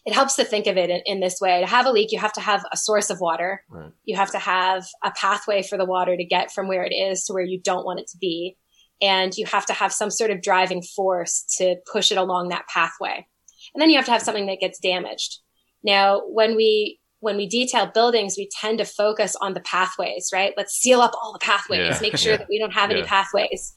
It 0.06 0.14
helps 0.14 0.38
to 0.38 0.46
think 0.46 0.68
of 0.68 0.78
it 0.78 0.90
in, 0.90 1.02
in 1.06 1.20
this 1.20 1.42
way. 1.42 1.60
To 1.60 1.68
have 1.68 1.86
a 1.86 1.92
leak, 1.92 2.14
you 2.14 2.20
have 2.20 2.32
to 2.34 2.42
have 2.42 2.64
a 2.72 2.78
source 2.78 3.10
of 3.10 3.20
water. 3.20 3.62
Right. 3.70 3.92
You 4.06 4.16
have 4.16 4.32
to 4.32 4.40
have 4.40 4.86
a 5.04 5.12
pathway 5.12 5.64
for 5.64 5.78
the 5.78 5.84
water 5.84 6.16
to 6.16 6.24
get 6.24 6.50
from 6.50 6.70
where 6.70 6.86
it 6.86 6.94
is 6.94 7.26
to 7.26 7.34
where 7.34 7.44
you 7.44 7.60
don't 7.60 7.86
want 7.86 8.00
it 8.00 8.08
to 8.12 8.18
be 8.18 8.56
and 9.02 9.36
you 9.36 9.46
have 9.46 9.66
to 9.68 9.74
have 9.74 9.94
some 9.94 10.10
sort 10.10 10.32
of 10.32 10.42
driving 10.42 10.82
force 10.82 11.44
to 11.58 11.76
push 11.92 12.12
it 12.12 12.18
along 12.18 12.50
that 12.50 12.68
pathway. 12.68 13.26
And 13.74 13.82
then 13.82 13.90
you 13.90 13.98
have 13.98 14.06
to 14.06 14.12
have 14.12 14.22
something 14.22 14.48
that 14.48 14.60
gets 14.60 14.80
damaged. 14.80 15.40
Now, 15.84 16.22
when 16.28 16.56
we 16.56 17.00
when 17.20 17.36
we 17.36 17.48
detail 17.48 17.88
buildings, 17.88 18.36
we 18.38 18.48
tend 18.62 18.78
to 18.78 18.86
focus 18.86 19.36
on 19.42 19.54
the 19.54 19.60
pathways, 19.62 20.30
right? 20.32 20.54
Let's 20.56 20.76
seal 20.76 21.02
up 21.02 21.14
all 21.22 21.34
the 21.34 21.40
pathways, 21.40 21.96
Yeah, 21.96 22.00
make 22.00 22.18
sure 22.18 22.34
yeah, 22.34 22.38
that 22.38 22.48
we 22.50 22.60
don't 22.60 22.74
have 22.74 22.92
any 22.92 23.02
pathways. 23.04 23.74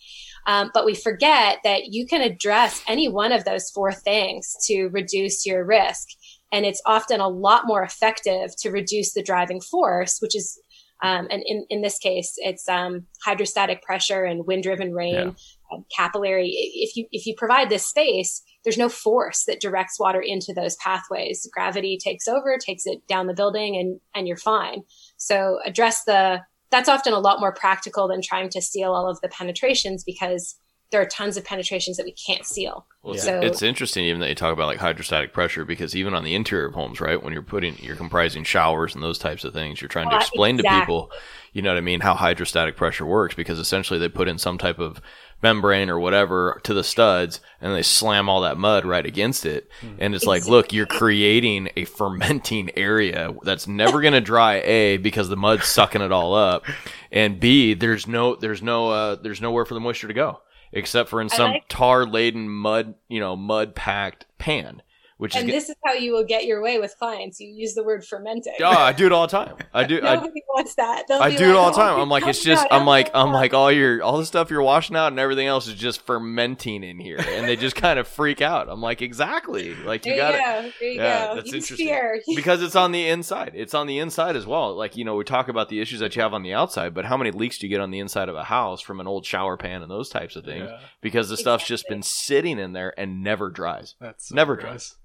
Um, 0.46 0.70
but 0.74 0.84
we 0.84 0.94
forget 0.94 1.58
that 1.64 1.86
you 1.86 2.06
can 2.06 2.20
address 2.20 2.82
any 2.86 3.08
one 3.08 3.32
of 3.32 3.44
those 3.44 3.70
four 3.70 3.92
things 3.92 4.54
to 4.66 4.88
reduce 4.88 5.46
your 5.46 5.64
risk. 5.64 6.08
And 6.52 6.66
it's 6.66 6.82
often 6.84 7.20
a 7.20 7.28
lot 7.28 7.66
more 7.66 7.82
effective 7.82 8.54
to 8.58 8.70
reduce 8.70 9.14
the 9.14 9.22
driving 9.22 9.60
force, 9.60 10.18
which 10.20 10.36
is 10.36 10.60
um, 11.02 11.28
and 11.30 11.42
in, 11.46 11.66
in 11.70 11.82
this 11.82 11.98
case, 11.98 12.34
it's 12.38 12.68
um, 12.68 13.06
hydrostatic 13.24 13.82
pressure 13.82 14.24
and 14.24 14.46
wind-driven 14.46 14.92
rain, 14.94 15.14
Yeah. 15.14 15.32
um, 15.72 15.84
capillary. 15.96 16.50
If 16.50 16.96
you 16.96 17.06
if 17.12 17.26
you 17.26 17.34
provide 17.36 17.68
this 17.70 17.86
space, 17.86 18.42
there's 18.64 18.78
no 18.78 18.88
force 18.88 19.44
that 19.44 19.60
directs 19.60 19.98
water 19.98 20.20
into 20.20 20.52
those 20.52 20.76
pathways. 20.76 21.48
Gravity 21.52 21.98
takes 22.02 22.28
over, 22.28 22.56
takes 22.58 22.84
it 22.86 23.06
down 23.08 23.26
the 23.26 23.34
building, 23.34 23.76
and 23.76 24.00
and 24.14 24.28
you're 24.28 24.36
fine. 24.36 24.82
So 25.16 25.58
address 25.64 26.04
the. 26.04 26.40
That's 26.70 26.88
often 26.88 27.12
a 27.12 27.18
lot 27.18 27.40
more 27.40 27.52
practical 27.52 28.06
than 28.06 28.22
trying 28.22 28.48
to 28.50 28.62
seal 28.62 28.92
all 28.92 29.08
of 29.10 29.20
the 29.22 29.28
penetrations 29.28 30.04
because 30.04 30.54
there 30.90 31.00
are 31.00 31.06
tons 31.06 31.36
of 31.36 31.44
penetrations 31.44 31.96
that 31.96 32.04
we 32.04 32.12
can't 32.12 32.44
seal. 32.44 32.84
Well, 33.02 33.14
it's, 33.14 33.24
So- 33.24 33.40
it's 33.40 33.62
interesting 33.62 34.04
even 34.06 34.20
that 34.20 34.28
you 34.28 34.34
talk 34.34 34.52
about 34.52 34.66
like 34.66 34.78
hydrostatic 34.78 35.32
pressure 35.32 35.64
because 35.64 35.94
even 35.94 36.14
on 36.14 36.24
the 36.24 36.34
interior 36.34 36.66
of 36.66 36.74
homes, 36.74 37.00
right, 37.00 37.22
when 37.22 37.32
you're 37.32 37.42
putting, 37.42 37.76
you're 37.78 37.96
comprising 37.96 38.44
showers 38.44 38.94
and 38.94 39.02
those 39.02 39.18
types 39.18 39.44
of 39.44 39.52
things, 39.52 39.80
you're 39.80 39.88
trying 39.88 40.10
to 40.10 40.16
explain 40.16 40.56
to 40.58 40.62
people, 40.80 41.10
you 41.52 41.62
know 41.62 41.70
what 41.70 41.78
I 41.78 41.82
mean, 41.82 42.00
how 42.00 42.14
hydrostatic 42.14 42.76
pressure 42.76 43.06
works 43.06 43.34
because 43.34 43.58
essentially 43.58 43.98
they 44.00 44.08
put 44.08 44.28
in 44.28 44.38
some 44.38 44.58
type 44.58 44.78
of 44.80 45.00
membrane 45.42 45.88
or 45.88 45.98
whatever 45.98 46.60
to 46.64 46.74
the 46.74 46.84
studs 46.84 47.40
and 47.62 47.72
they 47.74 47.80
slam 47.82 48.28
all 48.28 48.42
that 48.42 48.58
mud 48.58 48.84
right 48.84 49.06
against 49.06 49.46
it. 49.46 49.70
And 49.98 50.14
it's 50.14 50.26
like, 50.26 50.46
look, 50.46 50.72
you're 50.72 50.84
creating 50.86 51.70
a 51.76 51.84
fermenting 51.86 52.70
area 52.76 53.32
that's 53.42 53.66
never 53.66 54.00
going 54.02 54.12
to 54.12 54.20
dry 54.20 54.56
A 54.56 54.96
because 54.98 55.28
the 55.28 55.36
mud's 55.36 55.66
sucking 55.66 56.02
it 56.02 56.12
all 56.12 56.34
up. 56.34 56.64
And 57.12 57.38
B, 57.40 57.74
there's 57.74 58.06
no, 58.06 58.34
there's 58.34 58.60
no, 58.62 58.90
uh, 58.90 59.14
there's 59.14 59.40
nowhere 59.40 59.64
for 59.64 59.74
the 59.74 59.80
moisture 59.80 60.08
to 60.08 60.14
go 60.14 60.40
except 60.72 61.08
for 61.08 61.20
in 61.20 61.28
some 61.28 61.52
like- 61.52 61.64
tar 61.68 62.06
laden 62.06 62.48
mud, 62.48 62.94
you 63.08 63.20
know, 63.20 63.36
mud 63.36 63.74
packed 63.74 64.26
pan, 64.38 64.82
which 65.20 65.34
is 65.36 65.40
and 65.40 65.48
g- 65.48 65.54
this 65.54 65.68
is 65.68 65.76
how 65.84 65.92
you 65.92 66.12
will 66.12 66.24
get 66.24 66.44
your 66.46 66.62
way 66.62 66.78
with 66.78 66.96
clients. 66.98 67.38
You 67.40 67.48
use 67.48 67.74
the 67.74 67.84
word 67.84 68.04
fermenting. 68.04 68.54
oh, 68.60 68.66
I 68.68 68.92
do 68.92 69.06
it 69.06 69.12
all 69.12 69.26
the 69.26 69.30
time. 69.44 69.54
I 69.72 69.84
do. 69.84 70.00
I, 70.02 70.16
Nobody 70.16 70.42
wants 70.54 70.74
that. 70.74 71.04
They'll 71.08 71.22
I 71.22 71.30
be 71.30 71.36
do 71.36 71.50
it 71.50 71.56
all 71.56 71.70
the 71.70 71.76
"Oh, 71.76 71.84
time. 71.86 72.00
I'm 72.00 72.08
like, 72.08 72.26
it's 72.26 72.42
just, 72.42 72.66
I'm 72.70 72.86
like, 72.86 73.10
I'm 73.14 73.32
like, 73.32 73.54
all 73.54 73.70
your, 73.70 74.02
all 74.02 74.18
the 74.18 74.26
stuff 74.26 74.50
you're 74.50 74.62
washing 74.62 74.96
out 74.96 75.08
and 75.12 75.18
everything 75.20 75.46
else 75.46 75.68
is 75.68 75.74
just 75.74 76.00
fermenting 76.02 76.82
in 76.82 76.98
here, 76.98 77.18
and 77.20 77.46
they 77.46 77.56
just 77.56 77.76
kind 77.76 77.98
of 77.98 78.08
freak 78.08 78.40
out. 78.42 78.68
I'm 78.68 78.80
like, 78.80 79.02
exactly, 79.02 79.74
like 79.76 80.04
you 80.06 80.12
you 80.12 80.18
got 80.18 80.34
it. 80.34 80.38
go. 80.40 80.70
There 80.80 80.88
you 80.90 80.96
Yeah, 81.00 81.26
go. 81.28 81.34
that's 81.36 81.46
Use 81.52 81.54
interesting. 81.64 81.86
fear. 81.86 82.20
because 82.34 82.62
it's 82.62 82.74
on 82.76 82.92
the 82.92 83.06
inside. 83.08 83.52
It's 83.54 83.74
on 83.74 83.86
the 83.86 83.98
inside 83.98 84.36
as 84.36 84.46
well. 84.46 84.74
Like 84.74 84.96
you 84.96 85.04
know, 85.04 85.16
we 85.16 85.24
talk 85.24 85.48
about 85.48 85.68
the 85.68 85.80
issues 85.80 86.00
that 86.00 86.16
you 86.16 86.22
have 86.22 86.34
on 86.34 86.42
the 86.42 86.54
outside, 86.54 86.94
but 86.94 87.04
how 87.04 87.16
many 87.16 87.30
leaks 87.30 87.58
do 87.58 87.66
you 87.66 87.70
get 87.70 87.80
on 87.80 87.90
the 87.90 87.98
inside 88.00 88.28
of 88.28 88.36
a 88.36 88.44
house 88.44 88.80
from 88.80 89.00
an 89.00 89.06
old 89.06 89.26
shower 89.26 89.56
pan 89.56 89.82
and 89.82 89.90
those 89.90 90.08
types 90.08 90.34
of 90.36 90.44
things? 90.44 90.68
Yeah. 90.70 90.78
Because 91.02 91.28
the 91.28 91.36
stuff's 91.36 91.66
just 91.66 91.86
been 91.88 92.02
sitting 92.02 92.58
in 92.58 92.72
there 92.72 92.94
and 92.98 93.22
never 93.22 93.50
dries. 93.50 93.94
That's 94.00 94.28
so 94.28 94.34
Never 94.34 94.56
gross. 94.56 94.96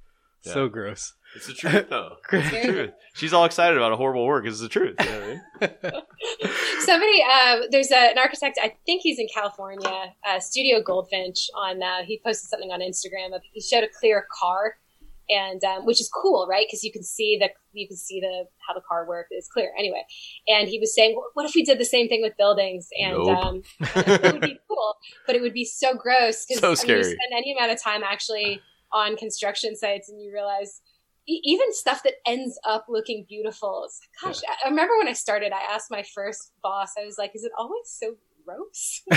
Yeah. 0.46 0.54
So 0.54 0.70
gross. 0.70 1.14
It's 1.36 1.48
the 1.48 1.54
truth, 1.54 1.88
though. 1.90 2.16
It's 2.32 2.50
the 2.52 2.72
truth. 2.72 2.92
She's 3.16 3.34
all 3.34 3.44
excited 3.46 3.76
about 3.78 3.92
a 3.92 3.98
horrible 3.98 4.26
work. 4.26 4.46
It's 4.46 4.62
the 4.62 4.70
truth. 4.70 4.96
You 5.00 5.06
know 5.06 5.20
what 5.60 5.74
I 5.84 5.92
mean? 5.92 6.02
Somebody, 6.80 7.24
uh, 7.30 7.62
there's 7.72 7.92
a, 7.92 8.12
an 8.12 8.18
architect. 8.18 8.60
I 8.62 8.76
think 8.86 9.02
he's 9.02 9.20
in 9.20 9.28
California. 9.34 10.14
Uh, 10.28 10.40
Studio 10.40 10.82
Goldfinch. 10.82 11.48
On 11.56 11.82
uh, 11.82 12.04
he 12.06 12.22
posted 12.24 12.50
something 12.50 12.72
on 12.72 12.80
Instagram. 12.80 13.36
Of, 13.36 13.42
he 13.54 13.60
showed 13.62 13.84
a 13.84 13.88
clear 14.00 14.26
car, 14.40 14.76
and 15.30 15.64
um, 15.64 15.86
which 15.86 16.00
is 16.00 16.10
cool, 16.10 16.48
right? 16.50 16.66
Because 16.68 16.84
you 16.84 16.92
can 16.92 17.04
see 17.04 17.38
the 17.40 17.50
you 17.74 17.88
can 17.88 17.98
see 17.98 18.20
the 18.20 18.46
how 18.68 18.74
the 18.74 18.82
car 18.88 19.08
works. 19.08 19.30
It's 19.32 19.48
clear 19.50 19.72
anyway. 19.78 20.04
And 20.48 20.68
he 20.70 20.80
was 20.80 20.94
saying, 20.96 21.16
"What- 21.16 21.32
what 21.34 21.46
if 21.46 21.56
we 21.56 21.64
did 21.64 21.80
the 21.80 21.86
same 21.86 22.08
thing 22.08 22.22
with 22.22 22.38
buildings? 22.38 22.88
And 23.02 23.14
Nope. 23.18 23.38
um, 23.46 23.64
it 23.82 24.34
would 24.34 24.42
be 24.42 24.60
cool, 24.70 24.96
but 25.26 25.36
it 25.36 25.42
would 25.42 25.54
be 25.54 25.66
so 25.66 25.96
gross 25.96 26.46
because 26.46 26.62
So 26.62 26.68
I 26.68 26.70
mean, 26.70 26.72
you 26.72 26.76
scary. 26.78 27.04
spend 27.04 27.34
any 27.36 27.54
amount 27.58 27.72
of 27.72 27.82
time 27.82 28.04
actually 28.04 28.62
on 28.92 29.16
construction 29.18 29.76
sites, 29.76 30.10
and 30.10 30.22
you 30.22 30.32
realize. 30.34 30.82
e- 31.28 31.42
Even 31.44 31.74
stuff 31.74 32.04
that 32.04 32.16
ends 32.28 32.60
up 32.68 32.86
looking 32.88 33.26
beautiful. 33.28 33.84
It's 33.86 34.00
like, 34.24 34.36
gosh, 34.36 34.42
I 34.48 34.68
I 34.68 34.70
remember 34.70 34.98
when 34.98 35.08
I 35.08 35.14
started, 35.14 35.52
I 35.54 35.74
asked 35.74 35.90
my 35.92 36.04
first 36.14 36.52
boss, 36.62 36.94
I 37.00 37.06
was 37.06 37.18
like, 37.18 37.32
is 37.36 37.44
it 37.44 37.52
always 37.58 37.86
so 37.86 38.16
gross? 38.46 39.02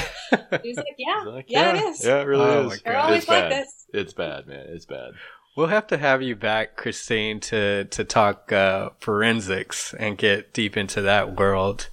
he 0.63 0.69
was 0.71 0.77
like, 0.79 0.97
yeah, 0.97 1.23
like, 1.27 1.47
yeah, 1.49 1.75
it 1.75 1.83
is. 1.91 2.05
Yeah, 2.05 2.21
it 2.21 2.25
really 2.25 2.45
Oh 2.45 2.71
is. 2.71 2.81
They're 2.83 2.97
always 2.99 3.19
It's 3.25 3.29
like 3.29 3.49
bad. 3.51 3.53
this. 3.63 3.87
It's 3.93 4.13
bad, 4.15 4.47
man. 4.47 4.67
It's 4.71 4.87
bad. 4.87 5.13
We'll 5.57 5.67
have 5.67 5.87
to 5.89 5.99
have 5.99 6.23
you 6.23 6.35
back, 6.37 6.77
Christine, 6.77 7.41
to 7.41 7.85
to 7.85 8.05
talk 8.05 8.53
uh, 8.53 8.91
forensics 9.01 9.93
and 9.99 10.17
get 10.17 10.55
deep 10.55 10.77
into 10.77 11.03
that 11.03 11.37
world. 11.37 11.89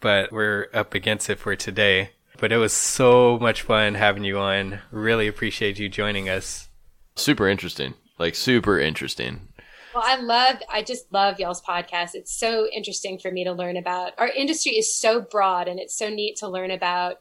But 0.00 0.30
we're 0.30 0.68
up 0.74 0.94
against 0.94 1.28
it 1.30 1.38
for 1.38 1.56
today. 1.56 2.10
But 2.38 2.52
it 2.52 2.58
was 2.58 2.72
so 2.74 3.38
much 3.40 3.62
fun 3.62 3.94
having 3.94 4.22
you 4.22 4.38
on. 4.38 4.80
Really 4.90 5.26
appreciate 5.26 5.78
you 5.78 5.88
joining 5.88 6.28
us. 6.28 6.68
Super 7.16 7.48
interesting. 7.48 7.94
Like 8.18 8.34
super 8.34 8.78
interesting. 8.78 9.48
Well, 9.94 10.04
I 10.06 10.16
love, 10.16 10.56
I 10.70 10.82
just 10.82 11.10
love 11.12 11.40
y'all's 11.40 11.62
podcast. 11.62 12.10
It's 12.14 12.38
so 12.38 12.66
interesting 12.74 13.18
for 13.18 13.30
me 13.30 13.44
to 13.44 13.52
learn 13.52 13.76
about. 13.78 14.12
Our 14.18 14.28
industry 14.28 14.72
is 14.72 14.94
so 14.94 15.20
broad, 15.22 15.68
and 15.68 15.80
it's 15.80 15.96
so 15.96 16.10
neat 16.10 16.36
to 16.36 16.48
learn 16.48 16.70
about 16.70 17.16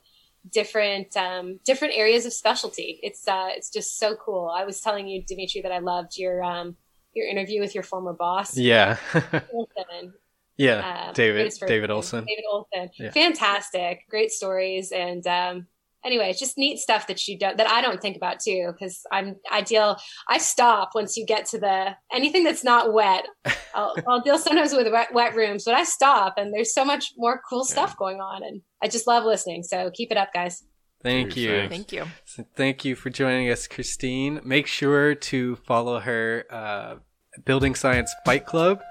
different 0.51 1.15
um, 1.17 1.59
different 1.63 1.93
areas 1.95 2.25
of 2.25 2.33
specialty. 2.33 2.99
It's 3.01 3.27
uh, 3.27 3.47
it's 3.51 3.69
just 3.69 3.97
so 3.97 4.15
cool. 4.15 4.51
I 4.53 4.65
was 4.65 4.81
telling 4.81 5.07
you, 5.07 5.23
Dimitri, 5.25 5.61
that 5.61 5.71
I 5.71 5.79
loved 5.79 6.17
your 6.17 6.43
um, 6.43 6.75
your 7.13 7.27
interview 7.29 7.61
with 7.61 7.73
your 7.73 7.83
former 7.83 8.11
boss. 8.13 8.57
Yeah, 8.57 8.97
Olson. 9.53 10.13
yeah, 10.57 11.05
Um, 11.07 11.13
David, 11.13 11.45
his 11.45 11.57
David. 11.57 11.89
Olson. 11.91 12.25
David 12.25 12.43
Olson. 12.51 12.89
Yeah. 12.99 13.11
Fantastic, 13.11 14.01
great 14.09 14.31
stories, 14.31 14.91
and 14.91 15.25
um, 15.27 15.67
anyway, 16.05 16.29
it's 16.29 16.39
just 16.39 16.57
neat 16.57 16.77
stuff 16.77 17.07
that 17.07 17.27
you 17.27 17.37
don't 17.37 17.57
that 17.57 17.67
I 17.67 17.81
don't 17.81 18.01
think 18.01 18.15
about 18.15 18.39
too 18.39 18.71
because 18.71 19.01
I'm 19.11 19.35
I 19.51 19.61
deal 19.61 19.97
I 20.29 20.37
stop 20.37 20.91
once 20.95 21.17
you 21.17 21.25
get 21.25 21.45
to 21.47 21.59
the 21.59 21.95
anything 22.13 22.43
that's 22.43 22.63
not 22.63 22.93
wet. 22.93 23.25
I'll, 23.75 23.95
I'll 24.07 24.21
deal 24.21 24.37
sometimes 24.37 24.73
with 24.73 24.91
wet, 24.91 25.13
wet 25.13 25.35
rooms, 25.35 25.65
but 25.65 25.73
I 25.73 25.83
stop 25.83 26.35
and 26.37 26.53
there's 26.53 26.73
so 26.73 26.85
much 26.85 27.11
more 27.17 27.41
cool 27.49 27.65
stuff 27.65 27.97
going 27.97 28.21
on, 28.21 28.43
and 28.43 28.61
I 28.81 28.87
just 28.87 29.07
love 29.07 29.25
listening. 29.25 29.63
So 29.63 29.91
keep 29.93 30.11
it 30.11 30.17
up, 30.17 30.29
guys. 30.33 30.63
Thank 31.01 31.35
you. 31.35 31.67
Thank 31.69 31.91
you. 31.91 32.05
So 32.25 32.45
thank 32.55 32.83
you 32.83 32.95
for 32.95 33.09
joining 33.09 33.49
us, 33.51 33.67
Christine. 33.67 34.41
Make 34.43 34.65
sure 34.65 35.13
to 35.13 35.55
follow 35.57 35.99
her 35.99 36.45
uh, 36.49 36.95
Building 37.43 37.75
Science 37.75 38.13
Fight 38.25 38.45
Club 38.45 38.81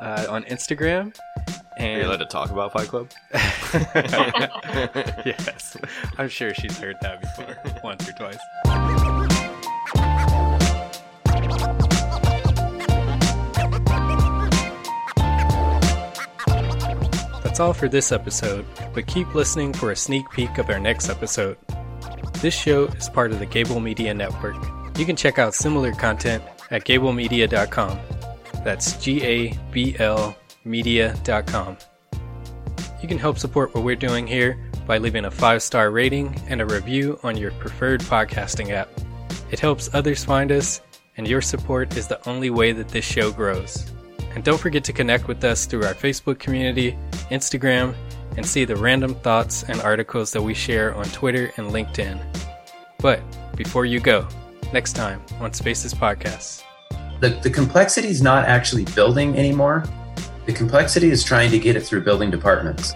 uh, 0.00 0.26
on 0.28 0.44
Instagram. 0.44 1.16
Are 1.78 1.82
you 1.82 1.88
And 1.88 2.02
allowed 2.02 2.16
to 2.18 2.24
talk 2.26 2.50
about 2.50 2.72
Fight 2.72 2.88
Club? 2.88 3.10
yes, 5.26 5.76
I'm 6.16 6.28
sure 6.28 6.54
she's 6.54 6.78
heard 6.78 6.96
that 7.02 7.20
before, 7.20 7.56
once 7.84 8.08
or 8.08 8.12
twice. 8.12 8.38
That's 17.42 17.60
all 17.60 17.72
for 17.72 17.88
this 17.88 18.12
episode, 18.12 18.64
but 18.94 19.06
keep 19.06 19.34
listening 19.34 19.72
for 19.72 19.90
a 19.90 19.96
sneak 19.96 20.28
peek 20.30 20.58
of 20.58 20.70
our 20.70 20.78
next 20.78 21.08
episode. 21.08 21.58
This 22.40 22.54
show 22.54 22.84
is 22.84 23.08
part 23.08 23.32
of 23.32 23.38
the 23.38 23.46
Gable 23.46 23.80
Media 23.80 24.12
Network. 24.14 24.56
You 24.98 25.04
can 25.04 25.16
check 25.16 25.38
out 25.38 25.54
similar 25.54 25.92
content 25.92 26.42
at 26.70 26.84
gablemedia.com. 26.84 27.98
That's 28.64 28.96
G 29.02 29.22
A 29.24 29.58
B 29.70 29.96
L 29.98 30.36
media.com. 30.66 31.78
You 33.00 33.08
can 33.08 33.18
help 33.18 33.38
support 33.38 33.74
what 33.74 33.84
we're 33.84 33.96
doing 33.96 34.26
here 34.26 34.58
by 34.86 34.98
leaving 34.98 35.24
a 35.24 35.30
five 35.30 35.62
star 35.62 35.90
rating 35.90 36.40
and 36.48 36.60
a 36.60 36.66
review 36.66 37.18
on 37.22 37.36
your 37.36 37.52
preferred 37.52 38.00
podcasting 38.00 38.70
app. 38.70 38.88
It 39.50 39.60
helps 39.60 39.88
others 39.94 40.24
find 40.24 40.50
us, 40.50 40.80
and 41.16 41.26
your 41.26 41.40
support 41.40 41.96
is 41.96 42.08
the 42.08 42.26
only 42.28 42.50
way 42.50 42.72
that 42.72 42.88
this 42.88 43.04
show 43.04 43.30
grows. 43.30 43.90
And 44.34 44.44
don't 44.44 44.60
forget 44.60 44.84
to 44.84 44.92
connect 44.92 45.28
with 45.28 45.42
us 45.44 45.66
through 45.66 45.84
our 45.84 45.94
Facebook 45.94 46.38
community, 46.38 46.98
Instagram, 47.30 47.94
and 48.36 48.44
see 48.44 48.64
the 48.64 48.76
random 48.76 49.14
thoughts 49.14 49.62
and 49.64 49.80
articles 49.80 50.32
that 50.32 50.42
we 50.42 50.52
share 50.52 50.94
on 50.94 51.06
Twitter 51.06 51.52
and 51.56 51.70
LinkedIn. 51.70 52.20
But 52.98 53.22
before 53.56 53.86
you 53.86 54.00
go, 54.00 54.28
next 54.72 54.94
time 54.94 55.22
on 55.40 55.52
Spaces 55.52 55.94
Podcasts. 55.94 56.62
the, 57.20 57.30
the 57.42 57.50
complexity 57.50 58.08
is 58.08 58.20
not 58.20 58.44
actually 58.44 58.84
building 58.84 59.36
anymore. 59.36 59.84
The 60.46 60.52
complexity 60.52 61.10
is 61.10 61.24
trying 61.24 61.50
to 61.50 61.58
get 61.58 61.74
it 61.74 61.80
through 61.80 62.04
building 62.04 62.30
departments. 62.30 62.94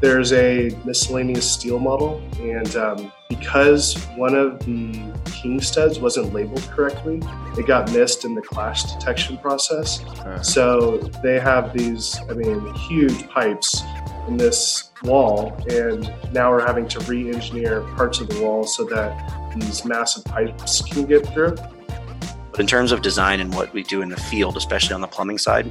There's 0.00 0.32
a 0.32 0.76
miscellaneous 0.84 1.48
steel 1.48 1.78
model, 1.78 2.20
and 2.40 2.74
um, 2.74 3.12
because 3.28 3.94
one 4.16 4.34
of 4.34 4.58
the 4.66 5.00
king 5.24 5.60
studs 5.60 6.00
wasn't 6.00 6.34
labeled 6.34 6.68
correctly, 6.72 7.22
it 7.56 7.68
got 7.68 7.92
missed 7.92 8.24
in 8.24 8.34
the 8.34 8.42
clash 8.42 8.92
detection 8.92 9.38
process. 9.38 10.04
So 10.42 10.98
they 11.22 11.38
have 11.38 11.72
these, 11.72 12.18
I 12.28 12.34
mean, 12.34 12.74
huge 12.74 13.28
pipes 13.28 13.80
in 14.26 14.36
this 14.36 14.90
wall, 15.04 15.56
and 15.70 16.12
now 16.32 16.50
we're 16.50 16.66
having 16.66 16.88
to 16.88 16.98
re 17.00 17.32
engineer 17.32 17.82
parts 17.94 18.20
of 18.20 18.28
the 18.28 18.42
wall 18.42 18.64
so 18.64 18.84
that 18.86 19.54
these 19.54 19.84
massive 19.84 20.24
pipes 20.24 20.82
can 20.82 21.06
get 21.06 21.24
through. 21.28 21.54
But 22.52 22.60
in 22.60 22.66
terms 22.66 22.92
of 22.92 23.00
design 23.00 23.40
and 23.40 23.52
what 23.54 23.72
we 23.72 23.82
do 23.82 24.02
in 24.02 24.10
the 24.10 24.16
field, 24.16 24.58
especially 24.58 24.94
on 24.94 25.00
the 25.00 25.06
plumbing 25.06 25.38
side, 25.38 25.70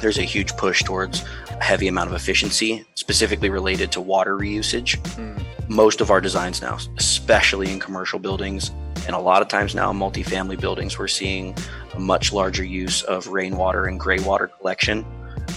there's 0.00 0.18
a 0.18 0.22
huge 0.22 0.56
push 0.56 0.82
towards 0.84 1.24
a 1.50 1.62
heavy 1.62 1.88
amount 1.88 2.10
of 2.10 2.14
efficiency, 2.14 2.84
specifically 2.94 3.50
related 3.50 3.90
to 3.92 4.00
water 4.00 4.38
reusage. 4.38 5.04
Hmm. 5.14 5.36
Most 5.68 6.00
of 6.00 6.10
our 6.12 6.20
designs 6.20 6.62
now, 6.62 6.78
especially 6.96 7.72
in 7.72 7.80
commercial 7.80 8.20
buildings, 8.20 8.70
and 9.06 9.16
a 9.16 9.18
lot 9.18 9.42
of 9.42 9.48
times 9.48 9.74
now 9.74 9.90
in 9.90 9.96
multifamily 9.96 10.60
buildings, 10.60 10.96
we're 10.96 11.08
seeing 11.08 11.56
a 11.94 11.98
much 11.98 12.32
larger 12.32 12.64
use 12.64 13.02
of 13.02 13.26
rainwater 13.26 13.86
and 13.86 13.98
gray 13.98 14.20
water 14.20 14.46
collection 14.46 15.04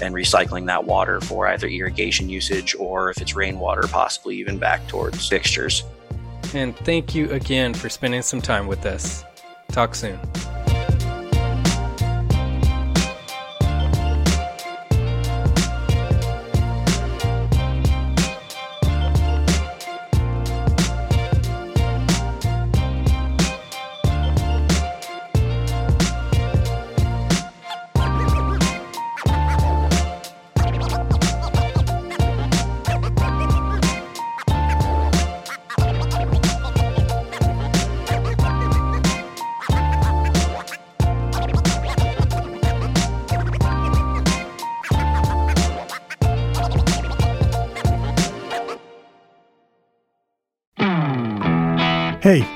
and 0.01 0.15
recycling 0.15 0.65
that 0.65 0.83
water 0.83 1.21
for 1.21 1.47
either 1.47 1.67
irrigation 1.67 2.27
usage 2.27 2.75
or 2.79 3.11
if 3.11 3.21
it's 3.21 3.35
rainwater, 3.35 3.87
possibly 3.87 4.35
even 4.37 4.57
back 4.57 4.87
towards 4.87 5.27
fixtures. 5.29 5.83
And 6.53 6.75
thank 6.77 7.13
you 7.13 7.29
again 7.31 7.73
for 7.73 7.89
spending 7.89 8.21
some 8.21 8.41
time 8.41 8.67
with 8.67 8.85
us. 8.85 9.23
Talk 9.69 9.95
soon. 9.95 10.19